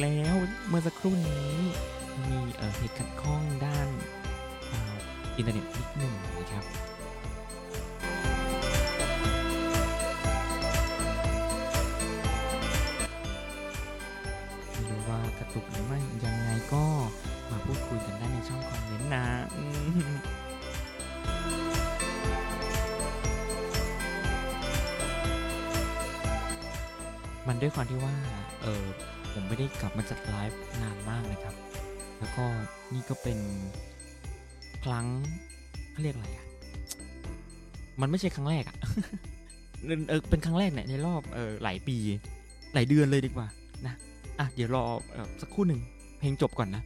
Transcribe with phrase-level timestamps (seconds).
[0.00, 0.36] แล้ว
[0.68, 1.54] เมื่อสักครู่นี้
[2.28, 2.38] มี
[2.76, 3.88] เหตุขัดข้องด้าน
[5.36, 6.64] อินเทอร์เน็ตนิดหนึ่งนะครับ
[14.70, 16.84] ไม่รู้ว่ากระตุกหรือไม่ยังไงก็
[17.50, 19.26] มาพูดคุยกันได้ในช่องคอมเมนต์นะ
[27.46, 28.14] มันด้วยความที่ว่า
[28.62, 28.86] เออ
[29.58, 31.54] ไม่ได้กลับมาจัดไลฟ์นานมากนะครับ
[32.18, 32.44] แล้วก็
[32.94, 33.38] นี่ก็เป็น
[34.84, 35.06] ครั้ง
[35.92, 36.46] เขาเรียกอะไรอะ
[38.00, 38.76] มันไม่ใช่ครั้งแรกอะ
[40.08, 41.96] เออเป็นครั้งแรกเนี่ยในรอบเออหลายปี
[42.74, 43.46] หลายเดือนเลยดีกว่า
[43.86, 43.94] นะ
[44.38, 44.84] อะ เดี๋ยวรอ
[45.14, 45.80] ออสักครู่หนึ่ง
[46.18, 46.82] เพลงจบก่อนนะ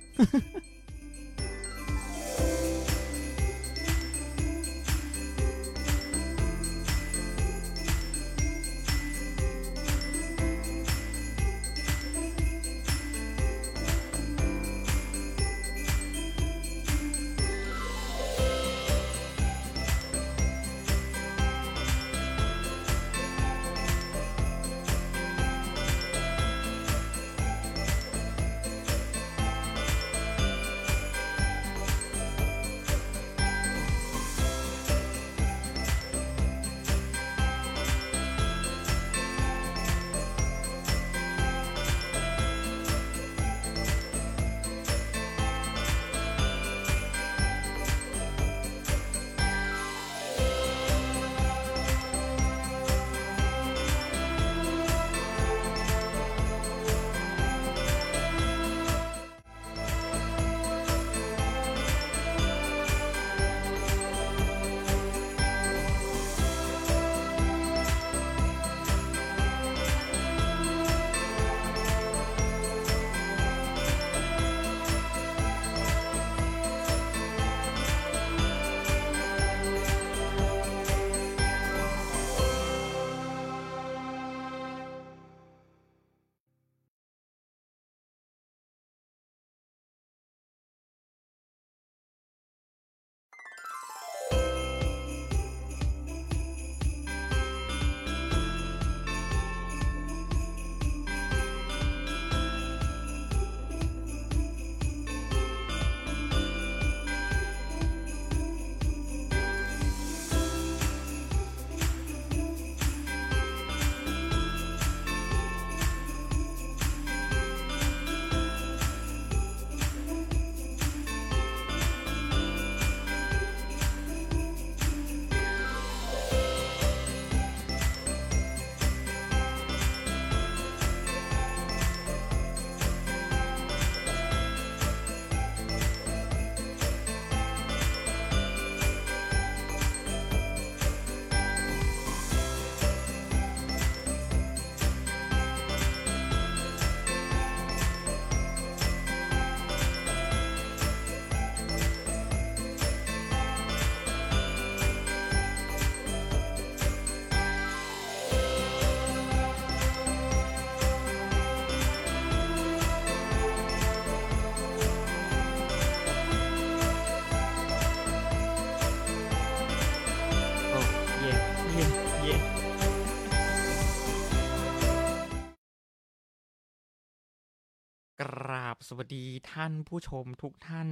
[178.89, 180.89] สวัสดีท่านผู้ชมทุกท่าน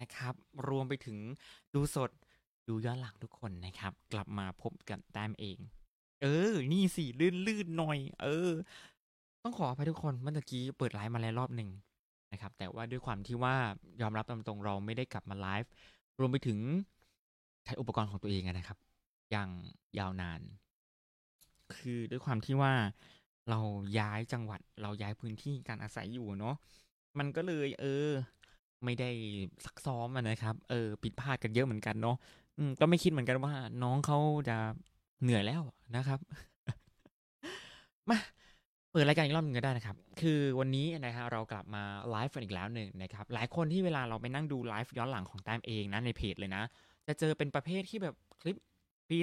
[0.00, 0.34] นะครับ
[0.68, 1.18] รวมไปถึง
[1.74, 2.10] ดูสด
[2.68, 5.58] ดูย้อนหลังทุกคนนะครับ กลับมาพบกันแต้มเอง
[6.22, 8.50] เออ นี่สิลื่นลื่นๆหน่อย เออ
[9.42, 11.70] ต้องขออภัยทุกคนเมื่อกี้เปิดไลฟ์มาแล้วรอบหนึ่ง
[12.32, 13.54] นะครับ แต่ว่าด้วยความที่ว่า
[14.00, 15.70] ยอมรับตามตรงเราไม่ได้กลับมาไลฟ์
[16.18, 16.58] รวมไปถึง
[17.64, 18.78] ใช้อุปกรณ์ของตัวเองนะครับ
[19.30, 19.48] อย่าง
[19.98, 20.40] ยาวนาน
[21.74, 22.72] คือด้วยความที่ว่า
[23.50, 23.60] เรา
[23.98, 26.56] ย้ายจังหวัดเราย้ายพื้นที่การอาศัยอยู่เนาะ
[27.18, 28.08] มันก็เลย เออ
[28.84, 29.10] ไม่ได้
[29.64, 32.16] ซักซ้อมอะนะครับ เออ ผิดพลาดกันเยอะเหมือนกันเนาะ
[32.58, 33.52] อืมก็ไม่คิดเหมือนกันว่า
[33.82, 34.18] น้องเขา
[34.48, 34.56] จะ
[35.22, 35.62] เหนื่อยแล้ว
[35.96, 36.20] นะครับ
[38.08, 38.18] มา
[38.92, 46.62] เปิดรายการอีกรอบหนึงก็ได้นะครับ คือวันนี้นะฮะเรากลับมาไลฟ์กันอีกแล้วหนึ่งนะครับ หลายคนที่เวลาเราไปนั่งดูไลฟ์ย้อนหลังของแต้มเองนะในเพจเลยนะ
[47.06, 48.56] จะเจอเป็นประเภทที่แบบคลิป
[49.10, 49.18] ปี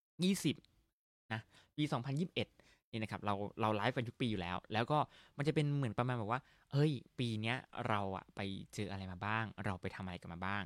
[0.00, 1.40] 2020 นะ
[1.76, 1.84] ปี
[2.26, 2.55] 2021
[2.96, 4.98] นี่นะครับเราเราไลฟ์กันทุกปีอยู่แล้ว แล้วก็
[5.36, 6.40] มันจะเป็นเหมือนประมาณแบบว่า
[6.72, 7.56] เฮ้ย ปีเนี้ย
[7.88, 8.40] เราอะไป
[8.74, 10.62] เจออะไรมาบ้าง เราไปทำอะไรกันมาบ้าง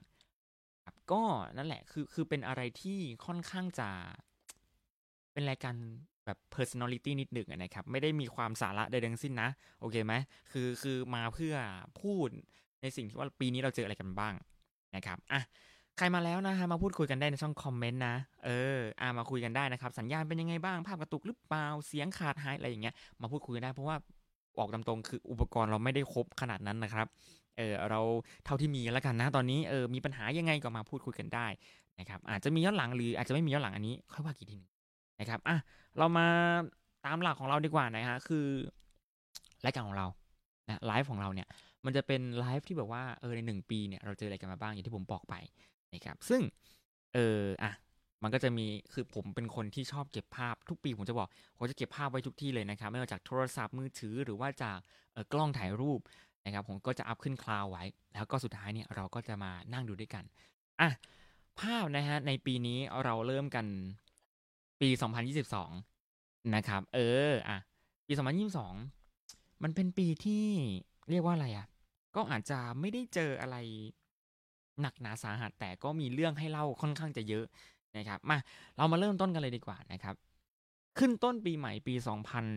[0.85, 1.23] ครับก็
[1.57, 3.89] นั่นแหละคือคือเป็นอะไรที่ค่อนข้างจะ
[5.33, 5.75] เป็นรายการ
[6.27, 9.51] แบบ personality นิดหนึ่งนะครับ ไม่ได้มีความสาระใดทั้งสิ้นนะ
[9.81, 10.15] โอเคไหม
[10.53, 11.55] คือคือมาเพื่อ
[12.01, 12.29] พูด
[12.83, 14.35] ในสิ่งที่ว่าปีนี้เราเจออะไรกันบ้าง
[14.97, 15.41] นะครับอะ
[15.99, 18.15] ใครมาแล้วนะฮะมาพูดคุยกันได้ในช่องคอมเมนต์นะ
[18.47, 23.97] เอออ่ามาคุยกันได้นะครับ สัญญาณเป็นยังไงบ้าง ภาพกระตุกหรือเปล่า เสียงขาดหายอะไรอย่างเงี้ย มาพูดคุยกันได้เพราะว่า
[24.59, 27.07] ออกตามตรงคืออุปกรณ์เราไม่ได้ครบขนาดนั้นนะครับ
[27.57, 28.01] เออเรา
[28.45, 31.47] เท่าที่มีแล้วกันนะตอนนี้ เออมีปัญหายังไงก็มาพูดคุยกันได้
[32.01, 34.71] นะครับ อาจจะมีย้อนหลังหรืออาจจะไม่มีย้อนหลังอันนี้ ค่อยว่ากี่ทีนึง
[35.21, 35.57] นะครับ อะ
[35.99, 36.27] เรามา
[37.07, 38.47] ตามหลักของเราดีกว่านะฮะ คือ
[39.65, 40.07] รายการของเรา
[40.69, 41.49] นะไลฟ์ของเราเนี่ย
[41.85, 45.35] มันจะเป็นไลฟ์ที่แบบว่า เออในหนึ่งปีเนี่ยเราเจออะไรกันมาบ้างอย่างที่ผมบอกไป
[45.95, 46.43] นะครับซึ่ง
[47.15, 47.73] เอออะ
[48.23, 54.79] มันก็จะมีคือผมเป็นคนที่ชอบเก็บภาพทุกปีผมจะบอกผมจะเก็บภาพไว้ทุกที่เลยนะครับ ไม่ว่าจากโทรศัพท์มือถือหรือว่าจาก
[55.13, 56.01] เออกล้องถ่ายรูป
[56.45, 60.25] นะครับ ผมก็จะอัพขึ้นคลาวไว้ แล้วก็สุดท้ายเนี่ยเราก็จะมานั่งดูด้วยกัน
[60.81, 60.91] อะ
[61.61, 63.67] ภาพนะฮะในปีนี้เราเริ่มกัน
[64.81, 64.89] ปี
[65.71, 66.99] 2022 นะครับ เอ
[67.31, 67.59] ออะ
[68.07, 68.13] ปี
[68.89, 70.45] 2022 มันเป็นปีที่
[71.11, 71.67] เรียกว่าอะไรอะ
[72.17, 73.57] ก็อาจจะไม่ได้เจออะไร
[74.83, 77.45] หนักหนาสาหัส แต่ก็มีเรื่องให้เล่าค่อนข้างจะเยอะ
[77.97, 78.39] นะครับมา
[78.77, 80.15] เรามาเริ่มต้นกันเลยดีกว่านะครับ
[80.99, 81.95] ขึ้นต้นปีใหม่ปี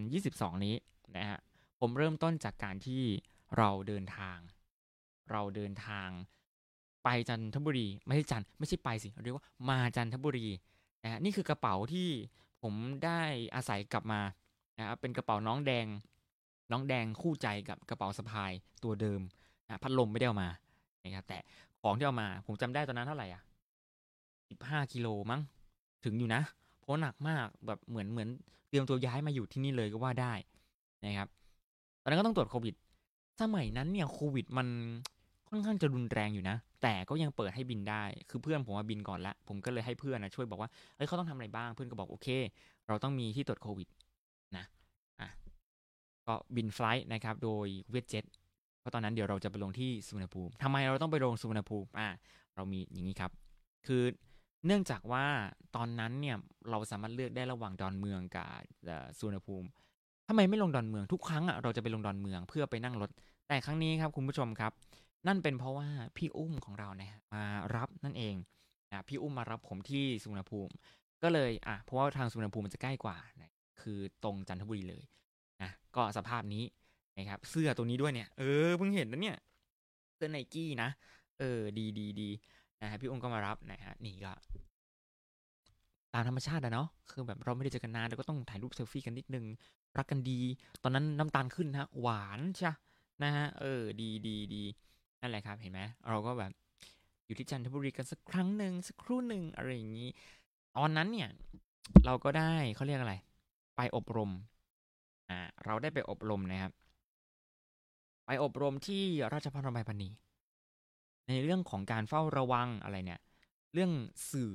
[0.01, 0.75] 2022 นี้
[1.17, 1.39] นะฮะ
[1.79, 3.03] ผมเริ่มต้นจากการที่
[3.57, 4.37] เราเดินทาง
[5.31, 6.09] เราเดินทาง
[7.03, 10.47] ไปจันทบุรี ไม่ใช่จันไม่ใช่ไปสิเรียกว่ามาจันทบุรี
[11.03, 12.09] นะฮะนี่คือกระเป๋าที่
[12.63, 12.73] ผม
[13.05, 13.21] ได้
[13.55, 14.21] อาศัยกลับมา
[14.77, 15.87] นะครับเป็นกระเป๋าน้องแดง
[16.71, 18.51] น้องแดงคู่ใจกับกระเป๋าสะพาย
[18.83, 19.21] ตัวเดิม
[19.65, 20.49] นะพัดลมไม่ได้เอามา
[21.03, 21.39] นะครับแต่
[21.83, 23.41] ของที่เอามา ผมจำได้ตอนนั้นเท่าไหร่อะ
[24.49, 25.41] สิบห้ากิโลมั้ง
[26.05, 26.41] ถึงอยู่นะ
[26.79, 28.29] เพราะหนักมากแบบเหมือนเหมือน
[28.69, 30.33] เตรียมตัวย้ายมาอยู่ที่นี่เลยก็ว่าได้
[31.05, 31.27] นะครับ
[32.01, 32.75] ตอนนั้นก็ต้องตรวจโควิด
[33.41, 34.67] สมัยนั้นเนี่ยโควิดมัน
[35.49, 42.27] ค่อนข้างจะรุนแรงอยู่นะ แต่ก็ยังเปิดให้บินได้ คือเพื่อนผมมาบินก่อนละ ผมก็เลยให้เพื่อนนะช่วยบอกว่า เฮ้ยเขาต้องทำอะไรบ้าง เพื่อนก็บอกโอเค
[42.87, 43.87] เราต้องมีที่ตรวจโควิด
[44.57, 44.65] นะ
[45.21, 45.29] อะ
[46.27, 48.23] ก็บินไฟล์นะครับ โดยเวทเจ็ต
[48.83, 52.09] เพราะตอนนั้นเดี๋ยวเราจะไปลงที่สุวรรณภูมิทำไมเราต้องไปลงสุวรรณภูมิอะ
[52.55, 53.31] เรามีอย่างนี้ครับ
[53.87, 54.03] คือ
[54.65, 55.25] เนื่องจากว่า
[55.75, 56.37] ตอนนั้นเนี่ย
[56.69, 58.49] เราสามารถเลือกได้ระหว่างดอนเมืองกับ
[59.17, 59.67] สุวรรณภูมิ
[60.27, 63.09] ทำไมไม่ลงดอนเมืองทุกครั้งอะเราจะไปลงดอนเมืองเพื่อไปนั่งรถ
[63.47, 64.71] แต่ครั้งนี้ครับคุณผู้ชมครับ
[65.27, 65.87] นั่นเป็นเพราะว่า
[66.17, 67.43] พี่อุ้มของเราเนี่ยมา
[67.75, 68.35] รับนั่นเอง
[68.89, 70.73] นะพี่อุ้มมารับผมที่สุวรรณภูมิ
[71.23, 75.03] ก็เลยอะเพราะว่าทางสุวรรณภูมิมันจะใกล้กว่านะคือตรงจันทบุรีเลย
[75.61, 76.63] นะก็สภาพนี้
[77.17, 79.37] นะครับ เสื้อตัวนี้ด้วยเนี่ย เออเพิ่งเห็นนะเนี่ย
[80.15, 80.89] เสื้อไนกี้นะ
[81.39, 82.29] เออ ดีดีดี
[82.81, 84.31] นะฮะพี่อุ้มก็มารับนะฮะ นี่ก็
[86.13, 89.45] ตามธรรมชาติอะเนาะ คือแบบเราไม่ได้เจอกันนานเราก็ต้องถ่ายรูปเซลฟี่กันนิดนึง
[89.97, 90.39] รักกันดี
[90.83, 92.71] ตอนนั้นน้ำตาลขึ้นฮะ หวานใช่
[93.23, 94.63] นะฮะ เออ ดีดีดี
[95.21, 96.51] นั่นแหละครับ เห็นไหมเราก็แบบ
[97.25, 100.09] อยู่ที่จันทบุรีกันสักครั้งหนึ่งสักครู่หนึ่งอะไรอย่างนี้
[100.77, 101.29] ตอนนั้นเนี่ย
[102.05, 103.15] เราก็ได้เขาเรียกอะไร
[103.75, 104.31] ไปอบรม
[105.29, 106.71] อ่า เราได้ไปอบรมนะครับ
[108.25, 109.03] ไปอบรมที่
[109.33, 110.09] ราชพัฒน์รมายพันี
[111.27, 113.19] ในเรื่องของการเฝ้าระวังอะไรเนี่ย
[113.73, 113.91] เรื่อง
[114.31, 114.51] สื่อ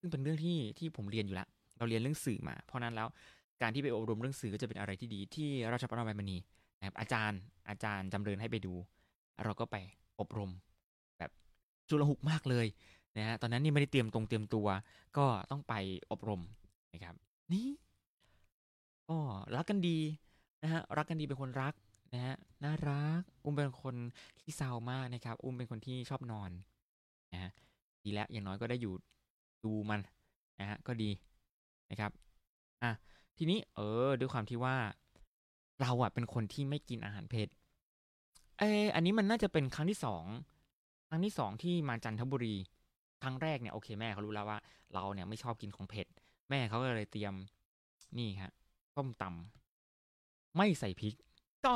[0.00, 3.08] ซึ่งเป็นเรื่องที่ที่ผมเรียนอยู่แล้วเราเรียนเรื่องสื่อมา เพราะนั้นแล้ว
[3.62, 6.36] การที่ไปอบรมเรื่องสื่อก็จะเป็นอะไรที่ดีที่ราชพัฒน์รมายพันี
[6.78, 8.74] นะครับอาจารย์อาจารย์จำเริญให้ไปดู
[9.44, 9.76] เราก็ไป
[10.20, 10.50] อบรม
[11.18, 11.30] แบบ
[11.88, 12.66] จุลหุกมากเลย
[13.16, 14.66] นะฮะตอนนั้นนี่ไม่ได้เตรียมตรงเตรียมตัว
[15.16, 15.74] ก็ต้องไป
[16.10, 16.40] อบรม
[16.92, 17.14] นะครับ
[17.52, 17.68] นี่
[19.08, 19.18] ก็
[19.56, 19.98] รักกันดี
[20.62, 21.74] นะฮะรักกันดีเป็นคนรัก
[22.12, 23.94] นะฮะน่ารัก อุ้มเป็นคน
[24.40, 26.50] ที่เศร้ามากนะครับ อุ้มเป็นคนที่ชอบนอน
[27.32, 27.50] นะฮะ
[28.04, 28.94] ดีแล้วอย่างน้อยก็ได้อยู่
[29.64, 30.00] ดูมัน
[30.60, 31.10] นะฮะก็ดี
[31.90, 32.10] นะครับ
[32.82, 32.90] อะ
[33.36, 34.76] ทีนี้เออ ด้วยความที่ว่า
[35.80, 37.48] เราอะเป็นคนที่ไม่กินอาหารเผ็ด
[38.58, 40.24] เอออันนี้มันน่าจะเป็นครั้งที่สอง
[41.08, 42.54] ครั้งที่สองที่มาจันทบุรี
[43.22, 44.58] ครั้งแรกเนี่ยโอเคแม่เขารู้แล้วว่า
[44.94, 46.06] เราเนี่ยไม่ชอบกินของเผ็ด
[46.50, 47.34] แม่เขาก็เลยเตรียม
[48.18, 48.52] นี่ครับ
[48.94, 51.14] ส้มตำไม่ใส่พริก
[51.64, 51.74] ก็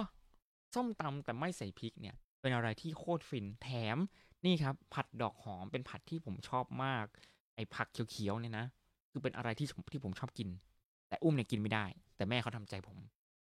[0.74, 3.98] ส้มตำแต่ไม่ใส่พริกเนี่ย เป็นอะไรที่โคตรฟินแถม
[4.44, 7.06] นี่ครับ ผัดดอกหอมเป็นผัดที่ผมชอบมาก
[7.54, 8.66] ไอ้ผักเขียวๆเนี่ยนะ
[9.10, 10.48] คือเป็นอะไรที่ที่ผมชอบกิน
[11.08, 11.84] แต่อุ้มเนี่ยกินไม่ได้
[12.16, 12.98] แต่แม่เขาทำใจผม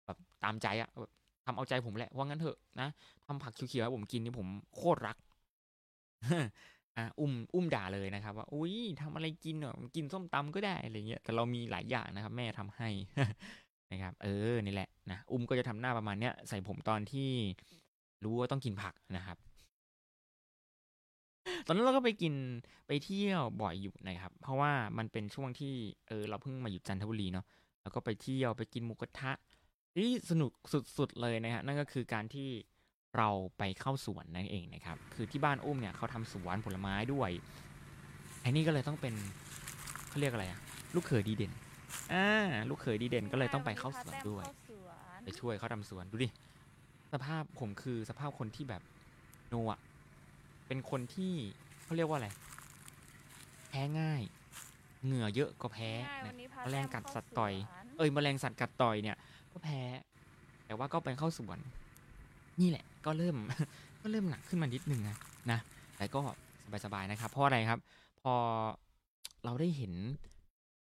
[0.04, 1.12] แบบตามใจอะแบบ
[1.46, 2.88] ทำเอาใจผมแหละว่างั้นเถอะนะ
[3.26, 5.16] ทำผักเขียวๆให้ผมกินนี่ผมโคตรรัก
[6.96, 12.88] อะอุ้มอุ้มด่าเลยนะครับ ว่าอุ้ยทำอะไรกินเนอะกินส้มตำก็ได้อะไรเงี้ยแต่เรามีหลายอย่างนะครับ แม่ทำให้
[13.92, 17.30] นะครับ เออนี่แหละนะอุ้มก็จะทำหน้าประมาณเนี้ยใส่ผมตอนที่
[18.24, 19.38] รู้ว่าต้องกินผักนะครับ
[21.66, 22.34] ตอนนั้นเราก็ไปกิน
[22.86, 25.74] ไปเที่ยวบ่อยอยู่นะครับ เพราะว่ามันเป็นช่วงที่
[26.08, 27.46] เออเราเพิ่งมาอยู่จันทบุรีเนาะ
[27.82, 29.32] แล้วก็ไปเที่ยวไปกินหมูกระทะ
[29.96, 30.52] ที่สนุก
[30.98, 32.48] สุดๆเลยนะฮะนั่นก็คือการที่
[33.16, 33.28] เรา
[33.58, 37.30] ไปเข้าสวนนั่นเองนะครับ คือที่บ้านอุ้มเนี่ยเขาทำสวนผลไม้ด้วย
[38.42, 39.14] ไอ้นี่ก็เลยต้องเป็น
[40.08, 40.60] เขาเรียกอะไรอะ
[40.94, 41.52] ลูกเขยดีเด่น
[42.12, 42.28] อ่า
[42.68, 46.28] ลูกเขยดีเด่นก็เลยต้องไปเข้าสวนแต้มด้วยเข้าสวนไปช่วยเขาทำสวนดูดิ
[47.12, 48.82] สภาพผมคือสภาพคนที่แบบ
[49.48, 49.80] โนอะ
[50.66, 51.32] เป็นคนที่
[51.84, 52.28] เขาเรียกว่าอะไร
[53.68, 54.22] แพ้ง่าย
[55.04, 59.16] เหงื่อเยอะก็แพ้ง่ายๆนะวันนี้พาแมลงต้กัดเข้าสัตว์ต่อยสวนเอ้ยแมลงสัตว์กัดต่อยเนี่ย
[59.52, 59.80] ก็แพ้
[60.66, 61.58] แต่ว่าก็ไปเข้าสวน
[62.60, 63.36] นี่แหละ ก็เริ่ม
[64.02, 65.16] ก็เริ่มหนักขึ้นมานิดนึงนะ
[65.50, 65.58] นะ
[65.96, 66.20] แต่ก็
[66.84, 67.78] สบายๆนะครับ เพราะอะไรครับ
[68.22, 68.34] พอ
[69.44, 69.92] เราได้เห็น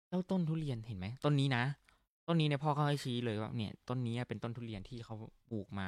[0.09, 1.63] เจ้าต้นทุเรียนเห็นไหมต้นนี้นะ
[2.27, 5.15] ต้นนี้เนี่ยพ่อเขาให้ชี้เลยว่าเนี่ยต้นนี้เป็นต้นทุเรียนที่เขา
[5.49, 5.87] ปลูกมา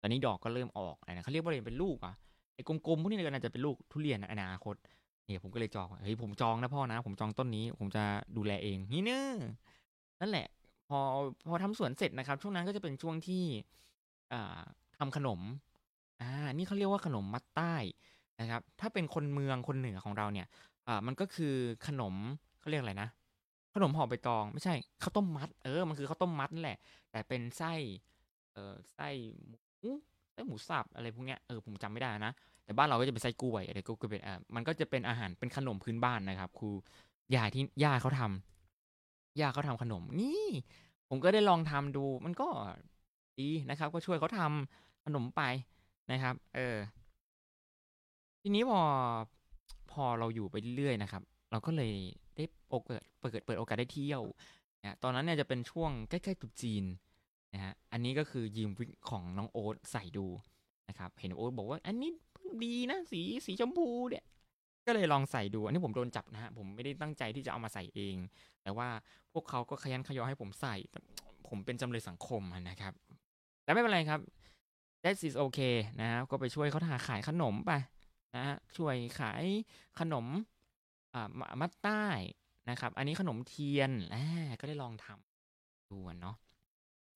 [0.00, 2.14] ตอนนี้ดอกก็เริ่มออกอะไรนะเขาเรียกว่าอะไรเป็นลูกอะ
[2.54, 4.76] ไอ้กลมๆพวกนี้ก็น่าจะเป็นลูกทุเรียนอนาคต
[5.24, 8.04] เนี่ยผมก็เลยจองเฮ้ยผมจองนะพ่อนะ ผมจองต้นนี้ ผมจะ
[8.36, 9.36] ดูแลเองนี่เนอะ
[10.20, 10.46] นั่นแหละ
[10.88, 10.98] พอ
[11.48, 13.44] พอทำสวนเสร็จนะครับ ช่วงนั้นก็จะเป็นช่วงที่
[14.32, 14.60] อ่า
[14.98, 15.40] ทำขนม
[16.20, 17.74] อ่านี่เขาเรียกว่าขนมมัดใต้
[18.40, 20.46] นะครับ ถ้าเป็นคนเมืองคนเหนือของเราเนี่ย
[20.88, 21.54] อ่ามันก็คือ
[21.86, 22.14] ขนม
[22.60, 23.08] เขาเรียกอะไรนะ
[23.82, 26.78] นมห่อใบตอง ไม่ใช่ข้าวต้มมัด เออมันคือข้าวต้มมัดนั่นแหละ
[27.10, 27.72] แต่เป็นไส้
[28.52, 29.08] เออไส้
[29.46, 29.58] หมู
[30.32, 32.32] ไส้หมูสับอะไรพวกเนี้ยเออผมจำไม่ได้นะ
[32.64, 36.70] แต่บ้านเราก็จะเป็นไส้กล้วยอะไรก็เป็นอ่ามันก็จะเป็นอาหารเป็นขนมพื้นบ้านนะครับครู
[37.34, 40.46] ยายที่ย่าเขาทำย่าเขาทำขนมนี่
[41.08, 42.48] ผมก็ได้ลองทำดู มันก็
[43.40, 45.42] ดีนะครับ ก็ช่วยเขาทำขนมไป
[46.12, 46.76] นะครับ เออ
[48.40, 48.80] ทีนี้พอ
[49.92, 51.92] พอเราอยู่ไปเรื่อยๆนะครับ เราก็เลย
[52.38, 54.22] ได้โอกาสเปิดเปิดโอกาสได้เที่ยว
[54.82, 56.84] นะตอนนั้นเนี่ยจะเป็นช่วงใกล้ๆตุจีน
[57.54, 60.26] นะฮะอันนี้ก็คือยืมวิกของน้องโอ๊ตใส่ดู
[60.88, 62.10] นะครับเห็นโอ๊ตบอกว่าอันนี้
[62.64, 64.24] ดีนะสีสีชมพูเนี่ย
[64.86, 68.16] ก็เลยลองใส่ดู อันนี้ผมโดนจับนะฮะ ผมไม่ได้ตั้งใจที่จะเอามาใส่เอง
[68.62, 68.88] แต่ว่า
[69.32, 70.76] พวกเขาก็ขยันขยอให้ผมใส่
[71.48, 72.92] ผมเป็นจำเลยสังคมนะครับ
[73.64, 74.20] แต่ไม่เป็นไรครับ
[75.02, 77.72] that is okay นะฮะก็ไปช่วยเขาทาขายขนมไป
[78.34, 79.44] นะฮะช่วยขาย
[80.00, 80.26] ขนม
[81.60, 82.04] มัดใต้
[82.70, 84.24] นะครับ อันนี้ขนมเทียนอ่า
[84.60, 86.36] ก็ได้ลองทำดูเนาะ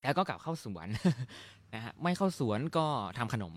[0.02, 0.88] แล้วก็กลับเข้าสวน
[1.74, 2.86] นะฮะไม่เข้าสวนก็
[3.18, 3.54] ทำขนม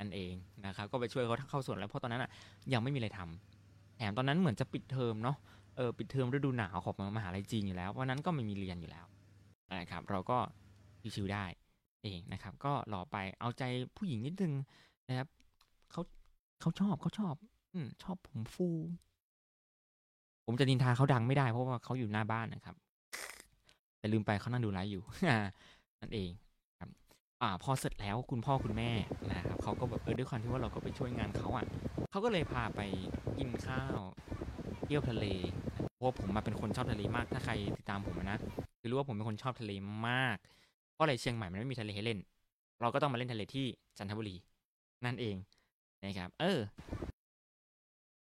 [0.00, 0.34] นั่นเอง
[0.66, 2.30] นะครับ ก็ไปช่วยเขาเข้าสวนแล้วเพราะตอนนั้นอะ
[2.72, 5.36] ยังไม่มีอะไรทำแถมตอนนั้นเหมือนจะปิดเทอมเนาะ
[5.76, 9.06] เออปิดเทอมฤดูหนาวของมหาลัยจีนอยู่แล้ววันนั้นก็ไม่มีเรียนอยู่แล้ว
[9.80, 10.38] นะครับ เราก็
[11.14, 11.44] ชิวๆได้
[12.04, 13.62] เองนะครับ ก็รอไปเอาใจ
[13.96, 14.52] ผู้หญิงนิดนึง
[15.08, 15.28] นะครับ
[15.92, 16.02] เขา
[16.60, 17.34] เขาชอบเขาชอบ
[17.72, 18.68] อืมชอบผมฟู
[20.46, 22.76] ผมจะนินทาเขาดังไม่ได้เพราะว่าเขาอยู่หน้าบ้านนะครับ
[23.98, 25.02] แต่ลืมไปเขานั่งดูไลฟ์อยู่
[26.00, 26.30] นั่นเอง
[26.80, 26.90] ครับ
[27.42, 28.90] อ่า พอเสร็จแล้วคุณพ่อคุณแม่
[29.30, 31.64] นะครับเขาก็แบบเออด้วยความที่ว่าเราก็ไปช่วยงานเขาอะ
[32.10, 32.80] เขาก็เลยพาไป
[33.38, 33.98] กินข้าว
[34.84, 35.24] เที่ยวทะเล
[35.94, 38.38] เพราะผมมาเป็นคนชอบทะเลมาก ถ้าใครติดตามผมนะ
[38.82, 39.72] จะรู้ว่าผมเป็นคนชอบทะเล
[40.08, 40.36] มาก
[40.92, 42.18] เพราะอะไรเชียงใหม่มันไม่มีทะเลให้เล่น
[42.80, 43.66] เราก็ต้องมาเล่นทะเลที่
[43.98, 44.36] จันทบุรี
[45.04, 45.36] นั่นเอง
[46.02, 46.58] นะครับ เออ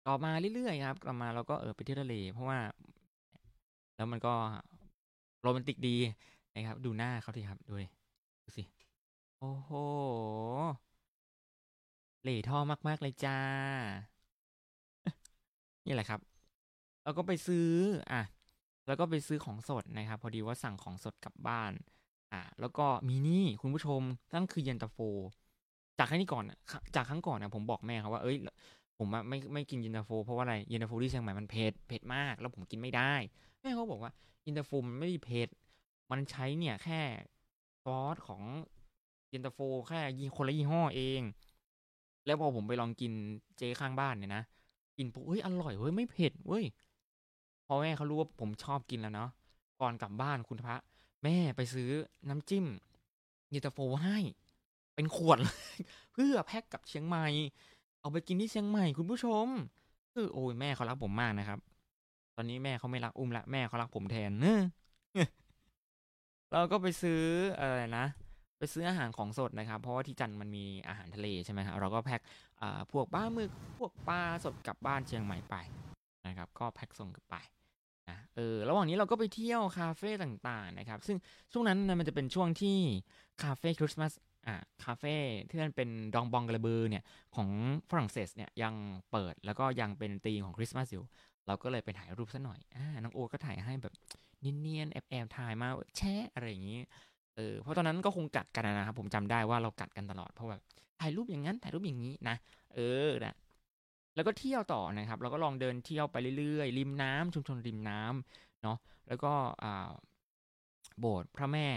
[0.07, 2.59] ต่อมาเรื่อยๆครับต่อมาเราก็เออไปเที่ยวทะเล เพราะว่า
[3.97, 4.35] แล้วมันก็
[5.41, 5.97] โรแมนติกดี
[6.55, 7.87] นะครับ ดูหน้าเขาทีครับดูดิ
[8.45, 8.63] ดูสิ
[9.39, 9.71] โอ้โห
[12.23, 13.39] เหล่ท่อมาก ๆ เลยจ้า
[15.87, 16.21] นี่แหละครับ
[17.05, 17.69] เราก็ไปซื้อ
[18.13, 18.23] อะ
[18.87, 21.73] แล้วก็ไปซื้อของสดนะครับ พอดีว่าสั่งของสดกลับบ้าน
[22.33, 24.03] อ่าแล้วก็มีนี่คุณผู้ชม
[24.35, 24.99] นั่นคือเย็นตาโฟ
[25.99, 26.45] จากครั้งนี้ก่อน
[26.95, 28.37] จากครั้งก่อนนะผมบอกแม่ครับว่า เอ้ย
[29.03, 33.15] ผมอะไม่ไม่กินย็นตาโฟ เพราะว่าอะไรย็นตาโฟที่เชียงใหม่มันเผ็ดเผ็ดมาก แล้วผมกินไม่ได้
[33.61, 34.13] แม่เขาบอกว่า
[34.47, 35.49] ย็นตาโฟมันไม่ได้เผ็ด
[36.11, 37.01] มันใช้เนี่ยแค่
[37.85, 38.43] ซอสของ
[39.33, 41.23] ย็นตาโฟแค่ยี่คนละยี่ห้อเอง
[42.27, 43.13] แล้วพอผมไปลองกิน
[43.59, 44.43] เจข้างบ้านเนี่ยนะ
[44.99, 46.65] กินปุ๊บเฮ้ยอร่อยเว้ยไม่เผ็ดเว้ย
[47.67, 49.31] พอแม่เขารู้ว่าผมชอบกินแล้วเนาะ
[49.81, 50.77] ก่อนกลับบ้านคุณพระ
[51.25, 51.91] แม่ไปซื้อ
[52.29, 52.67] น้ำจิ้ม
[53.53, 54.19] ย็นตาโฟให้
[54.95, 55.77] เป็นขวดเลย
[56.13, 57.27] เพื่อแพ็กกับเชียงใหม่
[58.03, 59.47] เอาไปกินที่เชียงใหม่คุณผู้ชม
[60.15, 61.59] คือโอ้ยแม่เขารักผมมากนะครับ
[62.37, 64.61] ตอนนี้แม่เขาไม่รักอุ้มละแม่เขารักผมแทนเนอะ
[66.53, 67.23] เราก็ไปซื้อ
[67.59, 68.07] อะไรนะ
[68.59, 72.21] ไปซื้ออาหารของสดนะครับ เพราะว่าที่จันมันมีอาหารทะเลใช่ไหมครับเราก็แพ็ค
[72.93, 75.57] พวกปลาหมึกพวกปลาสดกลับบ้านเชียงใหม่ไป
[76.27, 77.37] นะครับ ก็แพ็คส่งกลับไป
[78.11, 81.17] นะเออระหว่างนี้เราก็ไปเที่ยวคาเฟ่ต่างๆนะครับ ซึ่ง
[81.53, 82.79] ช่วงนั้นนะมันจะเป็นช่วงที่
[83.43, 84.13] คาเฟ่คริสต์มาส
[84.47, 85.17] อ่าคาเฟ่
[85.49, 87.05] ที่มันเป็นดองบองกระเบือเนี่ย
[87.37, 87.49] ของ
[87.91, 88.75] ฝรั่งเศสเนี่ยยัง
[89.11, 91.05] เปิดแล้วก็ยังเป็นธีมของคริสต์มาสอยู่
[91.47, 93.95] เราก็เลยไปถ่ายรูปซะหน่อยอ่าน้องโอก็ถ่ายให้แบบ
[94.41, 96.81] เนียนๆแอบๆถ่ายมาแชะอะไรอย่างนี้
[97.37, 100.63] เออเพราะตอนนั้นก็คงกัดกันนะครับผมจำได้ว่าเรากัดกันตลอดเพราะแบบ
[101.01, 102.37] ถ่ายรูปอย่างนั้นถ่ายรูปอย่างนี้นะ
[102.75, 103.35] เออนะ
[104.15, 109.33] แล้วก็เที่ยวต่อนะครับ เราก็ลองเดินเที่ยวไปเรื่อยๆริมน้ำชุมชนริมน้ำเนาะแล้วก็
[109.63, 109.91] อ่า
[111.01, 111.69] โบสถ์พระแม่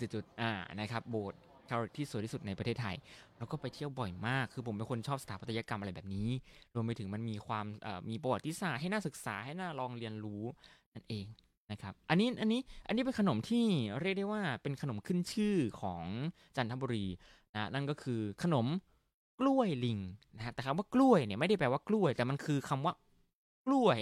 [0.00, 0.50] จุดๆอ่า
[0.80, 1.40] นะครับโบสถ์
[1.70, 2.96] คาร์ที่สวยที่สุดในประเทศไทย
[3.38, 6.28] แล้วก็ไปเที่ยวบ่อยมาก คือผมเป็นคนชอบสถาปัตยกรรมอะไรแบบนี้
[6.74, 7.66] รวมไปถึงมันมีความ
[8.10, 10.42] มีประวัติศาสตร์ให้น่าศึกษาให้น่าลองเรียนรู้
[10.94, 11.26] นั่นเอง
[11.70, 13.64] นะครับ อันนี้อันนี้อันนี้เป็นขนมที่
[14.00, 16.04] เรียกได้ว่าเป็นขนมขึ้นชื่อของ
[16.56, 17.06] จันทบุรี
[17.54, 18.66] นะนั่นก็คือขนม
[19.40, 19.98] กล้วยลิง
[20.36, 22.92] นะฮะแต่คำว่ากล้วยเนี่ยไม่ได้แปลว่ากล้วย แต่มันคือคำว่า
[23.66, 23.98] กล้วย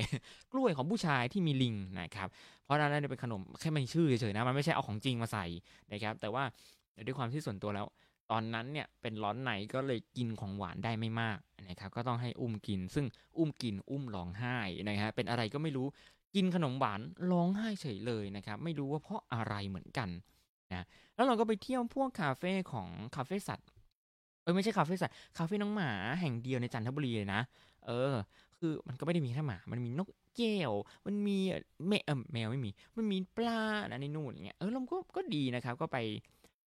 [0.52, 2.28] กล้วยของผู้ชายที่มีลิงนะครับ
[2.64, 5.46] เพราะนั้นเนี่ยเป็นขนมแค่ไม่ชื่อเฉยๆนะ มันไม่ใช่เอาของจริงมาใส่
[5.92, 6.44] นะครับ แต่ว่า
[7.06, 7.86] ด้วยความที่ส่วนตัวแล้ว
[8.30, 13.06] ตอนนั้นเนี่ยเป็นร้อนไหนก็เลยกินของหวานได้ไม่มากนะครับ ก็ต้องให้อุ้มกิน ซึ่ง
[13.38, 15.86] อุ้มกินอุ้มร้องไห้นะฮะ เป็นอะไรก็ไม่รู้
[16.34, 17.00] กินขนมหวาน
[17.32, 20.08] ร้องไห้เฉยเลยนะครับ ไม่รู้ว่าเพราะอะไรเหมือนกัน
[20.72, 23.68] นะแล้วเราก็ไปเที่ยวพวกคาเฟ่ของคาเฟ่สัตว์
[24.42, 25.90] เออไม่ใช่คาเฟ่สัตว์คาเฟ่น้องหมา
[26.20, 27.40] แห่งเดียวในจันทบุรีเลยนะ
[27.86, 28.14] เออ
[28.66, 30.72] คือมันก็ไม่ได้มีแค่หมา มันมีนกแก้ว
[31.06, 31.38] มันมี
[31.88, 35.98] แมวเออแมวไม่มี มันมีปลานะในนู่นอย่างเงี้ย เออเราก็ก็ดีนะครับ ก็ไป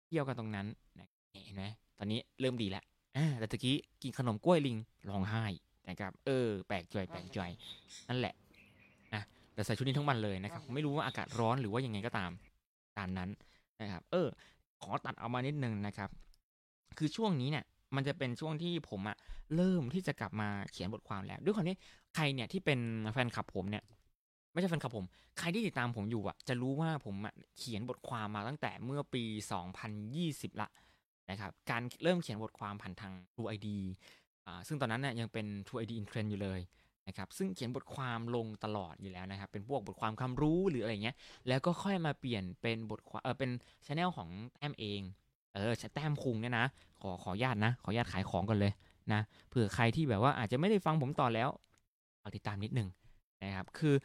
[0.06, 0.68] เที่ยวกันตรงนั้น
[1.00, 1.08] นะ
[1.46, 1.64] เห็นไหม
[1.98, 2.84] ตอนนี้เริ่มดีแล้ว
[3.18, 4.78] อ่าแต่ตะกี้กินขนมกล้วยลิง
[5.10, 5.46] ร้องไห้
[5.90, 7.40] นะครับ เออ แปลกใจแปลกใจ
[8.10, 8.34] นั่นแหละ
[9.14, 9.22] นะ
[9.54, 12.32] แต่ใส่ชุดนี้ทั้งวันเลยนะครับ ไม่รู้ว่าอากาศร้อนหรือว่ายังไงก็ตาม
[12.98, 13.30] ตามนั้น
[13.82, 14.28] นะครับ เออ
[14.82, 16.10] ขอตัดเอามานิดนึงนะครับ
[16.98, 19.18] คือช่วงนี้เนี่ย มันจะเป็นช่วงที่ผมอะ
[19.56, 21.78] เริ่มที่จะกลับมาเขียนบทความแล้ว ด้วยความที่
[22.16, 22.80] ใครเนี่ยที่เป็น
[23.14, 23.84] แฟนคลับผมเนี่ย
[24.52, 25.06] ไม่ใช่แฟนคลับผม
[25.40, 29.24] ใครที่ติดตามผมอยู่อะจะรู้ว่าผมอะเขียนบทความมาตั้งแต่เมื่อปี
[29.92, 30.70] 2020 ละ
[31.30, 33.68] นะครับ การเริ่มเขียนบทความผ่านทาง True ID
[34.46, 36.60] อ่าซึ่งตอนนั้นเนี่ยยังเป็น True ID in Trend อยู่เลย
[37.08, 41.16] นะครับซึ่งเขียนบทความลงตลอดอยู่แล้วนะครับ เป็นพวกบทความความรู้หรืออะไรเงี้ย
[41.48, 43.52] แล้วก็ค่อยมาเปลี่ยนเป็นบทความเออเป็น
[43.86, 45.02] ช anel ของแต้มเอง
[45.58, 46.66] เออแต้มคุงเนี่ยนะ
[47.02, 48.72] ขอขอญาตนะ ขอญาตขายของกันเลย
[49.14, 51.50] นะเผื่อใครที่แบบว่าอาจจะไม่ได้ฟังผมต่อแล้ว
[52.22, 52.90] ฝาติดตามนิดนึง
[53.44, 53.96] นะครับ คือ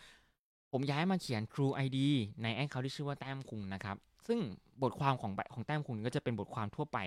[0.73, 1.99] ผมย้ายมาเขียน True ID
[2.43, 4.39] ในแอคเคาท์ที่ชื่อว่าแต้มคุงนะครับ ซึ่ง
[4.83, 6.99] บทความของของแต้มคุงก็จะเป็นบทความทั่วไป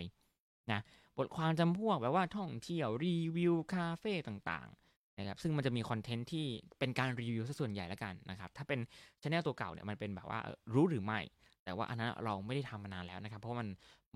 [0.72, 0.80] นะ
[1.18, 6.46] บทความจำพวกแบบว่าท่องเที่ยวรีวิวคาเฟ่ต่างๆนะครับซึ่งมันจะมีคอนเทนต์ที่
[6.80, 8.80] เป็นการรีวิวซะส่วนใหญ่แล้วกันนะครับ ถ้าเป็น
[9.22, 10.40] ช anel ตัวเก่าเนี่ยมันเป็นแบบว่า
[10.74, 11.20] รู้หรือไม่
[11.66, 13.68] แต่ว่าอันนั้นเราไม่ได้ทำมานานแล้วนะครับ เพราะมัน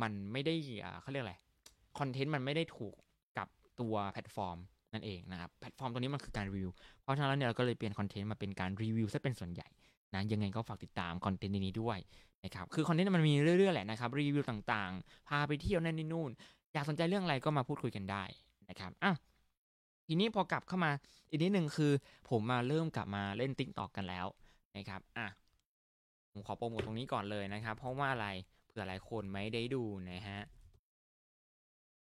[0.01, 1.35] มันไม่ได้อ่าเขาเรียกอะไร
[1.99, 2.95] คอนเทนต์มันไม่ได้ถูก
[3.37, 3.47] กับ
[3.79, 4.57] ตัวแพลตฟอร์ม
[4.93, 9.67] นั่นเองนะครับแพลตฟอร์มตัวนี้มันคือการรีวิวเพราะฉะนั้นเนี่ยเราก็เลยเปลี่ยนคอนเทนต์มาเป็นการรีวิวซะเป็นส่วนใหญ่
[10.13, 11.97] นะยังไงก็ฝากติดตามคอนเทนต์นี้ด้วย
[12.45, 16.31] นะครับคือคอนเทนต์มันมีเรื่อยๆแหละนะครับรีวิวต่างๆ พาไปเที่ยวนั่นนี่นู่น
[16.73, 18.23] อยากสนใจเรื่องอะไรก็มาพูดคุยกันได้
[18.69, 19.13] นะครับอะ
[20.07, 20.91] ทีนี้พอกลับเข้ามา
[21.29, 21.91] อีกนิดหนึ่งคือ
[22.29, 24.27] ผมมาเริ่มกลับมาเล่นติ๊กตอกกันแล้ว
[24.77, 25.27] นะครับอะ
[26.39, 28.27] ผมขอโปรโมทตรงนี้ก่อนเลยนะครับ เพราะว่าอะไร
[28.67, 30.39] เผื่อหลายคนไม่ได้ดูนะฮะ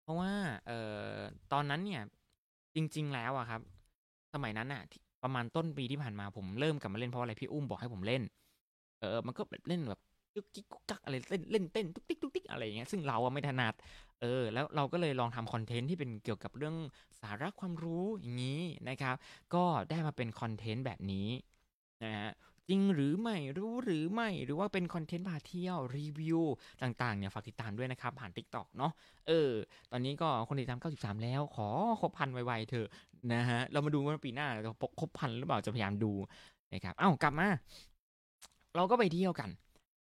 [0.03, 0.31] เพราะว่า
[0.67, 0.79] เอ่
[1.13, 1.17] อ
[1.53, 2.01] ตอนนั้นเนี่ย
[2.75, 3.61] จริง ๆ แล้วอะครับ
[4.33, 4.83] สมัยนั้นอะ
[5.23, 8.23] ประมาณต้นปีที่ผ่านมาผมเริ่มกลับมาเล่นเพราะอะไรพี่อุ้มบอกให้ผมเล่น
[9.01, 9.99] เออมันก็แบบเล่นแบบ
[10.35, 13.73] ยุกกิ๊กกุ๊กกักอะไรเล่นเล่นเต้นตุ๊กติ๊กตุ๊กติ๊กอะไรอย่างเงี้ยซึ่งเราอะไม่ถนัด
[14.21, 16.75] เออ แล้วเราก็เลยลองทำคอนเทนต์ที่เป็นเกี่ยวกับเรื่อง
[17.21, 19.15] สาระความรู้อย่างนี้นะครับ
[19.53, 21.27] ก็ได้มาเป็นคอนเทนต์แบบนี้
[22.03, 22.29] นะฮะ
[22.71, 26.39] จริงหรือไม่รู้หรือไม่หรือว่าเป็นคอนเทนต์พาเที่ยวรีวิว
[26.81, 28.91] ต่างๆเนี่ยฝากติดตามด้วยนะครับผ่าน TikTok เนาะ
[29.27, 29.51] เออ
[29.91, 31.67] ตอนนี้ก็คนติดตาม 93 แล้ว ขอ
[32.01, 32.87] ครบพันไวๆเถอะ
[33.33, 36.11] นะฮะเรามาดูว่าปีหน้าเราครบพันหรือเปล่าจะพยายามดู
[36.73, 37.49] นะครับเอ้ากลับมา
[38.75, 39.49] เราก็ไปเที่ยวกัน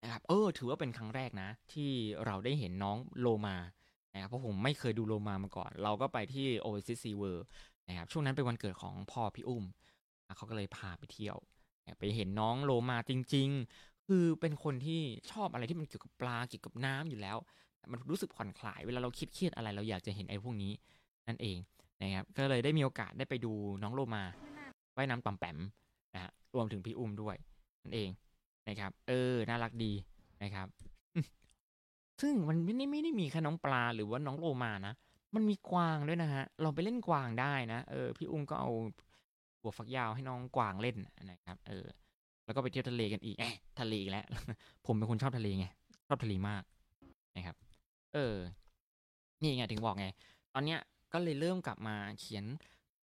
[0.03, 1.91] นะครับเออ ถือว่าเป็นครั้งแรกนะ ที่
[2.25, 3.57] เราได้เห็นน้องโลมา
[4.13, 7.45] นะครับเพราะผมไม่เคยดูโลมามาก่อน เราก็ไปที่ Oasis Sea World
[7.87, 9.63] นะครับช่วงนั้นเป็นวันเกิดของพ่อพี่อุ้ม
[10.37, 11.37] เขาก็เลยพาไปเที่ยว
[11.99, 17.37] ไปเห็นน้องโลมาจริง ๆ คือเป็นคนที่ชอบอะไรที่มันเกี่ยวกับปลาเกี่ยวกับน้ำอยู่แล้ว
[17.91, 20.71] มันรู้สึกผ่อนคลายเวลาเราคิดเครียดอะไรเราอยากจะเห็นไอ้พวกนี้
[21.27, 21.57] นั่นเอง
[22.01, 24.23] นะครับก็เลยได้มีโอกาสได้ไปดูน้องโลมา
[24.95, 25.57] ว่ายน้ำต่ำแปม
[26.13, 27.35] นะฮะรวมถึงพี่อุ้มด้วย
[27.83, 28.09] นั่นเอง
[28.69, 29.93] นะครับ เออน่ารักดี
[30.43, 30.67] นะครับ
[32.21, 34.93] ซึ่งมันไม่ได้ไม่ได้มีแค่น้องปลาหรือว่าน้องโลมานะ
[35.35, 38.69] มันมีกวางด้วยนะฮะเราไปเล่นกวางได้นะเออพี่อุ้มก็เอา
[39.65, 40.97] หัวฝักยาวให้น้องกวางเล่น
[41.31, 41.85] นะครับ เออ
[42.45, 43.37] แล้วก็ไปเที่ยวทะเลกันอีก
[43.79, 44.25] ทะเลอีกแล้ว
[44.85, 45.67] ผมเป็นคนชอบทะเลไง
[46.07, 46.63] ชอบทะเลมาก
[47.37, 47.55] นะครับ
[48.13, 48.35] เออ
[49.41, 50.07] นี่ไงถึงบอกไง
[50.53, 50.79] ตอนเนี้ย
[51.13, 52.45] ก็เลยเริ่มกลับมาเขียน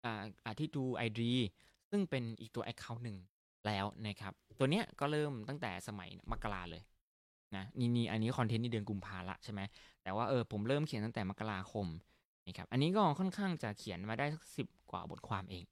[0.04, 1.34] อ่าอ่าที่ดูไอดี
[1.90, 3.18] ซึ่งเป็นอีกตัว Account หนึ่ง
[3.68, 6.84] แล้วนะครับ ตัวเนี้ยก็เริ่มตั้งแต่สมัยมกราเลย
[7.56, 9.62] นะนี่นี่อันนี้คอนเทนต์นี่เดือนกุมภาละใช่ไหม
[10.04, 11.88] แต่ว่าเออผมเริ่มเขียนตั้งแต่มกราคม
[12.48, 15.64] นะครับอันนี้ก็ค่อนข้างจะเขียนมาได้สักสิบกว่าบทความเอง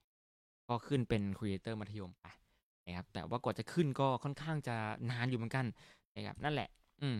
[0.69, 2.25] ก็ขึ้นเป็นครีเอเตอร์มัธยมไป
[2.87, 4.75] นะครับแต่ว่ากว่าจะขึ้นก็ค่อนข้างจะ
[5.09, 5.65] นานอยู่เหมือนกัน
[6.15, 6.69] นะครับนั่นแหละ
[7.01, 7.17] อืม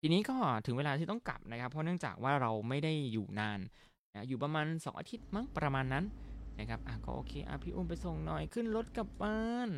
[0.00, 3.60] ทีนี้ก็ถึงเวลาที่ต้องกลับนะครับ เพราะเนื่องจากว่าเราไม่ได้อยู่นาน
[4.14, 6.04] นะอยู่ประมาณสองอาทิตย์มั้งประมาณนั้น
[6.58, 9.70] นะครับอะก็โอเคอะพี่อุ้มไปส่งหน่อยขึ้นรถกลับบ้าน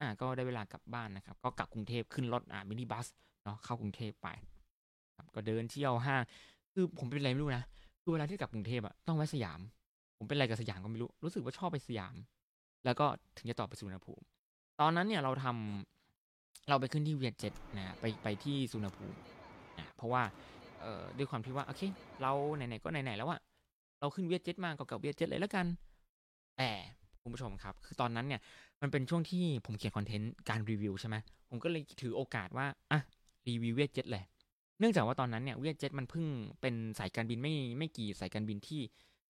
[0.00, 3.06] อะก็ได้เวลากลับบ้านนะครับ ก็กลับกรุงเทพขึ้นรถอะมินิบัส
[3.44, 4.28] เนาะเข้ากรุงเทพไป
[5.16, 6.22] ครับก็เดินเที่ยวห้าง
[6.72, 7.64] คือผมเป็นอะไรไม่รู้นะ
[8.02, 9.60] คือคือเวลาที่กลับกรุงเทพอะต้องแวะสยาม
[10.18, 12.14] ผมเป็นอะไรกับสยามก็ไม่รู้รู้สึกว่าชอบไปสยาม
[12.84, 14.24] แล้วก็ถึงจะต่อไปสุวรรณภูมิ
[14.80, 19.16] ตอนนั้นเนี่ยเราทำเราไปขึ้นที่เวียดเจ็ตนะไปไปที่สุวรรณภูมิ
[19.78, 20.22] นะเพราะว่า
[20.80, 21.82] เอ่อด้วยความที่ว่าโอเค
[22.22, 23.40] เราไหนๆก็ไหนๆแล้วอะ
[24.00, 25.66] เราขึ้นเวียดเจ็ตมาก็กลับเวียดเจ็ตเลยแล้วกัน
[26.58, 26.70] แต่
[27.22, 28.40] คุณผู้ชมครับ คือตอนนั้นเนี่ย
[28.80, 31.16] มันเป็นช่วงที่ผมเขียนคอนเทนต์การรีวิวใช่ไหม
[31.48, 33.00] ผมก็เลยถือโอกาสว่าอะ
[33.48, 34.24] รีวิวเวียดเจ็ตเลย
[34.78, 36.26] เนื่องจากว่าตอนนั้นเนี่ยเวียดเจ็ตมันเพิ่ง
[36.60, 38.80] เป็นสายการบินไม่ไม่กี่สายการบินที่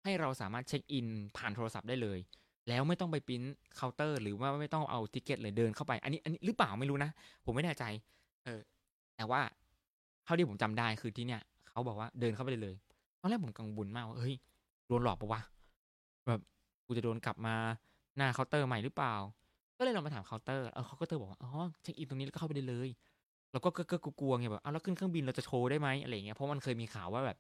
[0.05, 2.19] ให้เราสามารถเช็คอินผ่านโทรศัพท์ได้เลย
[2.69, 3.43] แล้วไม่ต้องไปปิ้น
[3.77, 7.11] เคาน์เตอร์ หรือว่าไม่ต้องเอา ticket เลยเดินเข้าไป อันนี้อันนี้หรือเปล่าไม่รู้นะ
[7.45, 7.85] ผมไม่แน่ใจ
[8.45, 8.61] เออ
[9.17, 9.41] แต่ว่า
[10.25, 12.77] เท่าที่ผมจำได้คือที่เนี่ยเขาบอกว่าเดินเข้าไปเลยเลย
[13.21, 14.35] ตอนแรกผมกังวลมากว่าเฮ้ย
[14.87, 15.41] โดนหลอกปะวะ
[16.29, 16.41] แบบ
[16.87, 17.55] กูจะโดนกลับมา
[18.17, 19.15] หน้าเคาน์เตอร์ใหม่หรือเปล่า
[19.79, 21.51] ก็เลยลองมาถามเคาน์เตอร์เออเขาก็เตอร์บอกว่าอ๋อ
[21.83, 22.89] เช็คอินตรงนี้แล้วก็เข้าไปได้เลย
[23.53, 27.37] แล้วก็ก็ก็กลัวไงแบบอ้าวแล้วขึ้นเครื่องบินเราจะโชว์ได้ไหมอะไรเงี้ยเพราะมันเคยมีข่าวว่าแบบ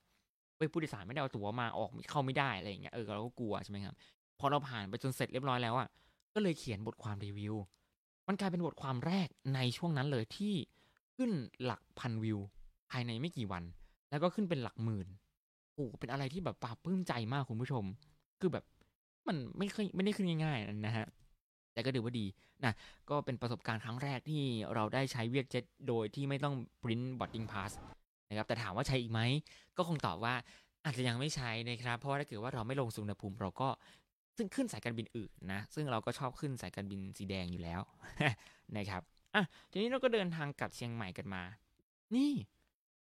[0.56, 3.94] เฮ้ยผู้โดยสารไม่ได้เอาตั๋วมาออกเข้าไม่ได้อะไรเงี้ยเออเราก็กลัวใช่ไหมครับ
[4.40, 5.88] พอเราผ่านไปจนเสร็จเรียบร้อยแล้วอะ
[6.35, 7.55] ก็เลยเขียนบทความรีวิว
[8.29, 10.55] มันกลายเป็นบทความแรกในช่วงนั้นเลยที่
[11.16, 11.31] ขึ้น
[11.64, 12.38] หลักพันวิว
[12.90, 13.64] ภายในไม่กี่วัน
[14.11, 15.07] แล้วก็ขึ้นเป็นหลักหมื่น
[15.74, 17.85] โอ้เป็นอะไรที่แบบปลาบปลื้มใจมากคุณผู้ชม
[18.40, 18.64] คือแบบ
[19.29, 21.07] มันไม่เคยไม่ได้ขึ้นง่ายๆนะฮะ
[21.72, 22.26] แต่ก็ถือว่าดี
[22.64, 22.72] นะ
[23.11, 24.42] ก็เป็นประสบการณ์ครั้งแรกที่
[24.74, 27.72] เราได้ใช้เวียดเจ็ตโดยที่ไม่ต้อง print boarding pass
[28.29, 29.20] นะครับแต่ถามว่าใช้อีกไหม
[29.76, 30.35] ก็คงตอบว่า
[30.85, 33.68] อาจจะยังไม่ใช้นะครับ เพราะว่าถ้าเกิดว่าเราไม่ลงสุวรรภูมิ เราก็
[34.36, 37.80] ซึ่งขึ้นสายการบินอื่นนะ ซึ่งเราก็ชอบขึ้นสายการบินสีแดงอยู่แล้ว
[38.76, 39.02] นะครับ
[39.34, 41.42] อะทีนี้เราก็เดินทางกลับเชียงใหม่กันมา
[42.14, 42.32] นี่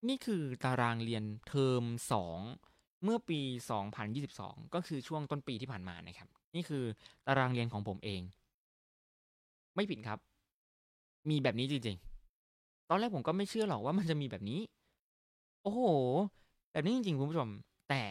[0.08, 2.40] นี่คือตารางเรียนเทอมสอง
[3.04, 3.40] เมื่อปี
[4.08, 6.84] 2022 ก็คือช่วงต้นปีที่ผ่านมานะครับ นี่คือ
[7.28, 8.22] ตารางเรียนของผมเอง
[9.76, 10.20] ไม่ผิดครับ
[11.30, 14.60] มีแบบนี้จริงๆ ตอนแรกผมก็ไม่เชื่อหรอกว่ามันจะมีแบบนี้
[15.64, 15.82] โอ้โห
[16.72, 17.50] แบบนี้จริงๆคุณผู้ชม
[17.90, 18.04] แต่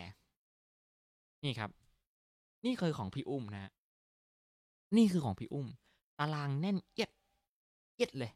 [1.45, 1.71] นี่ครับ
[2.65, 3.73] นี่เคยของพี่อุ้มนะฮะ
[4.97, 5.67] นี่คือของพี่อุ้ม
[6.19, 7.11] ตารางแน่นเอียด
[7.95, 8.33] เอียดเลย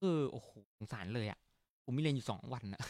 [0.00, 1.38] คือโอ้โหสงสารเลยอะ่ะ
[1.84, 2.82] ผมมีเรียนอยู่สองวันนะ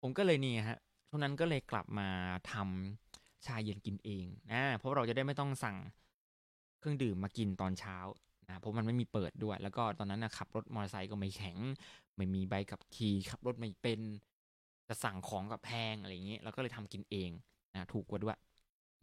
[0.00, 2.08] ผมก็เลยนี่ฮะช่วงนั้นก็เลยกลับมา
[2.52, 5.76] ทำชาเย็นกินเองนะเพราะเราจะได้ไม่ต้องสั่ง
[6.78, 7.96] เครื่องดื่มมากินตอนเช้า
[8.48, 11.58] นะเพราะมันไม่มีเปิดด้วย แล้วก็ตอนนั้นนะขับรถมอเตอร์ไซค์ก็ไม่แข็ง
[12.16, 14.00] ไม่มีใบขับขี่ขับรถไม่เป็น
[14.88, 17.30] จะสั่งของกับแพงอะไรอย่างเงี้ยเราก็เลยทำกินเอง
[17.74, 18.38] นะถูกกว่าด้วย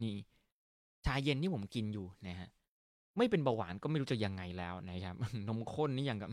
[0.02, 0.14] นี่
[1.04, 2.48] ชาเย็นที่ผมกินอยู่นะฮะ
[3.16, 5.14] ไม่เป็นเบาหวานก็ไม่รู้จะยังไงแล้วนะครับ
[5.48, 6.30] นมข้นนี่อย่างกับ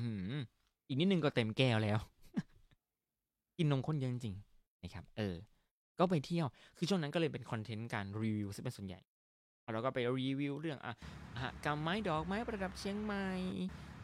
[0.87, 1.99] อีกนิดนึงก็เต็มแก้วแล้ว
[3.57, 5.35] กินนมข้นเยอะจริงๆนะครับ เออ
[5.99, 6.47] ก็ไปเที่ยว
[6.77, 8.99] คือช่วงนั้นก็เลยเป็นคอนเทนต์การรีวิวซะเป็นส่วนใหญ่
[9.73, 10.93] เราก็ไปรีวิวเรื่องอะ
[11.65, 13.25] กำไม้ดอกไม้ประดับเชียงใหม่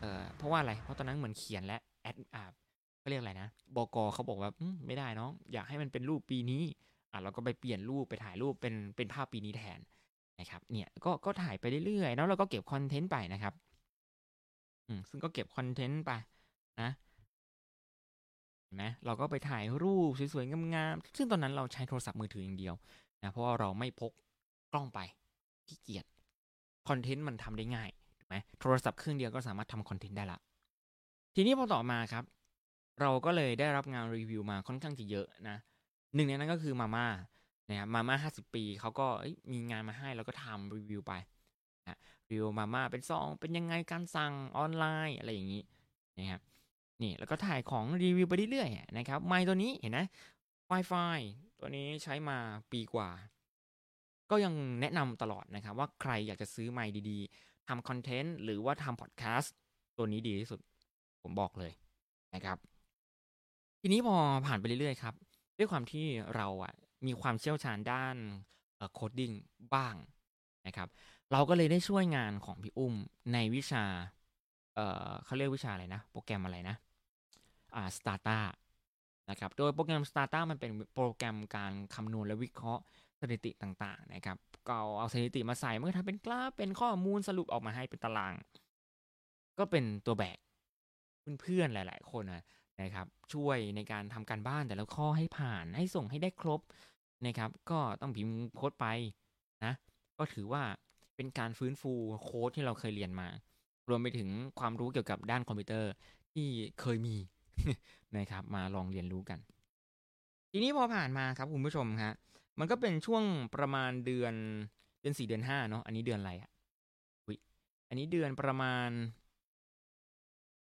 [0.02, 2.44] เออเพราะว่าอะไรเพราะตอนนั้นเหมือนเขียนและแอดอ่า
[3.00, 4.52] เขาเรียกอะไรนะบกเขาบอกว่า
[4.86, 6.64] ไม่ได้น้อง อยากให้มันเป็นรูปปีนี้
[7.12, 9.80] อะเราก็ไปเปลี่ยนรูปไปถ่ายรูปเป็นเป็นภาพปีนี้แทน
[10.40, 13.54] นะครับเนี่ยก็ก็ถ่ายไปเรื่อยๆแล้วเราก็เก็บคอนเทนต์ไปนะครับ
[14.88, 16.12] อืมซึ่งก็เก็บคอนเทนต์ไป
[16.82, 16.92] นะ
[18.66, 22.76] เห็นไหมเราก็ไปถ่ายรูปสวยๆงามๆซึ่งตอนนั้นเราใช้โทรศัพท์มือถืออย่างเดียว
[23.24, 24.12] นะเพราะว่าเราไม่พก
[24.72, 25.00] กล้องไป
[25.68, 26.06] ขี้เกียจ
[26.90, 30.40] คอนเทนต์มันทำได้ง่ายถูกไหมโทรศัพท์เครื่องเดียวก็สามารถทำคอนเทนต์ได้ละ
[31.36, 32.24] ทีนี้พอต่อมาครับ
[33.02, 35.58] เราก็เลยได้รับงานรีวิวมาค่อนข้างจะเยอะนะ
[36.16, 37.08] หนึ่งในนั้นก็คือมาม่า
[37.70, 39.08] นะครับมาม่าห้าสิบปีเขาก็
[39.52, 41.14] มีงานมาให้เราก็ทำรีวิวไป
[41.88, 41.98] นะ
[42.30, 45.64] รีวิวมาม่าเป็นซองเป็นยังไงการสั่งออนไลน์อะไรอย่างนี้
[46.18, 46.42] นะครับ
[47.02, 50.00] นี่แล้วก็ถ่ายของรีวิวไปเรื่อยๆนะครับไมค์ตัวนี้เห็นไหม
[50.72, 51.20] Wi-Fi
[51.60, 52.38] ตัวนี้ใช้มา
[52.72, 53.10] ปีกว่า
[54.32, 59.54] ก็ยังแนะนำตลอดนะครับ ว่าใครอยากจะซื้อไมค์ดีๆทำคอนเทนต์หรือว่าทำพอดแคสต์
[59.98, 60.60] ตัวนี้ดีที่สุด
[61.24, 61.72] ผมบอกเลย
[62.36, 62.58] นะครับ
[63.82, 65.14] ทีนี้พอผ่านไปเรื่อยๆครับ
[65.62, 66.74] ด้วยความที่เราอะ
[67.08, 68.16] มีความเชี่ยวชาญด้าน
[68.94, 69.32] coding
[69.76, 69.96] บ้าง
[70.68, 70.88] นะครับ
[71.32, 72.94] เราก็เลยได้ช่วยงานของพี่อุ้ม
[73.34, 73.84] ในวิชา
[74.76, 76.76] เอ่อเขาเรียกวิชาอะไรนะ โปรแกรมอะไรนะ
[77.76, 78.40] อ่า Stata
[79.30, 82.84] นะครับ โดยโปรแกรม Stata มันเป็นโปรแกรมการคำนวณและวิเคราะห์
[83.20, 88.34] สถิติต่างๆ นะครับก็เอาสถิติมาใส่มันก็ทำเป็นกราฟเป็นข้อมูลสรุปออกมาให้เป็นตาราง
[89.58, 90.38] ก็เป็นตัวแบก
[91.42, 92.46] เพื่อนๆหลาย ๆ คนนะ
[92.96, 96.62] ครับช่วยในการทำการบ้านแต่ละข้อให้ผ่านให้ส่งให้ได้ครบ
[97.26, 98.86] นะครับ ก็ต้องพิมพ์โค้ดไป
[99.66, 99.74] นะ
[100.18, 100.64] ก็ถือว่า
[101.16, 103.28] เป็นการฟื้นฟูโค้ดที่เราเคยเรียนมา
[103.90, 105.92] รวมไปถึงความรู้เกี่ยวกับด้านคอมพิวเตอร์
[106.34, 106.48] ที่
[106.82, 107.18] เคยมี
[108.18, 109.40] นะครับมาลองเรียนรู้กัน
[110.52, 112.14] ทีนี้พอผ่านมาครับคุณผู้ชมครับ
[112.60, 113.24] มันก็เป็นช่วง
[113.56, 114.34] ประมาณเดือน
[115.02, 116.50] เดือนสี่เดือนห้าเนาะอันนี้เดือนอะไรอะ
[117.26, 117.38] อุ้ย
[117.90, 118.90] อันนี้เดือนประมาณ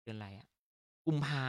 [0.02, 0.46] เดือนอะไรอะ
[1.06, 1.44] กุมภา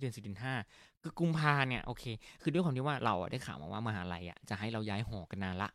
[0.00, 0.54] เดือนสี่เดือนห้า
[1.02, 2.04] คือกุมภาเนี่ยโอเค
[2.42, 5.68] คือด้วยความที่ว่าเราได้ข่าวมาว่ามหาลัยอะจะให้เราย้ายหอกันนานละ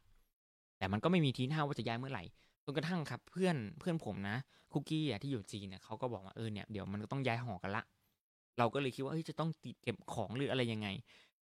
[0.77, 2.23] แต่มันก็ไม่มีทีท่าว่าจะย้ายเมื่อไหร่
[2.65, 4.37] จนกระทั่งครับเพื่อนเพื่อนผมนะ
[4.71, 7.83] คุกกี้อะที่อยู่จีนเนี่ยเขาก็บอกว่าเออเนี่ยเดี๋ยวมันก็ต้องย้ายหอกันละ
[8.57, 10.87] เราก็เลยคิดว่าเฮ้ยจะต้องติดเก็บของหรืออะไรยังไง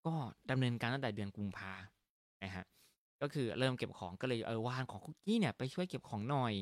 [0.06, 0.14] ก็
[0.52, 1.72] ดำเนินการตั้งแต่เดือนกุมภา
[2.44, 2.66] นะฮะ
[3.22, 6.54] ก็คือเริ่มเก็บของก็เลยเออวานของคุกกี้เนี่ยไปช่วยเก็บของหน่อย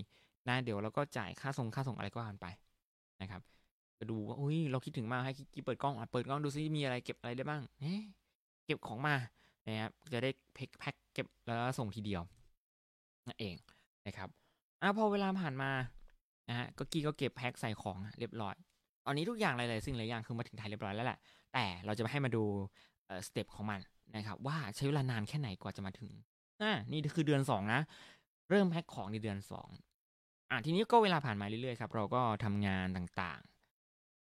[0.49, 2.47] นะเดี๋ยวเราก็จ่ายค่าส่งค่าส่งอะไรก็ว่านไป
[3.21, 3.41] นะครับ
[3.99, 8.01] ก็ดูว่าอุ้ยเราคิดถึงมากให้คุกกี้เปิดกล้องอะเปิดกล้องดูซิมีอะไรเก็บอะไรได้บ้างเอ๊ะ
[8.65, 9.15] เก็บของมา
[9.67, 12.21] นะครับจะได้แพ็คแพ็คเก็บแล้วส่งทีเดียว
[13.27, 13.55] นั่นเอง
[14.07, 14.29] นะครับ
[14.81, 15.71] อะพอเวลาผ่านมา
[16.49, 18.55] นะฮะก็กี้ก็เก็บแพ็คใส่ของเรียบร้อย
[19.05, 21.19] ตอนนี้ทุกอย่างหลายๆสิ่งหลายอย่างคือมาถึงไทยเรียบร้อยแล้วแหละ
[21.53, 22.43] แต่เราจะมาให้มาดู
[23.27, 23.79] สเต็ปของมัน
[24.15, 26.11] นะครับว่าใช้เวลานานแค่ไหนกว่าจะมาถึง
[26.61, 27.81] อ่านี่คือเดือนสองนะ
[28.49, 29.69] เริ่มแพ็คของในเดือนสอง
[30.49, 33.56] อ่าทีนี้ก็เวลาผ่านมาเรื่อยๆครับเราก็ทำงานต่างๆ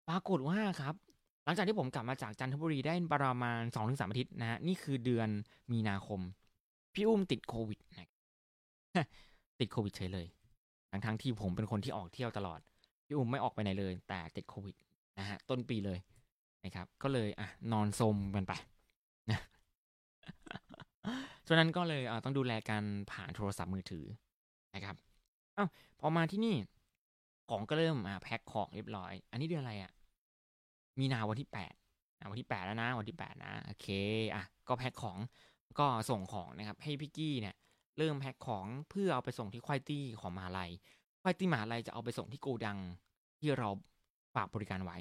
[0.09, 0.95] ปรากฏว่าครับ
[1.45, 5.29] หลังจากที่ผมกลับมาจากจันทบุรีได้ประมาณสองถึงสามอาทิตย์นะฮะนี่คือเดือน
[5.73, 6.21] มีนาคม
[6.95, 8.09] พี่อุ้มติดโควิดนะ
[9.61, 10.27] ติดโควิดเฉยเลย
[10.91, 12.61] ทั้งๆที่ผมเป็นคนที่ออกเที่ยวตลอด
[13.07, 14.77] พี่อุ้มไม่ออกไปไหนเลย แต่ติดโควิด
[15.19, 15.99] นะฮะต้นปีเลย
[16.65, 18.53] นะครับ ก็เลยอะนอนสมกันไป
[19.31, 19.41] นะ
[21.49, 24.05] ฉะนั้นก็เลยอ่ต้องดูแลการผ่านโทรศัพท์มือถือ
[24.75, 24.97] นะครับ
[25.57, 25.69] อ้าว
[26.01, 26.57] พอมาที่นี่
[27.51, 29.93] ของก็เริ่มอ่าแพ็คของเรียบร้อย อันนี้เดือนอะไรอะ
[30.99, 31.75] มีนาวันที่แปด
[32.31, 33.87] วันที่แปดแล้วนะ วันที่แปดนะ โอเค
[34.35, 35.19] อะ ก็แพ็คของ
[35.79, 37.55] ก็ส่งของนะครับ ให้พี่กี้เนี่ย
[37.99, 40.71] เริ่มแพ็คของเพื่อเอาไปส่งที่ควายตี้ของมหาลัย
[41.23, 42.79] ควายตี้มหาลัยจะเอาไปส่งที่โกดัง
[43.41, 43.69] ที่เรา
[44.35, 44.97] ฝากบริการไว้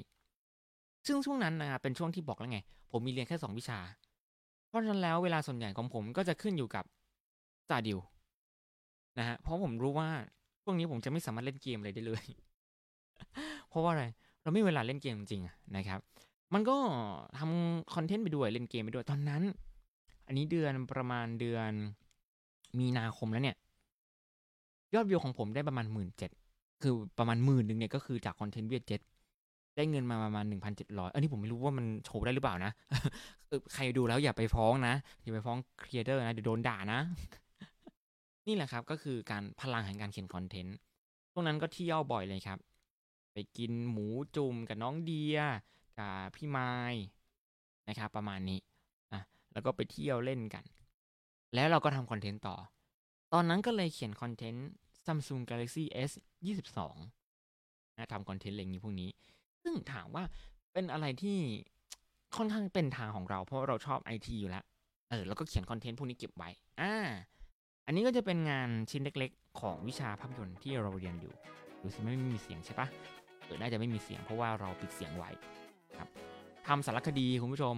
[1.08, 2.60] ซึ่งช่วงนั้นนะครับเป็นช่วงที่บอกแล้วไง
[2.92, 3.80] ผมมีเรียนแค่สองวิชา
[4.68, 6.86] เพราะฉะนั้นแล้วเวลาส่วนใหญ่ของผมก็จะขึ้นอยู่กับ
[7.70, 8.00] ซาดิว
[9.18, 10.10] นะฮะ เพราะผมรู้ว่า
[10.64, 12.24] ช่วงนี้ผมจะไม่สามารถเล่นเกมอะไรได้เลย
[13.70, 14.06] เพราะว่าอะไร
[14.42, 16.00] เราไม่เวลาเล่นเกมจริงๆนะครับ
[16.54, 16.76] มันก็
[17.38, 19.42] ทำคอนเทนต์ไปด้วยเล่นเกมไปด้วยตอนนั้น
[20.28, 21.72] อันนี้เดือนประมาณเดือน
[22.80, 23.58] มีนาคมแล้วเนี่ย
[24.94, 26.32] ยอดวิวของผมได้ประมาณหมื่นเจ็ด
[26.82, 29.02] คือประมาณหมื่นหนึ่งเนี่ยก็คือจากคอนเทนต์เวียดเจ็ต
[29.76, 32.72] ได้เงินมาประมาณหนึ่งพันเจ็ดร้อยอันนี้ผมไม่รู้ว่ามันโชว์ได้หรือเปล่านะ
[33.74, 37.00] ใครดูแล้วอย่าไปฟ้องนะ อย่าไปฟ้องครีเอเตอร์นะเดี๋ยวโดนด่านะ
[38.48, 40.78] นี่แหละครับก็คือการพลังแห่งการเขียนคอนเทนต์
[41.32, 42.60] พวกนั้นก็เที่ยวบ่อยเลยครับ
[43.34, 45.40] ไปกินหมูจุ่มกับน้องเดีย
[46.00, 46.72] กับพี่ไม้
[47.90, 48.60] นะครับ ประมาณนี้
[49.14, 49.22] อะ
[49.54, 50.64] แล้วก็ไปเที่ยวเล่นกัน
[51.56, 52.56] แล้วเราก็ทำคอนเทนต์ต่อ
[53.34, 54.68] ตอนนั้นก็เลยเขียนคอนเทนต์
[55.06, 56.12] Samsung Galaxy S
[56.46, 59.10] 22นะทำคอนเทนต์อะไรอย่างนี้พวกนี้
[59.64, 60.24] ซึ่งถามว่า
[60.74, 61.38] เป็นอะไรที่
[62.36, 64.64] ค่อนข้างเป็นทางของเรา เพราะเราชอบไอทีอยู่แล้ว
[65.10, 66.50] เออ แล้วก็เขียนคอนเทนต์พวกนี้เก็บไว้
[66.82, 66.94] อ่า
[67.86, 71.34] อันนี้ก็จะเป็นงานชิ้นเล็กๆ ของวิชาภาพยนตร์ที่เราเรียนอยู่
[71.82, 72.88] ดูสิไม่มีเสียงใช่ปะ
[73.46, 75.30] เออน่าจะไม่มีเสียงเพราะว่าเราปิดเสียงไว้
[75.98, 76.08] ครับ
[76.68, 77.76] ทำสารคดีคุณผู้ชม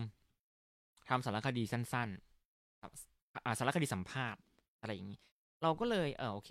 [1.09, 4.41] ทำสารคดีสั้นๆสารคดีสัมภาษณ์
[4.81, 5.19] อะไรอย่างนี้
[5.61, 6.49] เราก็เลยเออโอเค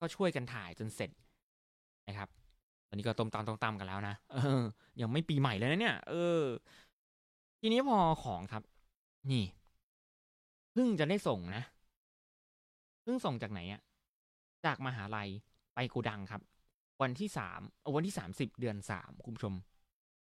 [0.00, 1.10] ก็ช่วยกันถ่ายจนเสร็จ
[2.08, 2.28] นะครับ
[2.88, 4.62] ตอนนี้ก็ต้มตามต้มตามกันแล้วนะเออ
[5.00, 6.42] ยังไม่ปีใหม่เลยนะเนี่ย เออ
[7.60, 8.62] ทีนี้พอของครับ
[9.30, 9.44] นี่
[10.72, 11.62] เพิ่งจะได้ส่งนะ
[13.08, 13.82] เพิ่งส่งจากไหนอะ
[14.64, 15.28] จากมหาลัย
[15.74, 16.42] ไปกูดังครับ
[17.02, 17.60] วันที่สาม
[17.94, 19.54] วันที่สามสิบเดือนสามคุณผู้ชม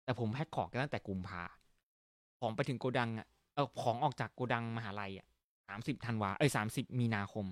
[0.05, 1.43] แต่ผมแพ็คของกันตั้งแต่กุมภา
[2.41, 5.27] ของไปถึงโกดังอะเออของออกจากโกดังมหาลัยอะ
[5.69, 7.47] สามสิบธันวาเอ้ยสามสิบมีนาคม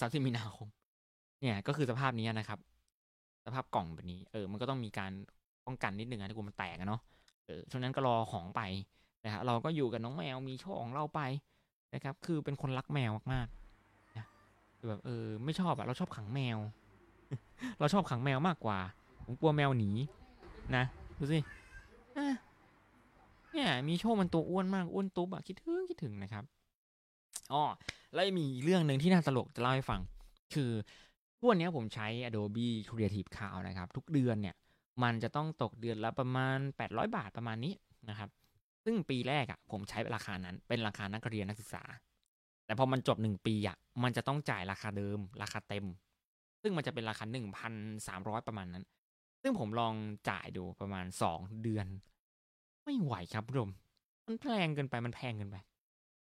[0.00, 0.68] สามสิบมีนาคม
[1.40, 2.58] เนี่ยก็คือสภาพนี้นะครับ
[3.44, 5.12] สภาพกล่องแบบนี้ เออ มันก็ต้องมีการ
[5.66, 7.00] ป้องกันนิดนึงนะที่กูมันแตกอะเนาะ
[7.46, 8.60] เออช่วงนั้นก็รอของไป
[9.24, 11.20] นะฮะเราก็อยู่กับน้องแมวมีโชคของเราไป
[11.94, 13.59] นะครับ คือเป็นคนรักแมวมากๆ
[14.88, 16.58] แบบเออไม่ชอบอะเราชอบขังแมว
[17.78, 18.78] เราชอบขังแมวมากกว่า
[19.24, 19.90] ผมกลัวแมวหนี
[20.76, 20.84] นะ
[21.18, 21.38] ดูสิ
[23.52, 26.44] เนี่ยมีโชคมันตัวอ้วนมากอ้วนตุ๊บอะคิดถึงคิดถึงนะครับ
[27.52, 27.62] อ๋อ
[28.14, 30.00] แล้วมีเรื่องหนึ่งที่น่าตลกจะเล่าให้ฟัง
[30.54, 30.70] คือ
[31.38, 34.56] ทุกวันนี้ผมใช้ Adobe Creative Cloud นะครับ ทุกเดือนเนี่ย
[35.02, 37.74] มันจะต้องตกเดือนละประมาณ 800 บาทประมาณนี้
[38.08, 38.28] นะครับ
[38.84, 41.82] ซึ่งปีแรกอะ่ะผมใช้ราคานั้นเป็นราคานักเรียนนักศึกษา
[42.70, 45.86] แต่พอมันจบหนึ่งปีอะมันจะต้องจ่ายราคาเดิม ราคาเต็ม
[46.62, 47.72] ซึ่งมันจะเป็นราคาหนึ่งพัน
[48.06, 48.84] สามร้อยประมาณนั้น
[49.42, 49.94] ซึ่งผมลอง
[50.30, 51.86] จ่ายดูประมาณสองเดือน
[52.84, 53.70] ไม่ไหวครับผู้ชม
[54.26, 55.56] มันแพงเกินไปมันแพงเกินไป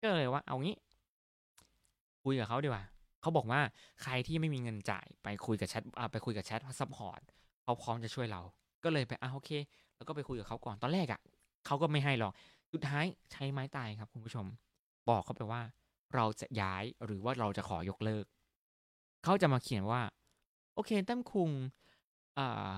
[0.02, 0.78] ก็เลยว่า เอางี้
[2.24, 2.84] คุยกับเขาดีกว่า
[3.22, 3.62] เขาบอกว่า
[4.04, 7.22] ใครที่ไม่มีเงินจ่ายไปคุยกับแชทไปคุยกับ chat support
[7.64, 8.42] เขาพร้อมจะช่วยเรา
[8.84, 9.52] ก็เลยไปอะโอเค
[9.96, 11.22] แล้วก็ไปคุยกับเขาก่อนตอนแรกอะ่ะ
[11.66, 12.34] เขาก็ไม่ให้หรอก
[12.74, 14.46] สุดท้ายใช้ไม้ตายครับคุณผู้ชม
[15.10, 15.62] บอกเขาไปว่า
[16.16, 18.26] เราจะย้ายหรือว่าเราจะขอยกเลิก
[19.24, 20.02] เขาจะมาเขียนว่า
[20.76, 21.52] โอเคตั้มคุง
[22.38, 22.78] อ่า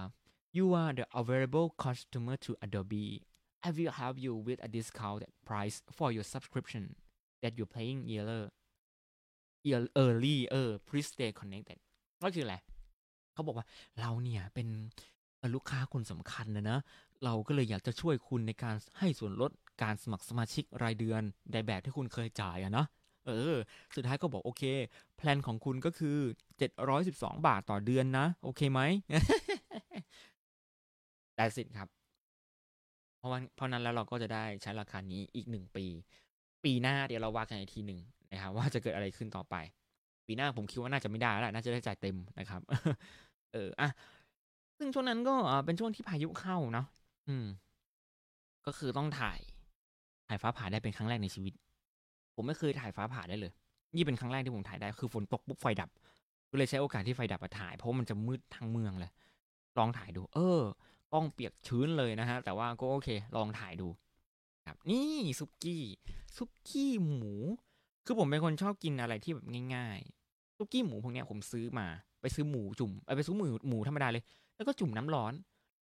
[0.58, 3.08] you are the available customer to Adobe
[3.68, 6.84] I will help you with a discounted price for your subscription
[7.42, 8.42] that you're paying yearly
[10.04, 11.80] early เออ please stay connected
[12.24, 12.56] ก็คืออะไร
[13.34, 13.66] เขาบอกว่า
[14.00, 14.68] เราเนี่ยเป็น
[15.54, 16.80] ลูกค้าคนสำคัญนะนะ
[17.24, 19.52] เราก็เลยอยากจะช่วยคุณในการให้ส่วนลด
[19.84, 21.22] การสมัครสมาชิกรายเดือน
[21.54, 22.86] ในแบบที่คุณเคยจ่ายอะนะ
[23.28, 23.56] เออ
[23.96, 24.64] สุดท้ายก็บอกโอเค
[25.18, 26.18] แพลนของคุณก็คือ
[26.80, 28.82] 712 บาทต่อเดือนนะ โอเคไหม
[31.36, 31.88] แต่สิครับ
[33.18, 35.86] เพราะว่าเพราะนั้นแล้วเราก็จะได้ใช้ราคานี้อีกหนึ่งปี
[36.64, 38.00] ปีหน้าเดี๋ยวเราว่ากันอีกทีหนึ่ง
[38.32, 39.56] นะครับว่าจะเกิดอะไรขึ้นต่อไป
[40.28, 42.62] ปีหน้าผมคิดว่าน่าจะไม่ได้แล้วน่าจะได้จ่ายเต็มนะครับ
[43.54, 43.90] เอออะ
[44.78, 46.86] ซึ่งช่วงนั้นก็เป็นช่วงที่พายุเข้าเนาะ
[47.30, 47.46] อืม
[48.66, 49.40] ก็คือต้องถ่าย
[50.28, 51.54] ถ่ายฟ้าผ่าได้เป็นครั้งแรกในชีวิต
[52.36, 53.52] ผมไม่เคยถ่ายฟ้าผ่าได้เลย
[53.96, 55.90] นี่เป็นครั้งแรกที่ผมถ่ายได้คือฝนตกปุ๊บไฟดับ
[56.52, 59.12] ก็เลยใช้โอกาสที่ไฟดับมาถ่าย เพราะมันจะมืดทั้งเมืองเลย
[59.78, 60.62] ลองถ่ายดู เออ
[61.14, 63.88] กล้องเปียกชื้นเลยนะฮะ แต่ว่าก็โอเค ลองถ่ายดู
[64.68, 65.84] ครับ นี่ซุกี้
[66.38, 67.34] ซุกี้หมู
[68.06, 71.88] คือผมเป็นคนชอบกินอะไรที่แบบง่ายๆซุกี้หมูพวกเนี้ยผมซื้อมา
[72.22, 74.24] ไปซื้อหมูจุ่มไปซื้อหมูหมูธรรมดาเลย
[74.56, 75.34] แล้วก็จุ่มน้ำร้อน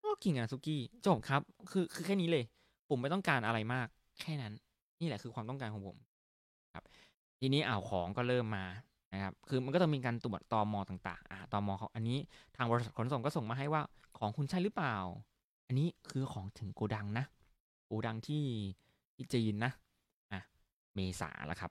[0.04, 2.44] ก็กินกับซุกี้จบครับ คือคือแค่นี้เลย
[2.88, 3.86] ผมไม่ต้องการอะไรมาก
[4.20, 4.52] แค่นั้น
[5.00, 5.96] นี่แหละคือความต้องการของผม
[7.44, 8.64] ทีนี้อ่าวของก็เริ่มมา
[9.12, 12.18] นะครับ คือมันก็ต้องมีการตรวจตอมอต่างๆอ่าตอมอเขาอันนี้
[12.56, 13.82] ทางบริษัทขนส่งก็ส่งมาให้ว่า
[14.18, 14.96] ของคุณใช่หรือเปล่า
[15.66, 17.24] อันนี้คือของถึงโกดังนะ
[17.86, 18.44] โกดังที่
[19.14, 19.72] ที่จีนนะ
[20.32, 20.40] อะ
[20.94, 21.70] เมษาแล้วครับ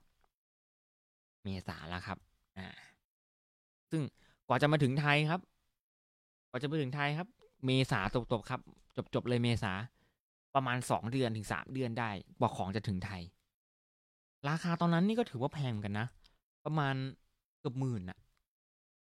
[1.44, 2.18] เมษาแล้วครับ
[2.58, 2.68] อ่า
[3.92, 4.02] ซึ่ง
[4.48, 5.42] กว่าจะมาถึงไทยครับ
[6.50, 7.28] กว่าจะมาถึงไทยครับ
[7.66, 8.62] เมษาตบๆครับ
[9.14, 9.74] จบๆเลยเมษา
[10.56, 13.22] ประมาณสองเดือนถึงสามเดือนได้กว่าของจะถึงไทย
[14.50, 16.08] ราคาตอนนั้นนี่ก็ถือว่าแพงกันนะ
[16.66, 16.96] ประมาณ
[17.60, 18.18] เกือบหมื่นอะ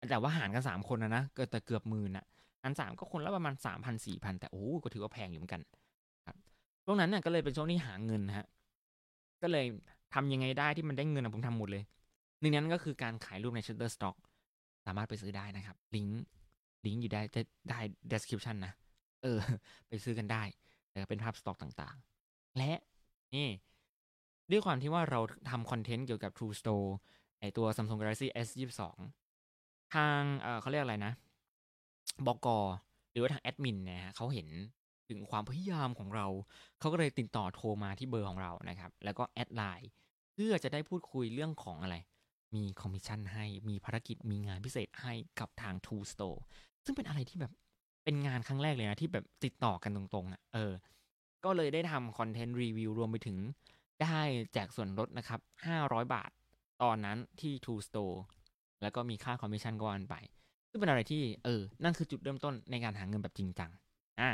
[0.09, 2.25] แต่ว่าหารกันสามคนนะนะเกิดแต่เกือบหมื่นอะ
[2.63, 5.61] อันสามก็คนละประมาณสามพันสี่พันแต่โอ้ก็ถือว่าแพงอยู่เหมือนกัน
[6.27, 6.37] ครับ
[6.85, 8.47] ช่วงนั้นเนี่ยก็เลยเป็นช่วงที่หาเงินฮะ
[9.41, 9.65] ก็เลย
[10.13, 11.83] ทำยังไงได้ที่มันได้เงินผมทำหมดเลย
[12.41, 14.15] หนึ่งนั้นก็คือการขายรูปใน Shutterstock
[14.85, 16.23] สามารถไปซื้อได้นะครับ ลิงก์
[16.85, 17.21] ลิงก์อยู่ได้
[17.69, 17.79] ได้
[18.11, 18.73] description นะ
[19.23, 19.39] เออ
[19.87, 20.43] ไปซื้อกันได้
[20.89, 22.71] แต่เป็นภาพสต็อกต่างๆ และ
[23.35, 23.47] นี่
[24.51, 26.87] ด้วยความที่ว่าเราทำคอนเทนต์เกี่ยวกับ True Store
[27.39, 28.81] ไอตัว Samsung Galaxy S22
[29.93, 31.13] ทางเออเขาเรียกอะไรนะ
[32.27, 32.47] บก
[33.11, 34.47] หรือว่าทางแอดมินนะฮะเขาเห็น
[35.09, 36.27] ถึงความพยายามของเรา
[36.79, 39.89] เขาก็เลยติดต่อโทรมาที่เบอร์ของเรานะครับ แล้วก็แอดไลน์
[40.33, 41.95] เพื่อจะได้พูดคุยเรื่องของอะไร
[42.55, 46.39] มีคอมมิชชั่นให้ มีภารกิจ มีงานพิเศษให้กับทาง True Store
[46.85, 47.53] ซึ่งเป็นอะไรที่แบบ
[48.03, 50.71] เป็นงานครั้งแรกเลยนะ ที่แบบติดต่อกันตรงๆอะ เออ
[51.45, 53.37] ก็เลยได้ทำคอนเทนต์รีวิวรวมไปถึง
[54.01, 54.19] ได้
[54.53, 55.39] แจกส่วนลดนะครับ
[55.77, 56.29] 500 บาท
[56.81, 58.15] ตอนนั้นที่ True Store
[58.81, 60.15] แล้วก็มีค่าคอมมิชชั่นก็วันไป
[60.69, 63.69] ซึ่งเป็นอะไรที่เออ นั่นคือจุดเริ่มต้นในการหาเงินแบบจริงจัง
[64.19, 64.29] อ่า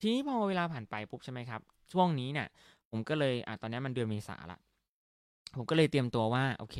[0.00, 1.60] ทีนี้พอเวลาผ่านไปปุ๊บใช่ไหมครับ
[1.92, 2.48] ช่วงนี้เนี่ย
[2.90, 4.58] ผมก็เลย อ่าตอนนี้มันเดือนเมษาละ
[5.56, 6.76] ผมก็เลยเตรียมตัวว่า โอเค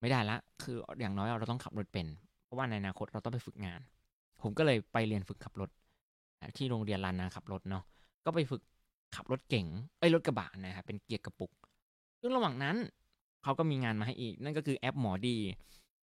[0.00, 2.06] ไม่ได้ละ คืออย่างน้อยเราต้องขับรถเป็น
[2.44, 3.80] เพราะว่าในอนาคตเราต้องไปฝึกงาน
[4.42, 5.70] ผมก็เลยไปเรียนฝึกขับรถ
[6.56, 7.84] ที่โรงเรียนลานนาขับรถเนาะ
[8.24, 8.62] ก็ไปฝึก
[9.14, 9.66] ขับรถเก่ง
[9.98, 11.52] เอ้ยรถกระบะนะครับเป็นเกียร์กระปุก
[12.20, 12.76] ซึ่งระหว่างนั้น
[13.42, 15.38] เขาก็มีงานมาให้อีก นั่นก็คือแอปหมอดี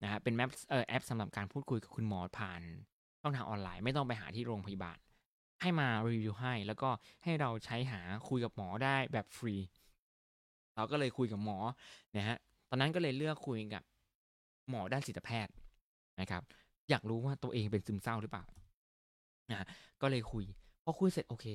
[0.02, 2.62] นะฮะเป็นแอปเอ่อแอปสำหรับการพูดคุยกับคุณหมอผ่าน
[3.20, 4.98] ช่องทางออนไลน์ไม่ต้องไปหาที่โรงพยาบาล
[5.60, 6.88] ให้มารีวิวให้ แล้วก็
[7.24, 9.54] ให้เราใช้หาคุยกับหมอได้แบบฟรี
[10.76, 11.58] เราก็เลยคุยกับหมอ
[12.16, 12.36] นะฮะ
[12.68, 13.82] ตอนนั้นก็เลยเลือกคุยกับ
[14.70, 15.52] หมอด้านจิตแพทย์
[16.20, 16.42] นะครับ
[16.90, 18.44] อยากรู้ว่าตัวเองเป็นซึมเศร้าหรือเปล่า
[19.50, 19.66] นะ
[20.00, 20.44] ก็เลยคุย
[20.84, 21.46] พอคุยเสร็จโอเค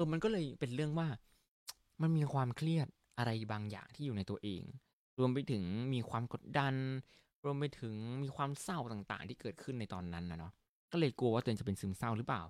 [0.00, 1.08] ออมันก็เลยเป็นเรื่องว่า
[2.02, 2.88] มันมีความเครียด
[3.18, 4.62] อะไรบางอย่างที่อยู่ในตัวเอง
[5.18, 6.74] รวมไปถึงมีความกดดัน
[7.44, 10.52] รวมไปถึงมีความเศร้าต่างๆ ที่เกิดขึ้นในตอนนั้นนะเนาะ
[10.92, 12.42] ก็เลยกลัวว่าตัวเองจะเป็นซึมเศร้าหรือเปล่า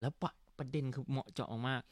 [0.00, 1.82] แล้วปะประเด็นคือเหมาะเจาะมาก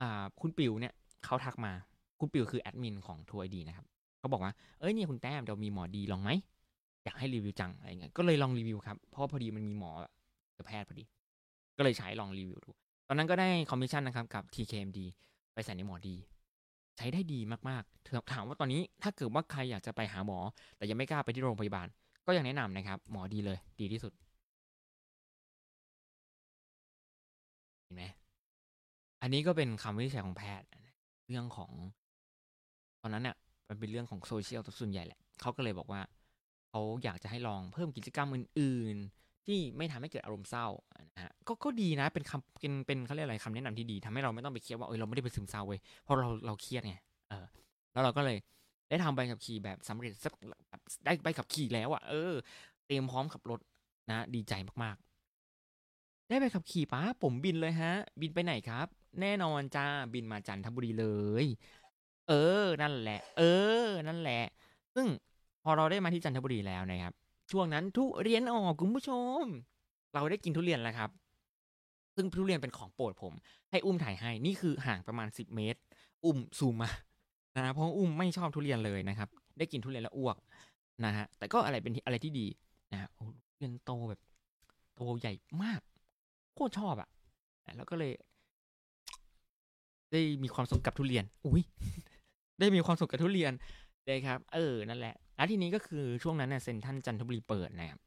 [0.00, 1.72] อ่า คุณปิวเนี่ยเขาทักมา
[2.20, 3.86] คุณปิวคือแอดมินของทัวร์ดีนะครับ
[4.18, 6.30] เขาบอกว่าเอ้ยเนี่ยคุณแต้มเดี๋ยวมีหมอดีลองไหม
[7.04, 9.90] อยากให้รีวิวจังอะไรเงี้ยก็เลยลองรีวิวครับเพราะพอดีมันมีหมอ
[10.66, 11.04] แพทย์พอดี
[11.76, 12.70] ก็เลยใช้ลองรีวิวดู
[13.08, 14.98] ตอนนั้นก็ได้คอมมิชชั่นนะครับกับ TKMD
[15.54, 16.16] ไปใส่ในหมอดี
[16.96, 20.38] ใช้ได้ดีมากๆถามว่าตอนนี้ถ้าเกิดว่าใครอยากจะไปหาหมอ
[20.76, 21.86] แต่ยังไม่กล้าไปที่โรงพยาบาล
[22.26, 24.12] ก็ยังแนะนำนะครับ หมอดีเลย ดีที่สุด
[27.82, 28.04] เห็นไหม
[29.22, 30.68] อันนี้ก็เป็นคำวินิจฉัยของแพทย์
[31.28, 31.70] เรื่องของ
[33.02, 33.36] ตอนนั้นเนี่ย
[33.68, 36.00] มันเป็นเรื่องของโซเชียลส่วนใหญ่แหละเขาก็เลยบอกว่า
[36.70, 40.66] เขาอยากจะให้ลองเพิ่มกิจกรรมอื่น ๆ ที่ไม่ทำให้เกิดอารมณ์เศร้า
[41.16, 46.96] นะฮะก็ก็ดีนะเป็นคำเป็นเป็นเขาเรียกอะไรคำแนะนำที่ดีทำให้เราไม่ต้องไปเครียดว่าเออเราไม่ได้เป็นซึมเศร้าเว้ยเพราะเราเราเครียดไง
[47.30, 47.46] เออ
[47.92, 48.38] แล้วเราก็เลย
[48.90, 50.32] ได้ทำใบขับขี่แบบสำเร็จสัก
[51.04, 52.32] ได้ใบขับขี่แล้วอะ่ะเออ
[52.86, 53.60] เตรียมพร้อมขับรถ
[54.10, 58.86] นะดีใจมากๆ ได้ใบขับขี่ป้าผมบินเลยฮะ บินไปไหนครับ
[59.20, 61.06] แน่นอนจ้าบินมาจันทบุรีเล
[61.44, 61.46] ย
[62.28, 62.32] เอ
[62.62, 63.42] อ นั่นแหละ เอ
[63.86, 64.42] อ นั่นแหละ
[64.94, 65.06] ซึ่ง
[65.64, 67.14] พอเราได้มาที่จันทบุรีแล้วนะครับ
[67.50, 69.42] ช่วงนั้นทุเรียนออกคุณผู้ชม
[70.14, 71.10] เราได้กินทุเรียนแล้วครับ
[72.16, 73.32] ซึ่งทุเรียนเป็นของโปรดผม
[73.70, 75.80] ให้อุ้มถ่ายให้นี่คือห่างประมาณสิบเมตร
[76.24, 76.90] อุ้มซูมมา
[77.56, 79.28] นะเพราะอุ้มไม่ชอบทุเรียนเลยนะครับ
[79.58, 80.36] ได้กินทุเรียนแล้วอ้วก
[81.04, 82.46] นะฮะแต่ก็อะไรเป็นอะไรที่ดี
[82.92, 84.20] นะฮะทุเรียนโตแบบ
[84.94, 85.32] โตใหญ่
[85.62, 85.80] มาก
[86.54, 88.12] โคตรชอบอะ่ะแล้วก็เลย
[90.12, 91.62] ได้มีความสุขกับทุเรียน อุ้ย
[92.60, 93.52] ได้มีความสุขกับทุเรียน
[94.06, 98.00] เลยครับ เออนั่นแหละ แล้วทีนี้ก็คือช่วงนั้นเนี่ยเซนทันจันทบุรีเปิดนะครับ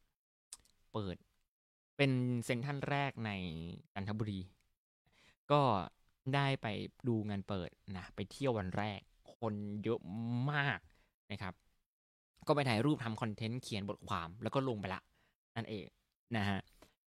[0.93, 1.15] เปิด
[1.97, 2.11] เป็น
[2.45, 3.32] เซนทันแรกใน
[3.93, 4.39] จันทบุรี
[5.51, 5.61] ก็
[6.36, 6.67] ได้ไป
[7.07, 8.99] ดูงานเปิดนะไปเที่ยววันแรก
[9.38, 9.53] คน
[9.84, 9.99] เยอะ
[10.51, 10.80] มาก
[11.32, 11.53] นะครับ
[12.47, 15.01] ก็ไปถ่ายรูปทำคอนเทนต์เขียนบทความแล้วก็ลงไปละ
[15.55, 15.86] นั่นเอง
[16.38, 16.59] นะฮะ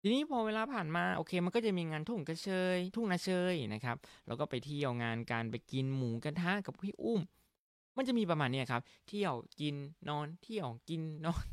[0.02, 3.96] ทีนี้พอเวลาผ่านมาโอเค มันก็จะมีงานทุ่งกระเชย ทุ่งนาเชยนะครับ
[4.26, 7.20] แล้วก็ไปเที่ยวงานการไปกินหมูกระทะกับพี่อุ้ม
[7.99, 9.74] มันจะมีประมาณนี้ครับ เที่ยวกิน
[10.09, 11.44] นอน เที่ยวกินนอน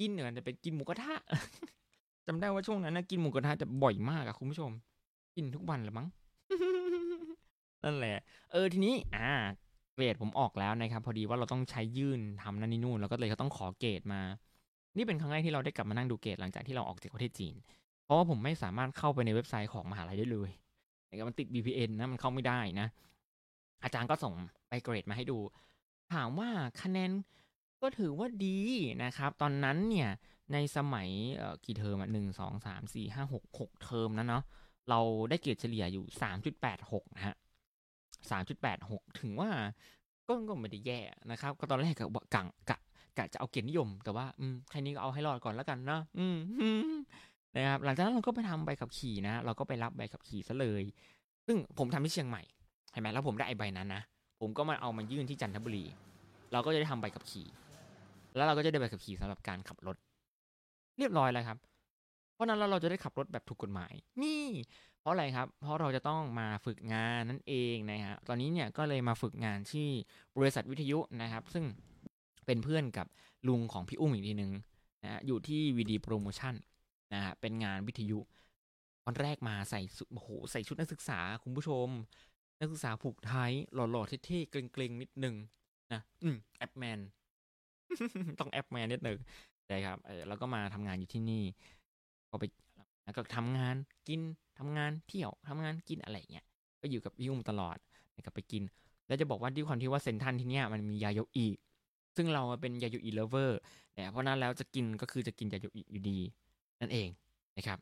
[0.04, 1.14] ินเหนือจะเป็นกินหมูกระทะ
[2.26, 4.70] จำได้ว่าช่วงนั้นนะกินหมูกระทะจะบ่อยมากอะคุณผู้ชม
[5.36, 6.06] กินทุกวันลยมั้ง
[7.84, 8.16] นั่นแหละ
[8.52, 9.30] เออทีนี้ อ่า
[9.94, 14.20] เกรดผมออกแล้วนะครับ พอดีว่าเราต้องใช้ยื่นทำนั่นนี่นู่นแล้วก็เลยเขาต้องขอเกรดมา
[14.96, 17.54] นี่เป็นครั้งแรกที่เราได้กลับมานั่งดูเกรดหลังจากที่เราออกจากประเทศจีน
[18.04, 20.50] เพราะว่าผมไม่สามารถเข้าไปในเว็บไซต์ของมหาลัยได้เลย
[21.08, 22.88] นะครับมันติด VPN นะมันเข้าไม่ได้นะ
[23.84, 24.34] อาจารย์ก็ส่ง
[24.68, 25.38] ไปเกรดมาให้ดู
[26.14, 26.50] ถามว่า
[26.82, 27.10] คะแนน
[27.82, 28.58] ก็ถือว่าดี
[29.04, 30.10] นะครับ ตอนนั้นเนี่ย
[30.52, 31.08] ในสมัย
[31.64, 34.42] กี่เทอมอะหนึ่งสองสามสี่ห้าหกหกเทอมนะเนาะ
[34.90, 35.00] เรา
[35.30, 37.36] ได้เกรดเฉลี่ยอยู่สามจุดแปดหกนะฮะ
[38.30, 39.50] สามจุดแปดหกถึงว่า
[40.28, 41.00] ก็ก็ไม่ได้แย่
[41.30, 42.78] นะครับ ก็ตอนแรกกะกังกะ
[43.18, 46.36] กะจะเอาเกียรตินิยม แต่ว่าอืมแค่นี้ก็เอาให้รอดก่อนแล้วกันเนาะอืม
[47.56, 50.82] นะครับหลังจากนั้นเราก็ไปทำใบขับขี่นะ เราก็ไปรับใบขับขี่ซะเลย
[51.46, 52.42] ซึ่งผมทำที่เชียงใหม่
[52.92, 54.02] เห็นไหมแล้วผมได้ไอ้ใบนั้นนะ
[54.40, 55.84] ผมก็มาเอามายื่นที่จันทบุรี
[56.52, 57.46] เราก็จะได้ทำใบขับขี่
[58.36, 59.96] แล้วเราก็จะได้ใบขับขี่สำหรับการขับรถ
[60.98, 61.58] เรียบร้อยแล้วครับ
[62.34, 64.44] เพราะนั้นเราจะได้ขับรถแบบถูกกฎหมาย นี่
[65.00, 69.88] เพราะอะไรครับ เพราะเราจะต้องมาฝึกงานนั่นเองนะฮะ ตอนนี้เนี่ยก็เลยมาฝึกงานที่
[70.36, 71.64] บริษัทวิทยุนะครับ ซึ่ง
[72.46, 73.06] เป็นเพื่อนกับ
[73.48, 74.52] ลุงของพี่อุ้มอีกทีหนึ่ง
[75.02, 76.54] นะฮะอยู่ที่วีดีโปรโมชั่น
[77.12, 78.18] นะฮะเป็นงานวิทยุ
[79.06, 79.80] วันแรกมาใส่
[80.12, 81.88] โอ้โหใส่ชุดนักศึกษาคุณผู้ชม
[82.60, 85.34] นักศึกษาผูกไทหล่อๆเท่ๆเกร็งๆนิดนึง
[85.92, 86.98] นะอืมแอ๊บแมน
[88.40, 89.18] ต้องแอ๊บแมนนิดนึง
[89.66, 91.44] ใช่ครับเออแล้วก็มาทำงานอยู่ที่นี่
[92.30, 92.44] ก็ไป
[93.04, 93.76] แล้วก็ทำงาน
[94.08, 94.20] กิน
[94.58, 96.44] ทำงานเที่ยวทำงานกินอะไรเงี้ย
[96.80, 97.76] ก็อยู่กับพี่อุ้มตลอด
[98.16, 98.62] นะครับไปกิน
[99.06, 101.46] แล้วจะบอกว่าด้วยความที่ว่าเซ็นทรัลที่เนี้ยมันมียาโยอิ
[102.16, 103.60] ซึ่งเราเป็นยาโยอิเลเวอร์
[103.94, 106.18] เนี่ยเพราะนั้นแล้วจะกินก็คือจะกินยาโยอิอยู่ดี
[106.80, 107.08] นั่นเอง
[107.56, 107.78] นะครับ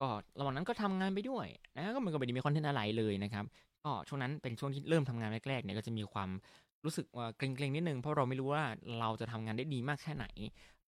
[0.00, 3.44] ก็ระหว่างนั้นก็ทำงานไปด้วยนะก็มันก็ไม่ได้มีคอนเทนต์อะไรเลยนะครับ
[3.84, 6.30] ก็ช่วงนั้นเป็นช่วงที่เริ่มทำงานแรกๆเนี่ยก็จะมีความ
[6.84, 8.64] รู้สึกว่าเกร็งๆนิดนึงเพราะเราไม่รู้ว่า
[9.00, 10.26] เราจะทำงานได้ดีมากแค่ไหน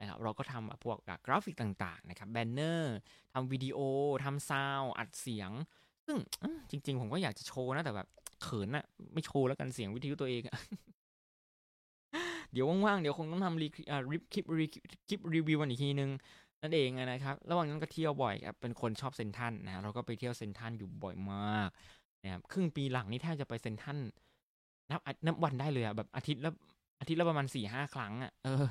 [0.01, 0.97] นะครับเราก็ทำพวก
[1.27, 2.97] กราฟิกต่างๆนะครับแบนเนอร์
[3.33, 3.79] ทำวิดีโอ
[4.25, 5.51] ทำซาวอัดเสียง
[6.07, 6.17] ซึ่ง
[6.71, 8.09] จริง ๆ ผมก็อยากจะโชว์นะแต่แบบ
[8.43, 10.43] เขินอะไม่โชว์แล้วกันเสียงวิทยุตัวเอง
[12.53, 13.77] เดี๋ยวว่างๆ เดี๋ยวคงต้องทำรีค
[14.37, 14.67] ลิปรี
[15.09, 16.11] คลิปรีวิววันอีกทีนึง
[16.63, 21.71] นั่นเองนะครับ ระหว่างนั้นก็เที่ยวบ่อยครับ เป็นคนชอบเซนทันนะเราก็ไปเที่ยวเซนทันอยู่บ่อยมาก
[22.25, 23.99] นะครับ ครึ่งปีหลังนี่แทบจะไปเซนทัน
[24.91, 26.51] นับนับวันได้เลยอะแบบอาทิตย์ละ
[27.01, 28.67] อาทิตย์ละประมาณสี่ห้าครั้งอะเออ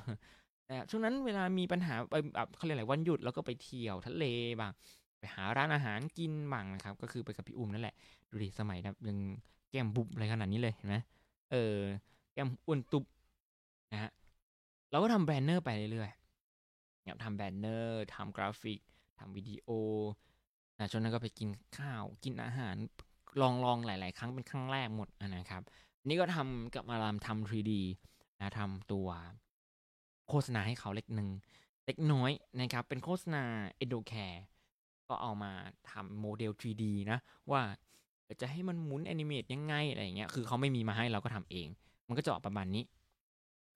[0.68, 4.26] แต่ช่วงนั้นเวลามีปัญหาไปแบบเขาเรียกอะไรวันหยุดเราก็ไปเที่ยวทะเล
[4.60, 4.72] บ้าง
[5.20, 7.96] ไปหาร้านอาหารกินบ้างนะครับ ก็คือไปกับพี่อุ้มนั่นแหละ
[8.30, 9.18] ดูดิสมัยแบบยัง
[9.72, 10.96] แก้มบุบอะไรขนาดนี้เลยเห็นไหม
[11.52, 11.76] เออ
[12.34, 13.04] แก้มอ้วนตุบ
[13.92, 14.12] นะฮะ
[14.92, 16.27] เราก็ทำแบนเนอร์ไปเรื่อยๆเนี่ย
[17.24, 18.80] ทำแบนเนอร์ทำกราฟิก
[19.20, 19.70] ทำวิดีโอ
[20.80, 22.76] นะช่วงนั้นก็ไปกินข้าวกินอาหาร
[23.42, 25.62] ลองลองหลาย ๆ ครั้งเป็นครั้งแรกหมดนะครับ
[26.08, 27.74] นี่ก็ทำกลับมาลองทำ 3D
[28.40, 29.08] นะทำตัว
[30.30, 31.30] โฆษณาให้เขาเล็กหนึ่ง
[31.86, 33.44] เล็กน้อยนะครับ เป็นโฆษณา
[33.84, 34.38] e d o c a r e
[35.08, 35.52] ก็เอามา
[35.92, 37.20] ทำโมเดล 3D นะ
[37.52, 37.62] ว่า
[38.42, 41.68] จะให้มันหมุนแอนิเมตยังไงอะไรอย่างเงี้ย คือเขาไม่มีมาให้เราก็ทำเอง
[42.08, 42.84] มันก็จะออกประมาณนี้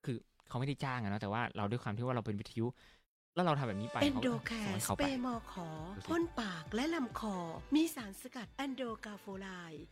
[0.04, 0.16] คือ
[0.48, 2.66] เขาไม่ได้จ้างอะนะแต่ว่าเราด้วยความที่ว่าเราเป็นวิทยุ
[3.34, 7.36] แล้วเราทำแบบนี้ไปเอนโดเขาแคก็ส่งให้สเขาเปไปรย์มอขอดูสิพ่นปากและลำคอ
[7.74, 9.48] มีสารสกัดแอนโดกาโฟไล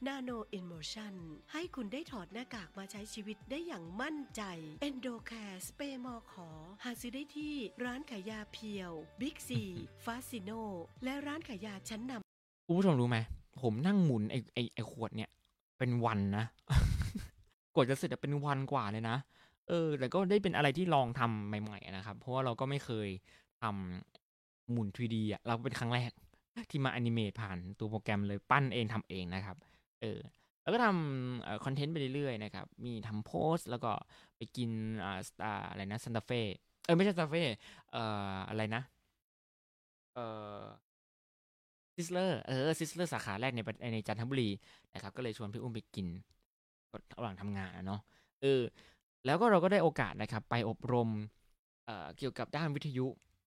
[0.06, 1.14] นาโนเอนโมชัน
[1.52, 4.42] ให้คุณได้ถอดหน้ากากมาใช้ชีวิตได้อย่างมั่นใจ
[4.80, 5.32] เอนโดแค
[5.66, 6.48] สเปรย์มอขอ
[6.84, 9.62] หาซื้อได้ที่ร้านขายยาเพียวบิ๊กซี
[10.04, 10.50] ฟาซิโน
[11.04, 13.18] และร้านขายยาชั้นนำคุณผู้ชมรู้ไหม
[13.62, 15.30] ผมนั่งหมุนไอไอไอขวดเนี่ย
[15.78, 16.44] เป็นวันนะ
[17.74, 19.16] กว่าจะเสร็จอะเป็นวันกว่าเลยนะ
[19.70, 23.08] เออแต่ก็ได้เป็นอะไรที่ลองทำใหม่ ๆ นะครับ เพราะว่าเราก็ไม่เคย
[23.62, 26.10] ทำหมุน 3D อะเราเป็นครั้งแรก
[26.70, 29.56] ที่มาอนิเมตผ่านตัวโปรแกรมเลยปั้นเองทำเองนะครับ
[30.00, 30.18] เออ
[30.62, 33.90] แล้วก็ทำคอนเทนต์ไปเรื่อยๆนะครับ มีทำโพสต์แล้วก็
[34.36, 34.70] ไปกิน
[35.04, 36.40] อ่าอ่าอะไรนะซันตาเฟ่
[36.84, 37.42] เออไม่ใช่ซันตาเฟ่
[37.92, 38.02] เอ่
[38.34, 38.82] ออะไรนะ
[40.14, 40.26] เอ่
[40.62, 40.66] อ
[41.96, 43.60] Sizzler เออ Sizzler สาขาแรกใน
[43.94, 44.50] ในจันทบุรี
[44.94, 46.06] นะครับ ก็เลยชวนพี่อุ้มไปกิน
[47.16, 48.00] ระหว่างทำงานอะเนาะ
[48.42, 48.62] เออ
[49.26, 51.08] แล้วก็เราก็ได้โอกาสนะครับไปอบรม
[51.86, 53.06] เเกี่ยวกับด้านวิทยุ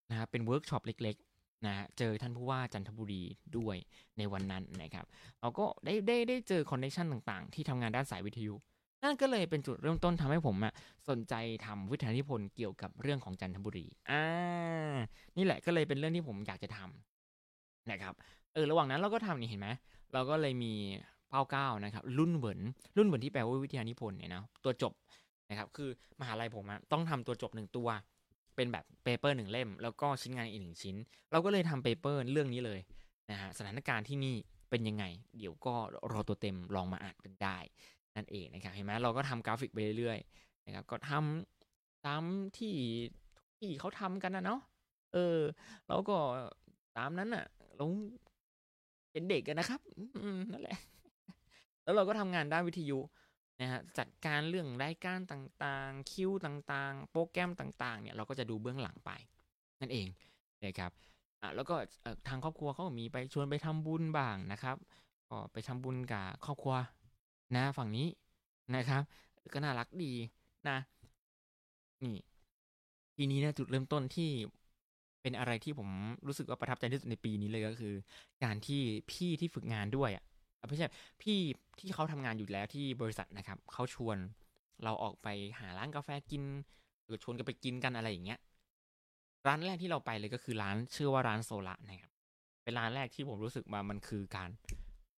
[0.10, 3.22] นะครับเป็นเวิร์กช็อปเล็กๆนะฮะเจอท่านผู้ว่าจันทบุรี
[3.58, 3.78] ด้วย
[4.18, 5.06] ในวันนั้นนะครับ
[5.42, 8.56] เราก็ได้ได้ได้เจอ connection ต่างๆ ที่ทำงานด้านสายวิทยุ
[9.04, 10.74] นั่นก็เลยเป็นจุดเริ่มต้นทำให้ผมอะ
[11.10, 11.34] สนใจ
[11.66, 14.24] ทำวิทยานิพนธ์เกี่ยวกับเรื่องของจันทบุรีอ่า
[15.38, 18.14] นี่แหละก็เลยเป็นเรื่องที่ผมอยากจะทำนะครับ
[18.54, 19.70] เออระหว่างนั้นเราก็ทำนี่เห็นไหม
[20.14, 20.74] เราก็เลยมี
[21.30, 22.60] 报告นะครับ论文
[22.98, 24.94] 论文ที่แปลว่าวิทยานิพนธ์เนี่ยนะตัวจบ
[25.50, 25.90] นะครับ คือ
[26.20, 27.90] มหาลัยผมอะต้องทำตัวจบหนึ่งตัว
[28.56, 30.96] เป็นแบบ paper หนึ่งเล่ม แล้วก็ชิ้นงานอีกหนึ่งชิ้น
[31.32, 32.80] เราก็เลยทำ paper เรื่องนี้เลย
[33.32, 34.36] นะฮะสถานการณ์ที่นี่
[34.70, 35.06] เป็นยังไง
[35.38, 35.74] เดี๋ยวก็
[36.12, 37.58] รอตัวเต็มลองมาอ่านกันได้
[38.16, 42.24] นั่นเองนะครับเห็นไหมเราก็ทำกราฟิกไปเรื่อยๆนะครับก็ทำตาม
[42.58, 42.76] ที่
[43.58, 44.62] ที่เขาทำกันนะเนาะ
[45.14, 45.40] เออ
[45.88, 46.18] แล้วก็
[46.98, 47.86] ตามนั้นน่ะเรา
[49.12, 49.82] เป็นเด็กกันนะครับ
[50.52, 50.78] นั่นแหละ
[51.84, 53.00] แล้วเราก็ทำงานด้านวิทยุ
[53.62, 59.12] นะฮะจัดการเรื่องรายการต่างๆ คิวต่างๆ โปรแกรมต่างๆเนี่ยเราก็จะดูเบื้องหลังไป
[59.82, 60.08] นั่นเอง
[60.66, 60.92] นะครับ
[61.42, 61.76] อะแล้วก็
[62.28, 64.78] ทางครอบครัวเขามีไปชวนไปทำบุญบ้างนะครับ
[65.30, 66.76] ก็ไปทำบุญกับครอบครัว
[67.56, 68.08] นะฝั่งนี้
[68.76, 69.02] นะครับ
[69.54, 70.14] ก็น่ารักดี
[70.70, 70.78] นะ
[72.04, 72.16] นี่
[73.16, 74.30] ทีนี้นะจุดเริ่มต้นที่
[75.22, 75.90] เป็นอะไรที่ผม
[76.28, 77.94] รู้สึกว่าประทับใจที่สุดในปีนี้เลยก็คือ
[78.44, 78.82] การที่
[79.12, 80.24] พี่ที่ฝึกงานด้วยอะ
[80.68, 80.88] ไม่ใช่
[81.22, 81.38] พี่
[81.80, 84.18] ที่เขาทำงานอยู่แล้วที่บริษัทนะครับเขาชวน
[84.84, 85.28] เราออกไป
[85.60, 86.44] หาร้านกาแฟกิน
[87.08, 88.40] หรือชวนกันไปกินกันอะไรอย่างเงี้ย
[89.48, 92.12] ร้านแรกที่เราไปเลยก็คือร้านชื่อว่าร้านโซละนะครับ
[92.64, 94.50] เป็นร้านแรกที่ผมรู้สึกว่ามันคือการ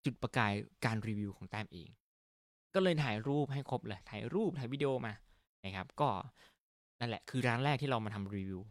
[0.05, 0.53] จุดประกาย
[0.85, 1.89] การรีวิวของแต้มเอง
[2.73, 5.13] ก็เลยถ่ายรูปให้ครบเลยถ่ายรูปถ่ายวิดีโอมา
[5.65, 6.09] นะครับ ก็
[6.99, 8.61] นั่นแหละคือร้านแรกที่เรามาทำรีวิว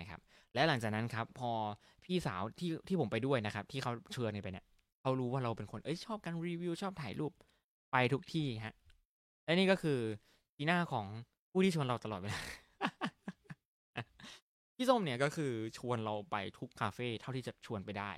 [0.00, 0.20] นะครับ
[0.54, 1.50] และหลังจากนั้นครับ พอ
[2.04, 4.66] พี่สาวที่ที่ผมไปด้วยนะครับ ที่เขาเชิญไปเนี่ย
[5.00, 7.32] เขารู้ว่าเราเป็นคนเอ้ยชอบการรีวิวชอบถ่ายรูป
[7.92, 8.74] ไปทุกที่ฮะ
[9.44, 9.98] และนี่ก็คือ
[10.56, 11.06] ทีหน้าของ
[11.50, 12.40] ผู้ที่ชวนเราตลอดเวลา
[14.76, 18.12] พี่ส้มเนี่ยก็คือชวนเราไปทุกคาเฟ่เท่าที่จะชวนไปได้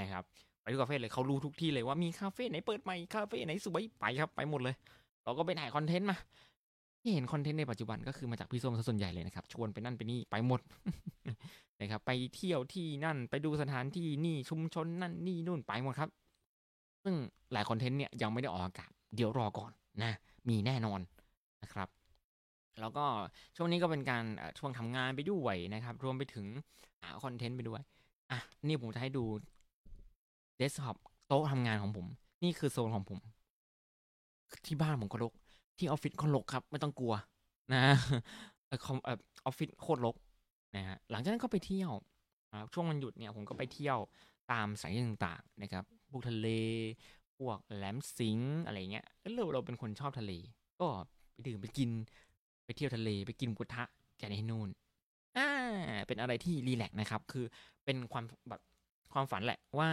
[0.00, 0.24] นะครับ
[0.62, 4.74] ไปทุกคาเฟ่เลยเขารู้ทุกที่เลยว่ามีคาเฟ่ไหนเปิดใหม่คาเฟ่ไหนสวยไปครับ ไปหมดเลย
[5.24, 6.16] เราก็ไปถ่ายคอนเทนต์มา
[7.00, 10.60] ที่เห็นคอนเทนต์ในปัจจุบันก็คือมาจากพี่ส้มซะส่วนใหญ่เลยนะครับ ชวนไปนั่นไปนี่ไปหมด
[11.80, 16.10] นะครับ ไปเที่ยวที่นั่นไปดูสถานที่นี่ชุมชนนั่นนี่นู่นไปหมดครับ
[17.04, 17.14] ซึ่ง
[17.52, 19.70] หลายคอนเทนต์เนี่ยยังไม่ได้ออกอากาศเดี๋ยวรอก่อน
[20.02, 20.12] นะ
[20.48, 21.00] มีแน่นอน
[21.62, 21.88] นะครับ
[22.80, 23.04] แล้วก็
[23.56, 24.24] ช่วงนี้ก็เป็นการ
[24.58, 26.46] ช่วงทำงานไปด้วยนะครับ รวมไปถึง
[27.02, 27.80] หาคอนเทนต์ไปด้วย
[28.30, 29.24] อะนี่ผมจะให้ดู
[30.56, 30.96] เดสก์ท็อป
[31.28, 32.06] โต๊ะทำงานของผม
[32.42, 33.18] นี่คือโซนของผม
[34.66, 35.32] ที่บ้านผมก็รก
[35.78, 37.14] ที่ออฟฟิศก็รกครับ ไม่ต้องกลัว
[37.72, 37.82] นะ
[38.70, 39.10] ออคอมอ
[39.44, 40.16] อฟฟิศโคตรรก
[40.76, 41.90] นะฮะหลังจากนั้นก็ไปเที่ยว
[42.72, 43.98] ช่วงวันหยุดเนี่ยผมก็ไปเที่ยว
[44.52, 46.48] ตามสานที่ต่างๆนะครับพวกทะเล
[47.38, 50.32] พวกแหลมสิงอะไรเงี้ยเออเราเราเป็นคนชอบทะเล
[50.80, 50.88] ก็
[51.32, 51.90] ไปดื่มไปกิน
[52.64, 53.84] ไปเที่ยวทะเลไปกินมูกระทะ
[54.20, 54.68] กันที่นู่น
[55.36, 55.48] อ่า
[56.06, 57.44] เป็นอะไรที่รีแลกนะครับ คือ
[57.84, 58.60] เป็นความแบบ
[59.12, 59.90] ความฝันแหละว่า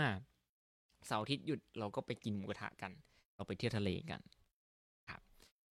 [1.07, 2.91] เสาร์อาทิตย์หยุดเราก็ไปกินหมูกระทะกัน
[3.35, 4.21] เราไปเที่ยวทะเลกัน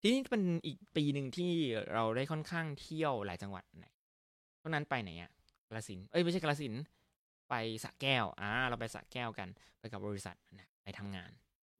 [0.06, 1.52] ทีนี้เป็นอีกปีหนึ่งที่
[1.92, 3.86] เราได้ค่อนข้างเที่ยวหลายจังหวัดไหน
[4.60, 5.30] ช่วงนั้นไปไหนอะ
[5.68, 6.74] กาฬสินเอ้ยไม่ใช่กาฬสิน
[7.48, 9.48] ไปสะแก้วอ่าเราไปสะแก้วกัน
[9.80, 11.30] ไปกับบริษัทนะไปทำงาน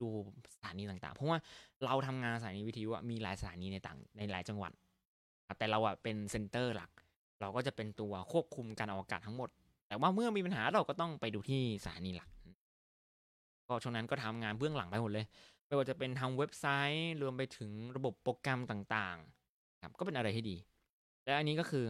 [0.00, 0.08] ดู
[0.54, 1.38] สถานีต่างๆ เพราะว่า
[1.84, 4.72] เราทำงานสถานีวิทยุมีหลายสถานีในต่างในหลายจังหวัด
[5.58, 6.90] แต่เราอะเป็นเซ็นเตอร์หลัก
[7.40, 9.48] เราก็จะเป็นตัวควบคุมการออกอากาศทั้งหมด
[9.88, 12.28] แต่ว่าเมื่อมีปัญหาเราก็ต้องไปดูที่สถานีหลัก
[13.68, 15.26] ก็ช่วงนั้นก็ทำงานเบื้องหลังไปหมดเลย
[15.66, 20.56] ไม่ว่าจะเป็นทำเว็บไซต์รวมไปถึงระบบโปรแกรมต่างๆครับก็เป็นอะไรที่ดี
[21.24, 21.84] และอันนี้ก็คือ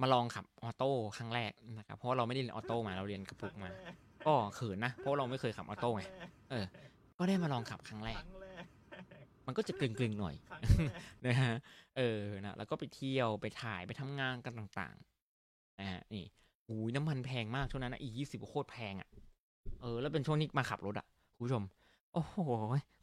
[0.00, 3.70] มาลองขับออโต้ครั้งแรกนะครับเพราะว่าเราไม่ได้เรียนออโต้มาเราเรียนกระปุกมา
[4.26, 6.02] ก็เขินนะเพราะเราไม่เคยขับออโต้ไง
[6.50, 6.64] เออ
[7.18, 8.22] ก็ได้มาลองขับครั้งแรก
[9.46, 10.34] มันก็จะเกร็งๆหน่อย
[11.26, 11.52] นะฮะ
[11.96, 16.24] เออนะแล้วก็ไปเที่ยวไปถ่ายไปทำงานกันต่างๆนะฮะนี่
[16.68, 19.08] อุ้ยน้ำมันแพงมากช่วงนั้นนะ E ยี่สิบโคตรแพงอะ
[19.80, 21.64] เออแล้วเป็นช่วงนี้มาขับรถอะคุณผู้ชม
[22.12, 22.36] โอ้โห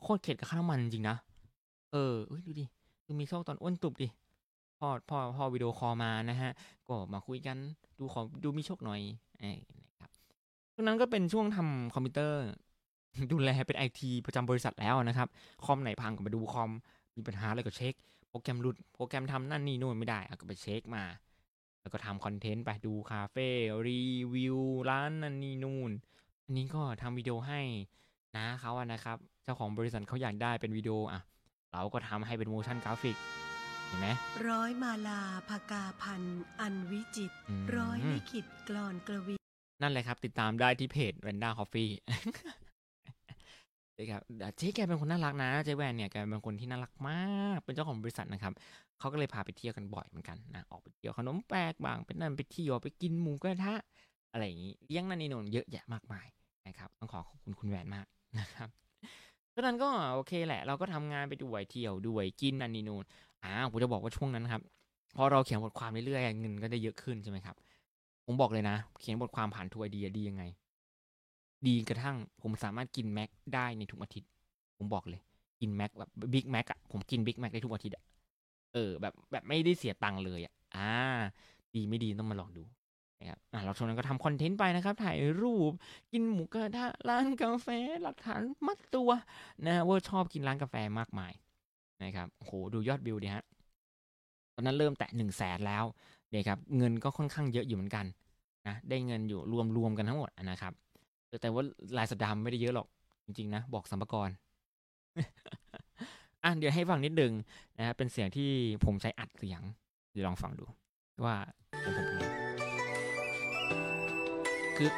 [0.02, 1.18] โคตรเข็ดกับค่าน้ำมันจริงนะ
[1.92, 2.66] เออเอ้ยดูดิ
[3.06, 4.08] ดูมีโชคตอนอ้วนตุบดิ
[4.80, 6.52] พอพอพอวิดีโอคอลมานะฮะ
[6.88, 7.58] ก็มาคุยกัน
[8.00, 9.02] ดูขอดูมีโชคหน่อย
[9.44, 9.56] นะ
[10.00, 10.12] ครับ
[10.74, 12.42] ช่วงนั้นก็เป็นช่วงทำคอมพิวเตอร์
[13.32, 15.28] ดูแลเป็นไอทีประจำบริษัทแล้วนะครับ
[15.66, 16.72] คอมไหนพังก็มาดูคอม
[17.16, 17.94] มีปัญหาอะไรก็เช็ค
[18.30, 21.04] โปรแกรมหลุด โปรแกรมทำนั่นนี่นู่นไม่ได้อะก็ไปเช็คมา
[21.82, 23.48] แล้วก็ทำคอนเทนต์ไปดูคาเฟ่
[23.88, 24.02] รี
[24.34, 24.58] วิว
[24.90, 25.92] ร้านนั่นนี่นู่น
[26.44, 27.62] อันนี้ก็ทำวิดีโอให้
[28.38, 31.22] นะเขาอะนะครับ เจ้าของบริษัทเขาอยากได้เป็นวิดีโออะ
[31.72, 33.18] เราก็ทำให้เป็นโมชั่นกราฟิก
[33.88, 34.08] เห็นไหม
[34.50, 39.36] ร้อยมาลาพกาพันธ์อันวิจิตรอืม ร้อยลิขิตกลอนกระวี
[39.82, 41.92] นั่นเลยครับ ติดตามได้ที่เพจ r a n d a Coffee
[43.98, 44.22] นะครับ
[44.58, 47.22] เจ๊แกเป็นคนน่ารักนะเจ๊แวนเนี่ยแกเป็นคนที่น่ารักมา
[47.56, 48.54] กเป็นเจ้าของบริษัทนะครับ
[49.00, 53.76] เขาก็เลยพาไปเที่ยวกันบ่อยเหมือนกันนะออกไปเที่ยวขนมแปลกบางเป็นนั่นไปเที่ยวไปกินหมูกระทะ
[54.32, 56.28] อะไรอย่างนี้เลี้ยงนั่นนี่โน่นเยอะแยะมากมาย
[56.68, 58.06] นะครับต้องขอขอบคุณคุณแวนมาก
[58.40, 58.70] นะครับ
[59.50, 63.04] เพราะฉะนั้นก็โอเคแหละ เราก็ทำงานไปด้วยเที่ยวด้วยกินนั่นนี่นู่น
[63.44, 64.62] อ่าผมจะบอกว่าช่วงนั้นครับ
[65.16, 67.56] พอเราเขียนบทความเรื่อยๆเงินก็ได้เยอะขึ้นใช่ไหมครับ
[68.26, 70.44] ผมบอกเลยนะ เขียนบทความผ่านทัวร์ดีดียังไง
[71.68, 74.30] ดีกระทั่งผมสามารถกินแม็กได้ในทุกอาทิตย์
[74.78, 75.22] ผมบอกเลย
[75.62, 78.04] กินแม็กแบบบิ๊กแม็กอะผมกินบิ๊กแม็กได้ทุกอาทิตย์อะ
[78.74, 80.92] เออแบบแบบไม่ได้เสียตังค์เลยอะอ่า
[81.76, 82.64] ดีไม่ดีต้องมาลองดู
[83.20, 85.72] นะครับอ่าเราช่วงนั้นก็ทำคอนเทนต์ไปนะครับ ถ่ายรูป
[86.12, 87.68] กินหมูกระทะร้านกาแฟ
[88.04, 89.10] หลักฐานมัดตัว
[89.66, 91.34] นะว่าชอบกินร้านกาแฟมากมาย
[92.04, 93.44] นะครับโหดูยอดวิวดิฮะ
[94.54, 95.86] ตอนนั้นเริ่มแตะหนึ่งแสนแล้ว
[96.34, 98.06] นะครับเงินก็ค่อนข้างเยอะอยู่เหมือนกัน
[98.68, 100.74] นะได้เงินอยู่รวมรวมกันทั้งหมดนะครับ
[101.42, 101.64] แต่ว่า
[101.98, 102.88] รายสัปดาห์ไม่ได้เยอะหรอก
[103.26, 104.30] จริงๆนะ บอกสัมภากร
[106.44, 107.34] อะเดี๋ยวให้ฟังนิดนึง
[107.78, 108.50] นะเป็นเสียงที่
[108.86, 109.62] ผมใช้อัดเสียง
[110.12, 110.66] เดี๋ยวลองฟังดู
[111.26, 111.36] ว่า
[111.84, 112.25] ของผมเป็นไง
[114.78, 114.90] คือ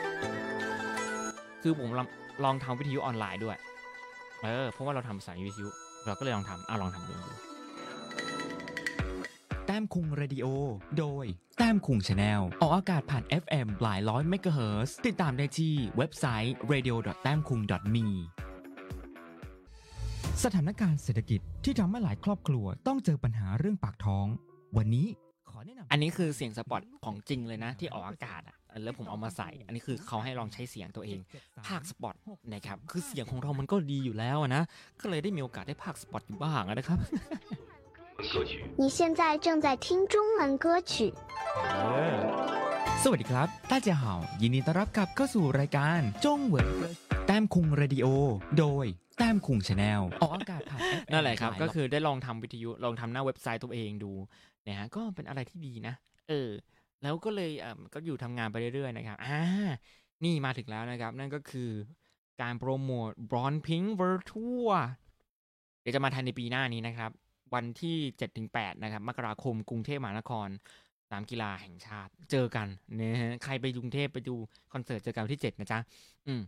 [1.61, 2.07] คือผมลอง
[2.43, 3.57] ลองทำวิทยุออนไลน์ด้วย
[4.43, 5.69] เออ เพราะว่าเราทำสายวิทยุ
[6.05, 7.33] เราก็เลยลองทำอะลองทำดูดู
[9.65, 10.45] แต้มคุงเรดิโอ
[10.99, 11.25] โดย
[11.57, 17.59] แต้มคุงชาแนล ออกอากาศผ่าน FM หลายร้อยเมกะเฮิรตซ์ติดตามได้ที่เว็บไซต์ radio แต้มคุง
[17.95, 18.05] me
[20.43, 24.25] สถานการณ์เศรษฐกิจที่ทำให้หลายครอบครัวต้องเจอปัญหาเรื่องปากท้อง
[24.77, 25.07] วันนี้
[25.49, 31.18] ขอแนะนำอันนี้คือเสียงสปอตของจริงเลยนะ ที่ออกอากาศอะ แล้วผมเอามาใส่ อันนี้คือเขาให้ลองใช้เสียงตัวเอง
[31.66, 32.14] ภาคสปอต
[32.52, 34.62] นะครับ คือเสียงของเรามันก็ดีอยู่แล้วอะนะ
[35.00, 36.98] ก็เลยได้มีโอกาสได้ภาคสปอตอยู่บ้างอะนะครับ
[38.80, 40.94] 你现在正在听中文歌曲。
[43.02, 46.68] สวัสดีครับต้าเจียเห่ายินดีต้อนรับกลับเข้าสู่รายการจงเหวิน
[47.26, 48.06] แต้มคุงเรดิโอ
[48.58, 48.86] โดย
[49.18, 54.12] แต้มคุงชาแนลออกอากาศผ่าน FM นั่นแหละครับ าย ก็คือได้ลองทำวิทยุลองทำหน้าเว็บไซต์ตัวเองดู
[54.66, 55.94] นะฮะก็เป็นอะไรที่ดีนะ
[56.28, 56.48] เออ
[57.03, 59.39] แล้วก็เลยเอ่อก็อยู่ทำงานไปเรื่อยๆนะครับอ่า
[60.23, 61.69] นี่มาถึงแล้วนะครับ นั่นก็คือ
[62.41, 64.73] การโปรโมท Born Pink World Tour
[65.81, 67.11] เดี๋ยวจะมาทันในปีหน้านี้นะครับ
[67.53, 67.97] วันที่
[68.41, 70.47] 7-8 นะครับมกราคมกรุงเทพมหานคร
[71.05, 72.67] สนามกีฬาแห่งชาติ เจอกัน
[72.99, 74.35] นะฮะใครไปกรุงเทพไปดู
[74.73, 75.79] คอนเสิร์ตเจอกันวันที่ 7 นะจ๊ะ
[76.27, 76.41] อืม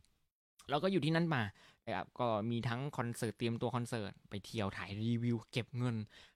[0.70, 1.44] เราก็อยู่ที่นั่นมา
[1.86, 5.96] นะครับก็มีทั้งคอนเสิร์ตเตรียมตัวคอนเสิร์ตไปเที่ยวถ่ายรีวิว เก็บเงิน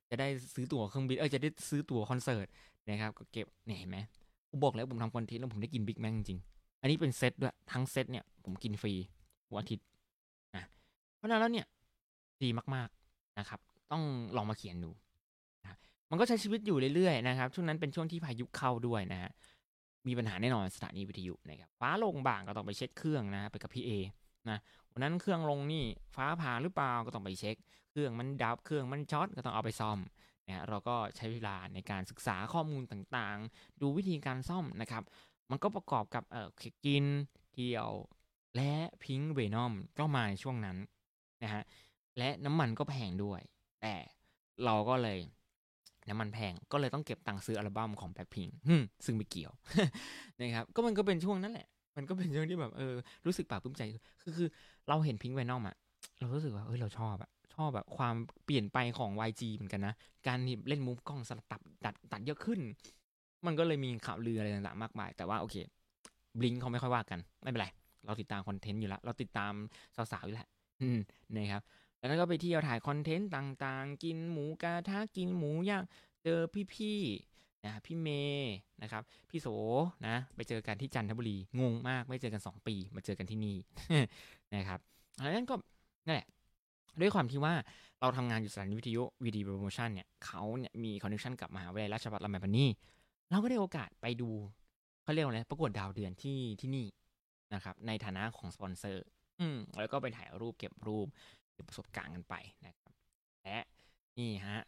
[0.10, 2.48] จะได้ซื้อตั๋วเครื่องบินเออจะได้ซื้อตั๋วคอนเสิร์ต
[2.90, 3.98] นะครับก็เก็บเนี่ยเห็นไหม
[4.50, 6.40] ผมบอกแล้วผมทำคอนเทนต์แล้วผมได้กิน Big Mac จริง
[6.82, 8.94] อันนี้เป็นเซตด้วยทั้งเซตเนี่ยผมกินฟรี
[9.48, 9.86] ทุกอาทิตย์
[10.56, 10.64] นะ
[11.16, 11.66] เพราะฉะนั้นแล้วเนี่ย
[12.44, 13.60] ดีมากๆนะครับ
[13.92, 14.04] ต้อง
[14.38, 14.92] ลองมาเขียนดู
[15.64, 15.78] นะ
[16.10, 19.32] มันก็ใช้ชีวิตอยู่เรื่อยๆนะครับช่วงนั้นเป็นช่วงที่พายุเข้าด้วยนะฮะ
[20.08, 23.92] มีปัญหาแน่นอนสถานีวิทยุนะครับฟ้าลงบ้างก็ต้องไปเช็คเครื่องนะไปกับพี่เอ
[24.50, 24.60] นะ
[24.92, 25.84] วันนั้นเครื่องลงนี่
[26.16, 27.56] ฟ้าผ่าหรือเปล่าก็ต้องไปเช็ค
[27.92, 30.00] เครื่องมันดับเครื่องมันช็อตก็ต้องเอาไปซ่อม
[30.48, 35.04] นะฮะเราก็ใช้เวลาในการศึกษาข้อมูลต่างๆ ดูวิธีการซ่อมนะครับ
[35.50, 36.50] มันก็ประกอบกับเออ
[36.86, 37.06] กิน
[37.52, 37.90] เที่ยว
[38.56, 38.72] และ
[39.04, 40.78] พิงเวนอมก็มาในช่วงนั้น
[41.44, 41.64] นะฮะ
[42.18, 43.42] และน้ำมันก็แพงด้วย
[43.82, 43.96] แต่
[44.66, 45.20] เราก็เลย
[46.10, 48.48] น้ำมันแพงก็เลยต้องเก็บตังค์ซื้ออัลบั้มของแบ็คพิง
[49.06, 49.52] ซึ่งไม่เกี่ยว
[50.42, 52.94] นะครับก็มันก็เป็นช่วงนั้นแหละ มันก็เป็นช่วงที่แบบเออ
[53.26, 53.82] รู้สึกปาบปลื้มใจ
[54.22, 54.48] คือคือ
[54.90, 55.76] เราเห็นพิงเวนอมอะ
[56.20, 59.94] เรารู้สึกว่าเอ้ยเราชอบอะ ชอบแบบความเปลี่ยนไปของ YG เหมือนกันนะ
[60.28, 62.60] การเล่นมุมกล้องสลับตัดตัดตัดเยอะขึ้น
[63.46, 65.56] มันก็เลยมีข่าวลืออะไรต่างๆมากมาย แต่ว่าโอเค
[66.40, 67.68] บลิงเขาไม่ค่อยว่ากัน ไม่เป็นไร
[68.06, 69.54] เราติดตามคอนเทนต์อยู่แล้ว เราติดตาม
[69.96, 70.48] สาวๆอยู่แล้ว
[71.36, 71.62] นะครับ
[71.98, 75.84] แล้วก็ไปเที่ยวถ่ายคอนเทนต์ต่างๆ กินหมูกระทะกินหมูย่าง
[76.24, 76.40] เจอ
[76.74, 79.48] พี่ๆนะพี่เมย์นะครับ พี่โส
[80.08, 83.58] นะไปเจอกันที่จันทบุรีงงมากไม่เจอกัน 2 ปี มาเจอกันที่นี่
[84.56, 84.80] นะครับ
[85.18, 85.56] อันนั้นก็
[86.06, 86.28] นั่นแหละ
[87.02, 87.54] ด้วยความที่ว่า
[88.02, 92.66] เราทำงานอยู่สถานีวิทยุวีดีโปรโมชั่นเนี่ยเขาเนี่ยมี connection กับมหาวิทยาลัยราชภัฏรำไพพรรณี
[93.30, 94.30] เราก็ได้โอกาสไปดู
[95.04, 96.86] เขาเรียกว่าอะไรประกวดดาวเดือนที่ที่นี่
[97.54, 99.06] นะครับ ในฐานะของสปอนเซอร์
[99.40, 101.08] อืมแล้วก็ไปถ่ายรูปเก็บรูป
[101.54, 102.36] เก็บประสบการณ์กันไป
[102.66, 102.94] นะครับ
[103.44, 103.58] และ
[104.20, 104.60] นี่ฮะ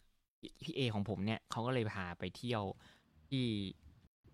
[0.63, 2.63] พี่เอของผมเนี่ยเขาก็เลยพาไปเที่ยว
[3.29, 3.45] ที่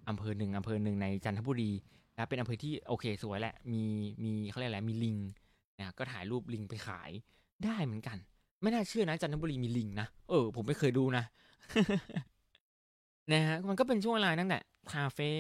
[0.10, 1.72] อำเภอหนึ่งอำเภอหนึ่งในจันทบุรี
[2.14, 3.84] นะเป็นอำเภอที่โอเคสวยแหละ มี
[4.24, 5.18] มีเขาเรียกอะไรมีลิง
[5.80, 7.12] นะก็ถ่ายรูปลิงไปขาย
[7.66, 8.18] ได้เหมือนกัน
[8.62, 11.24] ไม่น่าเชื่อนะจันทบุรีมีลิงนะเออ ผมไม่เคยดูนะ
[13.32, 14.60] นะฮะมันก็เป็นช่วงเวลาตั้งแต่
[14.94, 15.32] คาเฟ่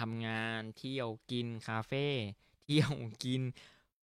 [0.00, 2.04] ทำงานเที่ยวกินคาเฟ่
[2.64, 2.92] เที่ยว
[3.24, 3.42] กิน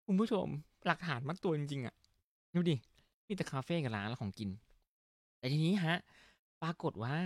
[0.06, 0.46] คุณผู้ชม
[0.86, 1.94] หลักฐานมัดตัวจริงๆอะ
[2.54, 2.76] ดูดิ
[3.26, 4.50] มีแต่คาเฟ่กับร้านแล้วของกิน
[5.38, 5.96] แต่ทีนี้ฮะ
[6.62, 7.18] ปรากฏว่า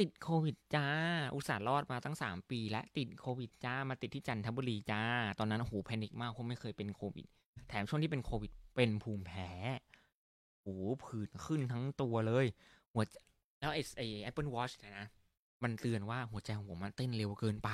[0.00, 0.88] ติดโควิดจ้า
[1.34, 5.02] อุตส่าห์รอดมาตั้งสามปี และติดโควิดจ้ามาติดที่จันทบุรีจ้า
[5.38, 7.26] ตอนนั้นโอ้โหแพนิคมากเพราะไม่เคยเป็นโควิด
[7.68, 9.50] แถมช่วงที่เป็นโควิด เป็นภูมิแพ้
[10.62, 12.46] โอ้โหผื่นขึ้นทั้งตัวเลย
[12.94, 13.16] หัวใจ
[13.60, 15.06] แล้วไอ้ไอ้ Apple Watch นยนะ
[15.62, 17.70] มันเตือนว่าหัวใจของผมมันเต้นเร็วเกินไป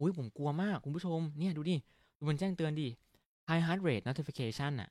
[0.00, 1.76] อุ้ยผมกลัวมากคุณผู้ชม เนี่ยดูดิ
[2.18, 2.88] ดูมันแจ้งเตือนดิ
[3.48, 4.90] high heart rate notification อะ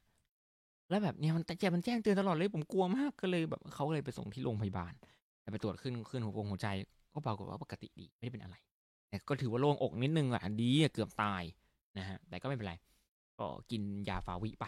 [0.90, 4.94] แล้วแบบเนี่ยมันแจ้งมันแจ้งเตือนตลอดเลยผมกลัวมากก็เลยแบบเขาเลยไปส่งที่โรงพยาบาล
[5.42, 6.68] แต่ไปตรวจขึ้นขึ้นหัวหัวใจ
[7.14, 8.56] ก็ปรากฏว่าปกติดีไม่ได้เป็นอะไร
[9.10, 11.44] แต่ก็ถือว่าโล่งอกนิดนึงอะดีเกือบตาย
[11.98, 12.74] นะฮะแต่ก็ไม่เป็นไร
[13.40, 14.68] ก็กินยาฟาวิไป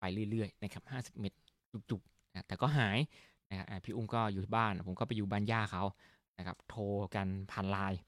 [0.00, 1.32] ไปเรื่อยๆนะครับห้าสิบเม็ด
[1.90, 2.98] จุกๆนะแต่ก็หาย
[3.50, 5.84] นะครับพี่อุ้มก็อยู่บ้าน ผมก็ไปอยู่บ้านย่าเขา
[6.38, 6.82] นะครับ โทร
[7.14, 8.00] กันผ่านไลน์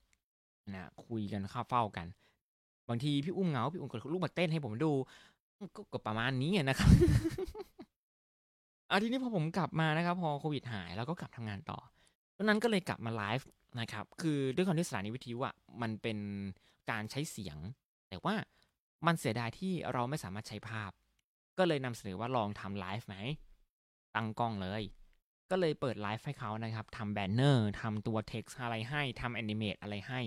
[0.73, 2.07] นะคุยกันข้าวเฝ้ากัน
[2.89, 4.93] บางทีพี่อุ้มเหงาพี่อุ้มก็ลูกมาเต้นให้ผมดู
[5.77, 6.91] ก็ก็ประมาณนี้นะครับ
[8.91, 11.79] อาทีนี้พอผมกลับมานะครับ พอโควิดหายแล้วก็กลับทำงานต่อ
[12.37, 13.49] ตอนนั้นก็เลยกลับมาไลฟ์
[13.81, 16.19] นะครับ คือด้วยความที่สถานีวิทยุอะมันเป็น
[16.91, 17.59] การใช้เสียง
[18.09, 18.35] แต่ว่า
[19.07, 20.91] มันเสียดายที่เราไม่สามารถใช้ภาพ
[21.59, 23.17] ก็เลยนำเสนอว่าลองทำไลฟ์ไหม
[24.15, 24.83] ตั้งกล้องเลย
[25.51, 30.21] ก็เลยเปิดไลฟ์ให้เขานะครับทำ banner ทำตัวเท็กซ์อะไรให้ทำ animate อะไรให้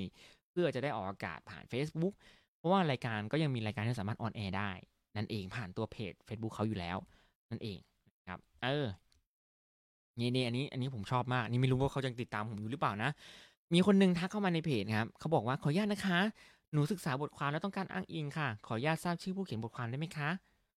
[0.52, 2.14] เพื่อจะได้ออกอากาศผ่าน Facebook
[2.58, 4.72] เพราะว่ารายการก็ยังมีรายการที่สามารถ on air ได้
[5.18, 6.98] นั่นเองผ่านตัวเพจ Facebook เขาอยู่แล้ว
[7.52, 7.80] นั่นเอง
[8.18, 8.86] นะครับ เออ
[10.20, 13.10] นี่นี่อันนี้อันนี้ผมชอบมาก นี่ไม่รู้ว่าเขายังติดตามผมอยู่หรือเปล่านะ
[13.74, 16.20] มีคนนึงทักเข้ามาในเพจครับเขาบอกว่าขออนุญาตนะคะ
[16.74, 20.30] หนูศึกษาบทความแล้วต้องการอ้างอิงค่ะ ขออนุญาตทราบชื่อผู้เขียนบทความได้ไหมคะ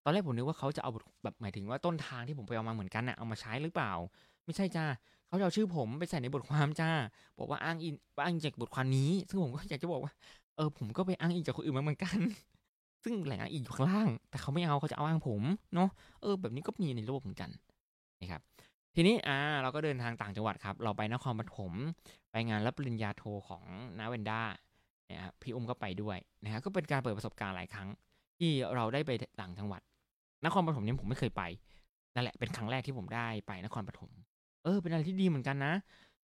[0.07, 0.91] ตอนแรกผมนึกว่าเขาจะเอา
[1.25, 3.93] แบบหมายถึงว่าต้นทางที่ผมไปเอามาเหมือนกันน่ะเอามาใช้หรือเปล่า
[4.45, 4.85] ไม่ใช่จ้า
[5.29, 6.91] เขาจะเอาชื่อผมไปใส่ในบทความจ้า
[7.39, 7.95] บอกว่าอ้างอิง
[8.25, 10.13] อ้างอิงจากบทความนี้ ซึ่งผมก็อยากจะบอกว่า
[10.57, 12.19] เออผมก็ไปอ้างอิงจากคนอื่นมาเหมือนกัน
[13.05, 15.43] ซึ่งแหล่งอ้างอิงอยู่ข้างล่าง แต่เขาไม่เอาเขาจะเอาอ้างผม
[15.75, 15.89] เนาะ
[16.23, 17.51] เออแบบนี้ก็มีในโลกเหมือนกัน
[18.21, 18.41] นะครับ
[18.95, 21.73] ทีนี้อ่าเราก็เดินทางต่างจังหวัดครับ เราไปนครปฐม
[22.31, 23.63] ไปงานรับปริญญาโทของ
[23.99, 24.43] นาเวนด้า
[25.11, 27.89] นะครับพี่อุ้มก็ไปด้วยนะฮะก็เป็นการเปิดประสบการณ์หลายครั้ง
[28.39, 29.83] ที่เราได้ไปต่างจังหวัด
[30.45, 31.43] นครปฐมเนี่ยผมไม่เคยไป
[32.15, 34.11] นั่นแหละเป็นครั้งแรกที่ผมได้ไปนครปฐม
[34.65, 35.73] เออเป็นอะไรที่ดีเหมือนกันนะ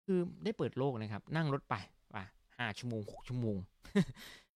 [0.06, 1.76] คือได้เปิดโลกนะครับ นั่งรถไป
[2.14, 2.24] ว่า
[2.58, 3.58] ห้าชั่วโมงหกชั่วโมง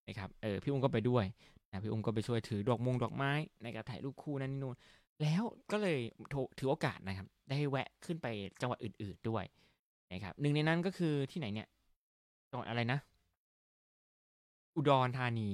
[0.08, 1.26] นะครับเออพี่อุ้มก็ไปด้วย
[1.70, 3.32] นะพี่อุ้มก็ไปช่วยถือดอกมงดอกไม้
[3.64, 4.76] ในการถ่ายรูปคู่นั่นนี่นู่น
[5.22, 5.97] แล้วก็เลย
[6.58, 8.28] ถือโอกาสนะครับ ได้แวะขึ้นไป
[8.62, 9.43] จังหวัดอื่น ๆด้วย
[10.14, 11.68] นะครับหนึ่งในนั้นก็คือที่ไหนเนี่ย
[12.50, 13.00] จังหวัดอะไรนะ
[14.76, 15.50] อุดรธานี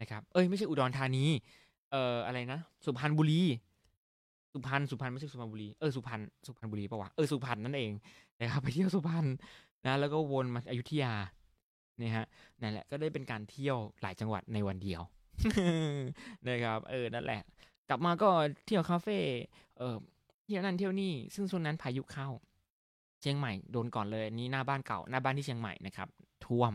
[0.00, 1.24] นะครับ เอ้ยไม่ใช่อุดรธานี
[1.90, 3.42] เอ่ออะไรนะสุพรรณบุรี
[4.52, 7.92] สุพรรณสุพรรณไม่ใช่สุพรรณบุรีเออสุพรรณสุพรรณบุรีปะวะเออสุพรรณนั่นเอง
[8.40, 9.26] นะครับไปเที่ยวสุพรรณ
[9.86, 11.14] นะ แล้วก็วนมาอยุธยา
[11.98, 12.26] เนี่ยฮะ
[12.62, 15.02] นั่นแหละก็ได้เป็นการเที่ยวหลายจังหวัดในวันเดียว
[16.48, 17.42] นะครับเออนั่นแหละ
[17.88, 18.28] กลับมาก็
[18.66, 19.18] เที่ยวคาเฟ่
[19.78, 19.96] เออ
[20.44, 22.28] เที่ยวนั่นเที่ยวนี่ซึ่งช่วงนั้นพายุเข้า
[23.20, 26.08] เชียงใหม่โดนก่อนเลยนี่หน้าบ้านเก่าหน้าบ้านที่เชียงใหม่นะครับ
[26.46, 26.72] ท่วม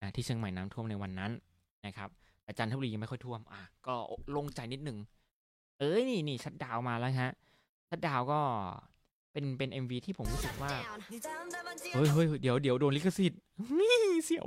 [0.00, 1.32] นะที่เชียงใหม่น้ำท่วมในวันนั้น
[1.86, 2.08] นะครับ
[2.44, 3.94] แต่จันทบุรียังไม่ค่อยท่วม อะก็
[4.36, 4.98] ลงใจนิดหนึ่ง
[5.80, 7.32] เอ้ยนี่นี่ชัดดาวมาแล้วฮะ
[7.90, 8.40] ชัดดาวก็
[9.32, 10.70] เป็นเป็นเอ็มวีที่ผมรู้สึกว่า
[11.94, 13.40] เฮ้ยเฮ้ยเดี๋ยวเดี๋ยวโดนลิขสิทธิ์
[14.24, 14.46] เสียว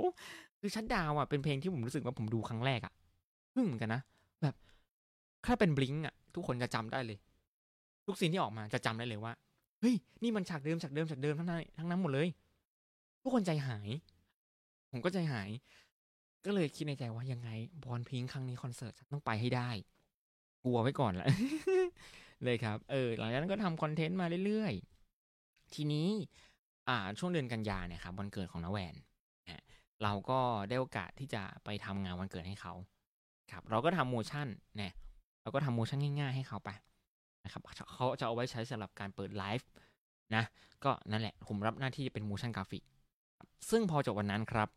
[0.60, 2.92] คือชัดดาวอะเป็นเพลงที่ผมรู้สึกว่าผมดูครั้งแรกอะ
[3.54, 4.02] พึ่งเหมือนกันนะ
[4.42, 4.54] แบบ
[5.46, 7.18] ถ้าเป็นบลิงอะ ทุกคนจะจำได้เลย
[8.06, 9.32] ทุกซีนที่ออกมาจะจำได้เลยว่า
[9.80, 12.28] เฮ้ย นี่มันฉากเดิมฉากเดิมฉากเดิมทั้งนั้นทั้งนั้นหมดเลย
[13.22, 13.88] ทุกคนใจหาย
[14.90, 15.48] ผมก็ใจหาย
[16.48, 17.50] ก็เลยคิดในใจว่ายังไง
[17.84, 19.70] บอลพิงครั้งนี้คอนเสิร์ตต้องไปให้ได้
[20.64, 21.28] กลัวไว้ก่อนแหละ
[22.44, 26.08] เลยครับ เออ หลังจากนั้นก็ทำคอนเทนต์มาเรื่อยๆ ทีนี้
[26.88, 28.94] อ่า ช่วงเดือนกันยาเนี่ยครับวันเกิดของน้าแวน
[30.02, 32.74] เราก็ได้โอกาสที่จะไปทำงานวันเกิดให้เขา
[33.52, 34.46] ครับ เราก็ทำโมชั่น
[34.76, 34.92] เนี่ย
[35.42, 36.70] เราก็ทำโมชั่นง่าย ๆ ให้เขาไป
[37.44, 37.62] นะครับ
[37.94, 39.68] เขาจะเอาไว้ใช้สำหรับการเปิดไลฟ์
[40.34, 40.44] นะ
[40.84, 42.82] ก็นั่นแหละ ผมรับหน้าที่เป็นโมชั่นกราฟิก
[43.70, 44.68] ซึ่งพอจบวันนั้นครับ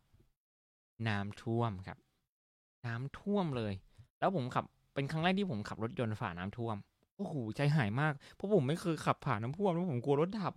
[1.07, 1.97] น้ำท่วมครับ
[2.85, 3.73] น้ำท่วมเลย
[4.19, 6.75] แล้วผมขับเป็นครั้งแรกที่ผมขับรถยนต์ฝ่าน้ำท่วม
[7.17, 10.53] โอ้โหใจหายมากเพราะผมไม่เคยขับผ่านน้ำท่วมแล้วผมกลัวรถดับ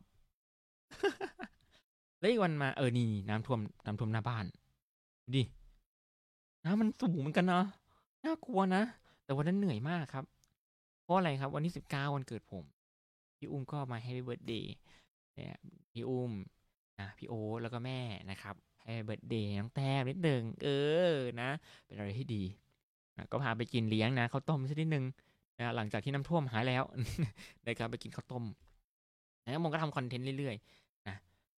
[2.18, 4.44] แล้วอีกวันมาเออนี่น้ำท่วมน้ำท่วมหน้าบ้าน
[5.34, 5.42] ดิ
[6.64, 7.62] น้ำมันสูงเหมือนกันนะ
[8.24, 8.82] น่ากลัวนะ
[9.24, 10.24] แต่วันนั้นเหนื่อยมากครับ
[11.02, 12.64] เพราะอะไรครับ วันที่สิบเก้าวันเกิดผม
[13.36, 14.74] พี่อุ้มก็มาให้ birthday
[15.34, 15.58] เนี่ย
[15.92, 16.32] พี่อุ้ม
[17.00, 18.54] นะพี่โอแล้วก็แม่นะครับ
[18.84, 20.68] ให้ birthday น้องแต้มนิดหนึ่งเอ
[21.12, 21.50] อนะ
[21.84, 22.42] เป็นอะไรที่ดี
[23.16, 25.04] นะก็พาไปกินเลี้ยงนะข้าวต้มสักนิดหนึ่ง
[25.58, 26.82] นะหลังจากที่น้ำท่วมหายแล้ว
[27.66, 28.44] นะครับไปกินข้าวต้ม
[29.42, 31.16] แล้วผมก็ทำคอนเทนต์เรื่อยๆนะ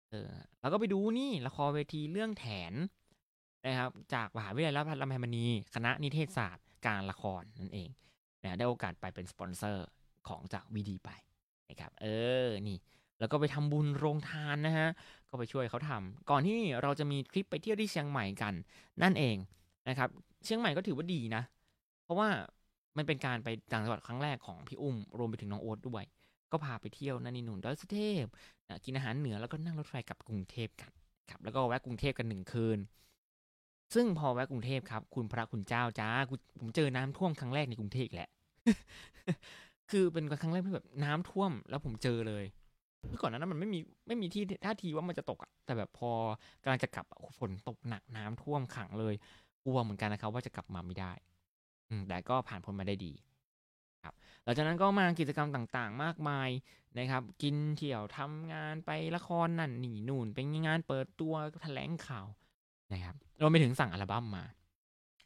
[0.10, 2.74] เออแล้วก็ไปดูนี่ละครเวทีเรื่องแถน
[3.66, 5.46] นะครับจากมหาวิทยาลัยราชภัฏรำไพพรรณี
[5.76, 7.90] คณะนิเทศศาสตร์ การละครนั่นเอง
[8.44, 9.88] นะได้โอกาสไปเป็นสปอนเซอร์
[10.28, 11.10] ของจากวีดีไป
[11.70, 12.06] นะครับเอ
[12.46, 12.78] อนี่
[13.20, 14.90] แล้วก็ไปทำบุญโรงทานนะฮะ
[15.30, 18.54] ก็ไปช่วยเขาทำก่อนที่เราจะมีทริปไปเที่ยวที่เชียงใหม่กัน
[19.04, 19.38] นั่นเอง
[19.90, 20.10] นะครับ
[20.46, 21.44] เชียงใหม่ก็ถือว่าดีนะ
[22.04, 22.28] เพราะว่า
[22.98, 26.04] มันเป็นการไปต่างจังหวัดครั้งแรกของพี่อุ้ม รวมไปถึงน้องโอ๊ตด้วย
[26.52, 28.26] ก็พาไปเที่ยวนันนี่นู่นดอยสุเทพ
[28.86, 30.92] กินอาหารเหนือแล้วก็นั่งรถไฟกลับกรุงเทพกัน
[31.30, 32.80] ครับ แล้วก็แวะกรุงเทพกันหนึ่งคืน
[33.94, 36.10] ซึ่งพอแวะกรุงเทพครับ คุณพระคุณเจ้าจ้า
[36.60, 38.30] ผมเจอน้ำท่วมครั้งแรกในกรุงเทพแหละ
[39.92, 42.46] คือเป็นครั้งแรกที่แบบน้ำท่วมแล้วผมเจอเลย
[43.10, 46.12] เมื่อก่อนนั้นมันไม่มีไม่มีที่ท่าทีว่ามันจะตกอะแต่แบบพอ
[46.64, 47.06] กำลังจะกลับ
[47.40, 49.16] ฝนตกหนักน้ำท่วมขังเลย
[49.66, 51.12] กลัวเหมือนกันนะครับ ว่าจะกลับมาไม่ได้
[51.90, 53.14] อืแต่ก็ผ่านพ้นมาได้ดี
[54.04, 56.50] ครับหลังจากนั้นก็มากิจกรรมต่างๆ มากมาย
[56.98, 62.26] นะครับ กินเที่ยวทำงานไปละครนั่นนี่นู่นเป็นงานเปิดตัวแถลงข่าว
[62.94, 64.44] นะครับรวมไปถึงสั่งอัลบั้มมา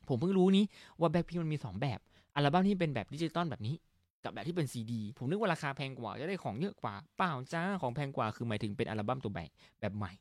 [0.07, 0.65] ผมเพิ่งรู้นี้
[0.99, 1.99] ว่าแบ็คพิงมันมีสองแบบ
[2.35, 3.75] อัลบั้มที่เป็นแบบดิจิตอลแบบนี้
[4.23, 9.49] กับแบบที่เป็นซีดีผมนึกว่าราคาแพงกว่าจะได้ของเยอะกว่าเปล่าจ้าของแพงกว่าคือหมายถึงเป็นอัลบั้มตัวแบบ
[9.79, 10.11] แบบใหม่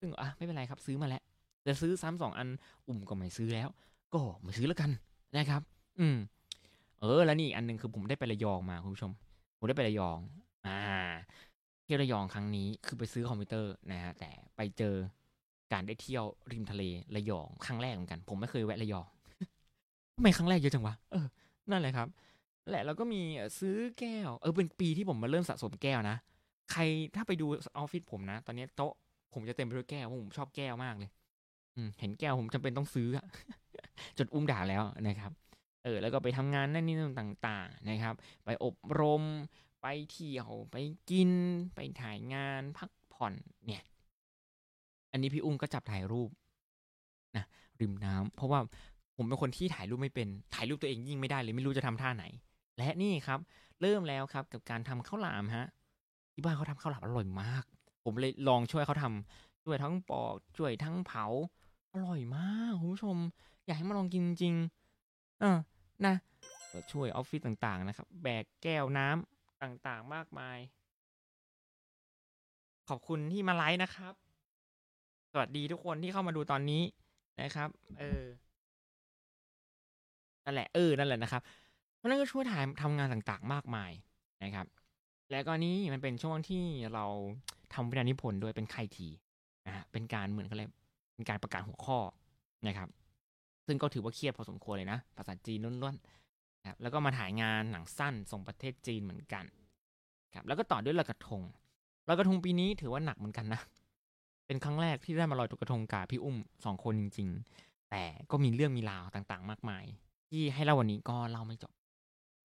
[0.00, 1.22] ซึ่งอะไม่เป็นไรครับซื้อมาแล้ว
[1.66, 2.48] จะซื้อซ้ำสองอัน
[2.88, 3.68] อุ่มก็ไม่ซื้อแล้ว
[4.14, 4.90] ก็มาซื้อแล้วกัน
[5.36, 5.62] นะครับ
[5.98, 6.16] อืม
[7.00, 9.12] เออ แล้วนี่อีกอันหนึ่งคือผมได้ไประยองมาคุณผู้ชม
[9.58, 10.18] ผมได้ไประยอง
[10.66, 10.78] อ่า
[11.84, 14.94] เที่ยวระยองครั้งนี้คือไปซื้อคอมพิวเตอร์นะฮะแต่ไปเจอ
[15.72, 16.82] การได้เที่ยวริมทะเล
[17.16, 19.06] ระยองครั้งแรกเหมือนกัน ผมไม่เคยแวะระยอง
[20.16, 21.26] ทำไมครั้งแรกเยอะจังวะเออ
[21.70, 22.08] นั่นแหละครับ
[22.70, 23.22] แหละแล้วก็มี
[23.58, 26.16] ซื้อแก้ว เออเป็นปีที่ผมมาเริ่มสะสมแก้วนะ
[26.72, 26.82] ใคร
[27.16, 27.46] ถ้าไปดู
[27.78, 28.92] ออฟฟิศผมนะ ตอนนี้โต๊ะ
[29.34, 31.10] ผมจะเต็มไปด้วยแก้วเพราะผมชอบแก้วมากเลย
[31.76, 33.08] อืมเห็นแก้วผมจำเป็นต้องซื้อ
[34.18, 35.32] จนอุ้มด่าแล้วนะครับ
[35.84, 38.14] เออ แล้วก็ไปทำงานนั่นนี่นั่นต่างๆนะครับ
[38.44, 39.22] ไปอบรม
[39.82, 40.76] ไปเที่ยว ไป
[41.10, 41.30] กิน
[41.74, 43.34] ไปถ่ายงานพักผ่อน
[43.66, 43.82] เนี่ย
[45.12, 46.30] อันนี้พี่อุ้มก็จับถ่ายรูป
[47.36, 47.44] นะ
[47.80, 48.60] ริมน้ำเพราะว่า
[49.16, 52.24] ผมเป็นคนที่ถ่ายรูปไม่เป็น ถ่ายรูปตัวเองยิ่งไม่ได้เลย ไม่รู้จะทำท่าไหน
[52.78, 53.40] และนี่ครับ
[53.80, 55.66] เริ่มแล้วครับกับการทำข้าวหลามฮะ
[56.32, 57.64] ที่บ้านเขาทำข้าวหลามอร่อยมาก
[58.04, 61.26] ผมเลยลองช่วยเขาทำช่วยทั้งปอกช่วยทั้งเผา
[61.92, 63.16] อร่อยมากคุณผู้ชม
[63.66, 64.54] อยากให้มาลองกินจริง
[65.40, 65.58] เออ
[66.06, 66.14] นะ
[66.92, 70.58] ช่วยออฟฟิศต่างๆนะครับ แบกแก้วน้ำต่างๆมากมาย
[72.88, 74.14] ขอบคุณที่มาไลฟ์นะครับ
[75.32, 76.82] สวัสดีทุกคนที่เข้ามาดูตอนนี้
[77.40, 77.68] นะครับ
[77.98, 78.24] เออ
[80.44, 81.42] นั่นแหละเออนั่นแหละนะครับ
[82.06, 83.90] ราะนั่นก็ช่วยถ่ายทำงานต่างๆ มากมาย
[84.44, 84.66] นะครับ
[85.30, 86.62] แล้วก็นี้มันเป็นช่วงที่
[86.94, 87.04] เรา
[87.74, 89.08] ทำวิทยานิพนธ์ด้วยเป็นไข่ที
[89.66, 90.68] นะฮะเป็นการเหมือนกันเลย
[91.14, 91.98] เป็นการประกาศหัวข้อ
[92.66, 92.88] นะครับ
[93.66, 99.44] ซึ่งก็ถือว่าเครียดพอสมควรเลยนะ ภาษาจีนล้วนๆนะครับแล้วก็มาถ่ายงานหนังสั้นส่งประเทศจีนเหมือนกัน
[100.36, 101.42] ครับแล้วก็ต่อด้วยลอยกระทง
[102.08, 103.60] ลอยกระทงปีนี้ถือว่าหนักเหมือนกันนะ
[104.46, 107.28] เป็นครั้งแรกที่ได้มาลอยกระทงกับพี่อุ้มสองคนจริง
[107.60, 109.84] ๆ แต่ก็มีเรื่องมีราวต่างๆ มากมาย
[110.28, 111.72] ที่ให้เล่าวันนี้ก็เล่าไม่จบ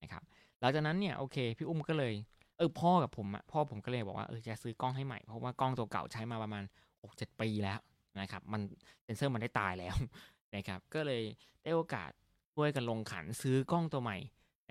[0.03, 0.23] นะครับ
[0.59, 2.13] หลังจากนั้นเนี่ยโอเคพี่อุ้มก็เลย
[2.57, 6.63] เออพ่อกับผมอะพ่อผมก็เลยบอกว่าเออจะซื้อกล้องให้ใหม่เพราะว่ากล้องตัวเก่าใช้มาประมาณ
[7.03, 7.79] หกเจ็ดปีแล้ว
[8.19, 8.61] นะครับมัน
[9.03, 9.95] เซนเซอร์มันได้ตายแล้ว
[10.55, 11.21] นะครับก็เลย
[11.63, 12.09] ได้โอกาส
[12.53, 14.17] ช่วยกันลงขันซื้อกล้องตัวใหม่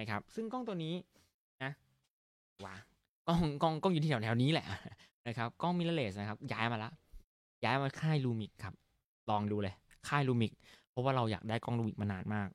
[0.00, 0.94] นะครับ ซึ่งกล้องตัวนี้
[1.62, 1.72] นะ
[2.64, 2.74] ว้า
[3.28, 4.66] กล้องกล้องกล้องอยู่ที่แถวแถวนี้แหละ
[5.26, 6.90] นะครับกล้องมิเรเลสนะครับ ย้ายมาละ
[7.64, 8.74] ย้ายมาค่ายลูมิกครับ
[9.30, 9.74] ลองดูเลย
[10.08, 10.52] ค่าย Lumix
[10.90, 12.48] เพราะว่าเราอยากได้กล้อง Lumix มานานมาก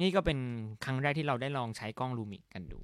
[0.00, 0.38] นี่ก็เป็น
[0.84, 2.80] ครั้งแรกที่เราได้ลองใช้กล้อง Lumix กันดู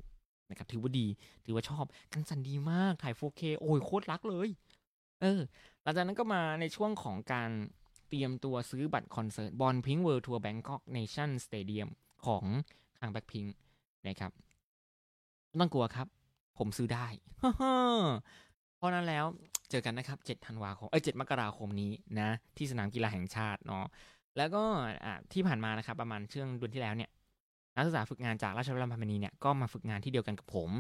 [0.51, 1.07] นะครับ ถือว่าดี
[1.45, 4.49] ถือว่าชอบ กันสั่นดีมาก ถ่าย 4K โอ้ยโคตรรักเลย
[5.21, 5.41] เออ
[5.83, 7.51] หลังจากนั้นก็มาในช่วงของการ
[8.09, 11.89] เตรียมตัวซื้อบัตรคอนเสิร์ต Born Pink World Tour Bangkok National Stadium
[12.27, 12.45] ของ
[13.01, 13.45] ทางแบ็คพิง
[14.09, 14.33] นะครับ
[15.49, 16.07] ไม่ต้องกลัวครับ
[16.59, 17.07] ผมซื้อได้
[18.77, 19.25] เพราะนั้นแล้ว
[19.71, 23.85] เจอกันนะครับ 7 ธันวาคม เอ้ย 7 มกราคมนี้นะ ที่สนามกีฬาแห่งชาติเนาะ
[24.37, 24.63] แล้วก็
[25.33, 27.11] ที่ผ่านมานะครับประมาณช่วงเดือนที่แล้วเนี่ย
[27.77, 30.71] นักศึกษาฝึกงานจากราชวิทยาลัยพามินีเนี่ยก็มาฝึกงานที่เดียวกันกับผม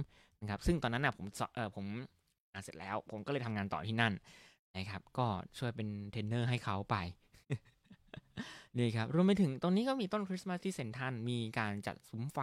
[0.40, 1.86] นะครับ ซึ่งตอนนั้นน่ะผมสเออผม
[2.52, 4.12] อ่านเสร็จแล้ว ผมก็เลยทำงานต่อที่นั่น
[4.76, 5.26] นะครับ ก็
[5.58, 6.96] ช่วยเป็นเทรนเนอร์ให้เขาไป
[8.78, 12.38] นี่ครับรวมไปถึงตรงนี้ก็มีต้นคริสต์มาสที่เซ็นทรัลมีการจัดซุ้มไฟ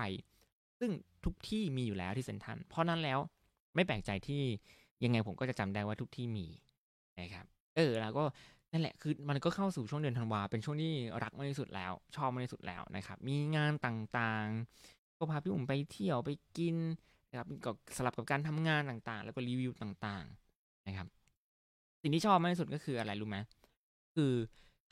[0.79, 0.91] ซึ่ง
[1.25, 3.19] ทุกที่มีอยู่แล้วที่เซนทรันเพราะนั้นแล้ว
[3.75, 4.43] ไม่แปลกใจที่
[5.03, 6.47] ยังไงผมก็จะจำได้ว่าทุกที่มี
[7.19, 7.45] นะครับ
[7.75, 8.23] เออแล้วก็
[8.71, 10.93] นั่นแหละคือมันก็เข้าสู่ช่วงเดือนธันวาเป็นช่วงที่
[11.23, 16.75] รักมากที่สุดแล้ว ชอบมากที่สุดแล้วนะครับ มีงานต่างๆ ก็พาพี่อุ่มไปเที่ยวไปกิน
[17.29, 21.07] นะครับก็สลับกับการทำงานต่างๆ แล้วก็รีวิวต่างๆนะครับ
[22.01, 23.37] สิ่งที่ชอบมากที่สุดก็คืออะไรรู้ไหม
[24.15, 24.31] คือ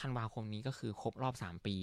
[0.01, 1.75] ธันวาคมนี้ก็คือครบรอบสามปี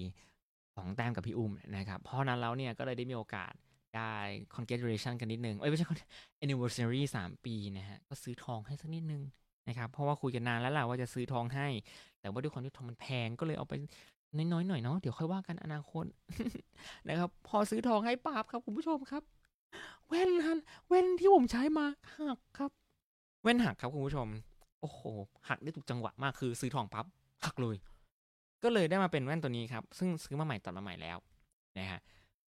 [0.74, 3.52] ของแต้มกับพี่อุ้มนะครับ เพราะนั้นแล้วเนี่ยก็เลยได้มีโอกาส
[3.96, 4.14] ได้
[4.54, 5.86] congratulation กันนิดนึง เอ้ย ไม่ใช่
[6.44, 9.22] anniversary สามปีนะฮะ ก็ซื้อทองให้สักนิดนึง
[9.68, 11.68] นะครับ เพราะว่าคุยกันนานแล้วแหละว่าจะซื้อทองให้
[12.20, 13.74] แต่ว่าด้วยความที่ทองมันแพงก็เลยเอาไป
[14.36, 16.04] น้อยๆหน่อยเนาะเดี๋ยวค่อยว่ากันอนาคต
[17.08, 19.22] นะครับ พอซื้อทองให้ป๊าบครับคุณผู้ชมครับ
[20.08, 20.58] แว่นฮัน
[20.88, 21.86] แว่นที่ผมใช้มา
[22.16, 22.70] หักครับ
[23.42, 24.28] แว่นหักครับคุณผู้ชม
[24.80, 25.00] โอ้โห
[25.48, 27.06] หักได้ถูกจังหวะมากคือซื้อทองปั๊บ
[27.44, 27.76] หักเลย
[28.62, 31.18] ก็เลยได้มาเป็นแว่นตัวนี้ครับ ซึ่งซื้อมาใหม่ตัดมาใหม่แล้ว
[31.78, 32.00] นะฮะ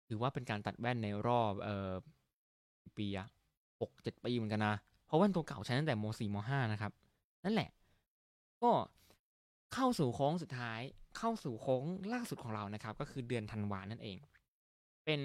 [0.08, 1.90] ถือว่าเป็นการตัดแว่นในรอบเอ่อ
[2.96, 3.26] ปีอะ
[3.80, 4.74] หกเจ็ดปีเหมือนกันนะ
[5.10, 6.92] เพราะว่นตัวเก่าใช้ตั้งแต่มสี่มห้านะครับ
[7.44, 7.70] นั่นแหละ
[8.62, 8.70] ก็
[9.74, 10.80] เข้าสู่โค้งสุดท้าย
[11.18, 14.16] เข้าสู่โค้งล่าสุดของเรานะครับ ก็คือเดือนธันวานั่นเอง
[15.04, 15.20] เป็น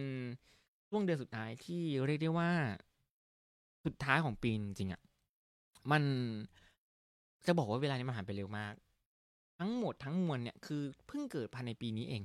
[0.89, 2.51] ช่วงเดือนสุดท้ายที่เรียกได้ว่า
[3.85, 5.01] สุดท้ายของปีจริงอะ่ะ
[5.91, 6.03] มัน
[7.47, 8.73] จะบอกว่าเวลานี้มันผ่านไปเร็วมาก
[9.59, 12.23] ทั้งหมดทั้งมวลเนี่ยคือเพิ่งเกิดภายในปีนี้เอง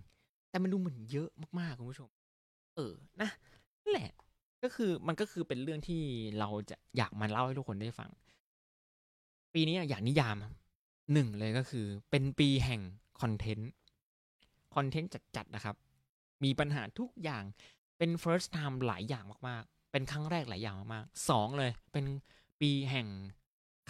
[0.51, 1.31] แต่มันดูเหมือนเยอะ
[1.61, 2.11] มากๆคุณผู้ชม
[2.77, 2.93] เออ
[3.23, 3.31] นะ
[3.83, 4.11] นั่นแหละ
[4.63, 6.03] ก็คือมันก็คือเป็นเรื่องที่
[6.39, 8.11] เราจะอยากมาเล่าให้ทุกคนได้ฟัง
[9.55, 10.37] ปีนี้อยากนิยาม
[11.13, 12.81] หนึ่งเลยก็คือ เป็นปีแห่ง
[13.21, 13.71] คอนเทนต์
[14.75, 15.77] คอนเทนต์จัดๆนะครับ
[16.45, 17.45] มีปัญหาทุกอย่าง
[17.99, 22.05] เป็น first time หลายอย่างมากๆ เป็นครั้งแรกหลายอย่างมากๆสองเลย เป็น
[22.61, 23.09] ปีแห่ง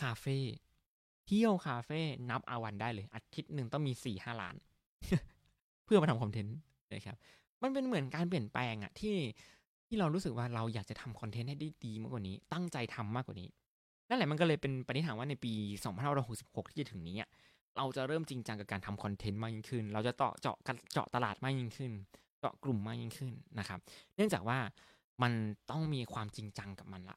[0.00, 0.38] คาเฟ่
[1.26, 2.00] เที่ยวคาเฟ่
[2.30, 4.56] นับอาวันได้เลย อาทิตย์หนึ่งต้องมีสี่ห้าล้าน
[5.84, 6.56] เพื่อมาทำคอนเทนต์
[6.92, 7.16] นะครับ
[7.62, 9.14] มันเป็นเหมือนการเปลี่ยนแปลงอะที่
[9.90, 13.48] ที่เรารู้สึกว่าเราอยากจะทำคอนเทนต์ให้ได้ดีมากกว่านี้ ตั้งใจทำมากกว่านี้
[14.08, 15.52] นั่นแหละมันก็เลยเป็นปณิธานว่าในปี
[16.12, 17.16] 2566 ที่จะถึงนี้
[17.76, 20.56] เราจะเริ่มจริงจังกับการทำคอนเทนต์มากยิ่งขึ้น เราจะเจาะเจาะ
[20.92, 21.92] เจาะตลาดมากยิ่งขึ้น
[22.40, 23.78] เจาะกลุ่มมากยิ่งขึ้นนะครับ
[24.16, 24.58] เนื่องจากว่า
[25.22, 25.32] มัน
[25.70, 27.16] ต้องมีความจริงจังกับมันละ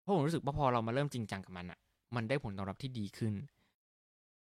[0.00, 1.78] เพราะผมรู้สึกว่าพอเรามาเริ่มจริงจังกับมันอะ
[2.16, 3.34] มันได้ผลตอบรับที่ดีขึ้น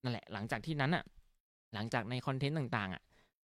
[0.03, 1.05] นั่นแหละ หลังจากที่นั้นอะ
[1.75, 3.03] หลังจากในคอนเทนต์ต่างๆอะ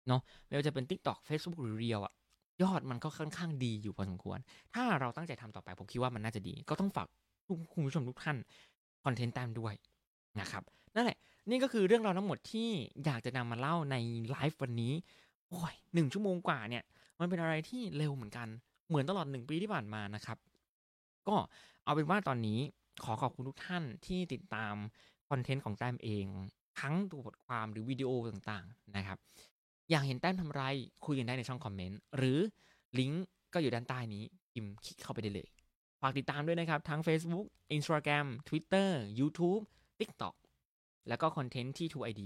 [0.07, 2.13] เนาะไม่ว่าจะเป็น TikTok Facebook หรือ Reel อะ
[2.61, 4.39] ยอดมันก็ค่อนข้างดีอยู่พอสมควร
[4.73, 7.07] ถ้าเราตั้งใจทำต่อไปผมคิดว่ามันน่าจะดี ก็ต้องฝาก
[7.73, 8.37] คุณผู้ชมทุกท่าน
[9.03, 9.73] คอนเทนต์ตามด้วย
[10.39, 10.63] นะครับ
[10.95, 11.17] นั่นแหละ
[11.49, 12.69] นี่ก็คือเรื่องราวทั้งหมดที่
[13.05, 13.95] อยากจะนำมาเล่าใน
[14.29, 14.93] ไลฟ์วันนี้
[15.49, 16.83] โอ้ยหนึ่งชั่วโมงกว่าเนี่ย
[17.19, 18.47] มันเป็นอะไรที่เร็วเหมือนกัน
[18.87, 20.37] เหมือนตลอดหนึ่งปีที่ผ่านมานะครับ
[21.27, 21.35] ก็
[21.83, 22.59] เอาเป็นว่าตอนนี้
[23.03, 24.75] ขอขอบคุณทุกท่านที่ติดตาม
[25.29, 26.25] คอนเทนต์ของแต้มเอง
[26.79, 29.17] ทั้งตัวบทความหรือวิดีโอต่างๆนะครับ
[29.91, 30.61] อยากเห็นแต้มทำไร
[31.05, 32.39] คุยกันได้ในช่องคอมเมนต์ หรือ
[32.99, 35.49] ลิงก์ก็อยู่ด้านใต้นี้พิมพ์คลิกเข้าไปได้เลย
[36.01, 39.63] ฝากติดตามด้วยนะครับ ทั้ง Facebook Instagram Twitter YouTube
[39.99, 40.35] TikTok
[41.07, 42.21] แล้วก็คอนเทนต์ที่ 2ID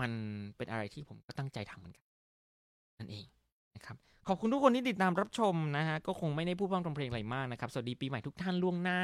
[0.00, 0.10] มัน
[0.56, 2.04] เป็นอะไรที่ผมก็ตั้งใจทำเหมือนกัน
[2.98, 3.26] นั่นเอง
[3.76, 3.96] นะครับ
[4.28, 8.98] ขอบคุณทุกคนที่ติดตามรับชมนะฮะ ก็คงไม่ได้พูดพร่ำทำเพลงอะไรมากนะครับ สวัสดีปีใหม่ทุกท่านล่วงหน้า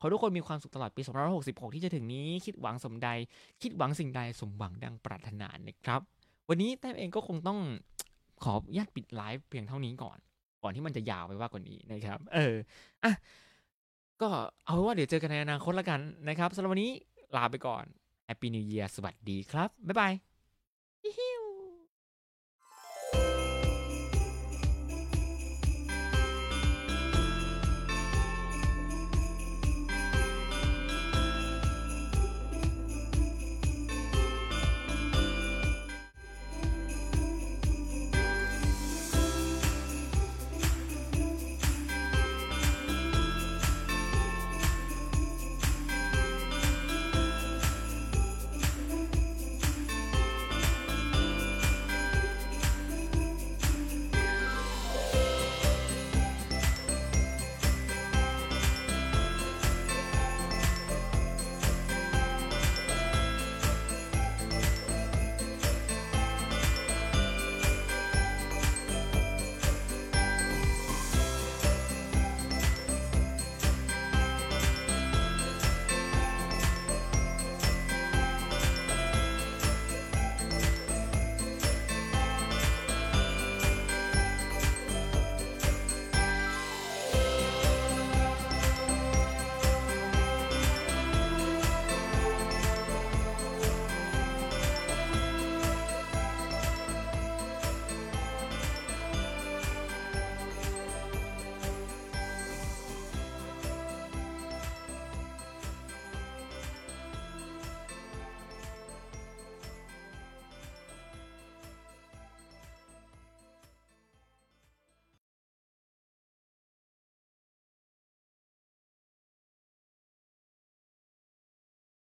[0.00, 1.02] ขอทุกคนมีความสุขตลอดปี
[1.38, 3.08] 2566 ที่จะถึงนี้ คิดหวังสมใด
[3.62, 6.00] คิดหวังสิ่งใดสมหวังดังปรารถนานะครับ
[6.48, 7.58] วันนี้แต้มเองก็คงต้อง
[8.44, 10.18] ขอญาตปิดไลฟ์เพียงเท่านี้ก่อน
[10.62, 12.54] ก่อนที่มันจะยาวไปว่ากว่านี้นะครับ เออ
[13.04, 13.12] อะ
[14.22, 14.28] ก็
[14.64, 16.92] เอาว่าเดี๋ยวเจอกันในอนาคตแล้วกันนะครับสำหรับวันนี้
[17.36, 17.84] ลาไปก่อน
[18.26, 20.12] แฮปปี้นิวเยียร์สวัสดีครับ บ๊ายบาย
[21.18, 21.43] ฮิว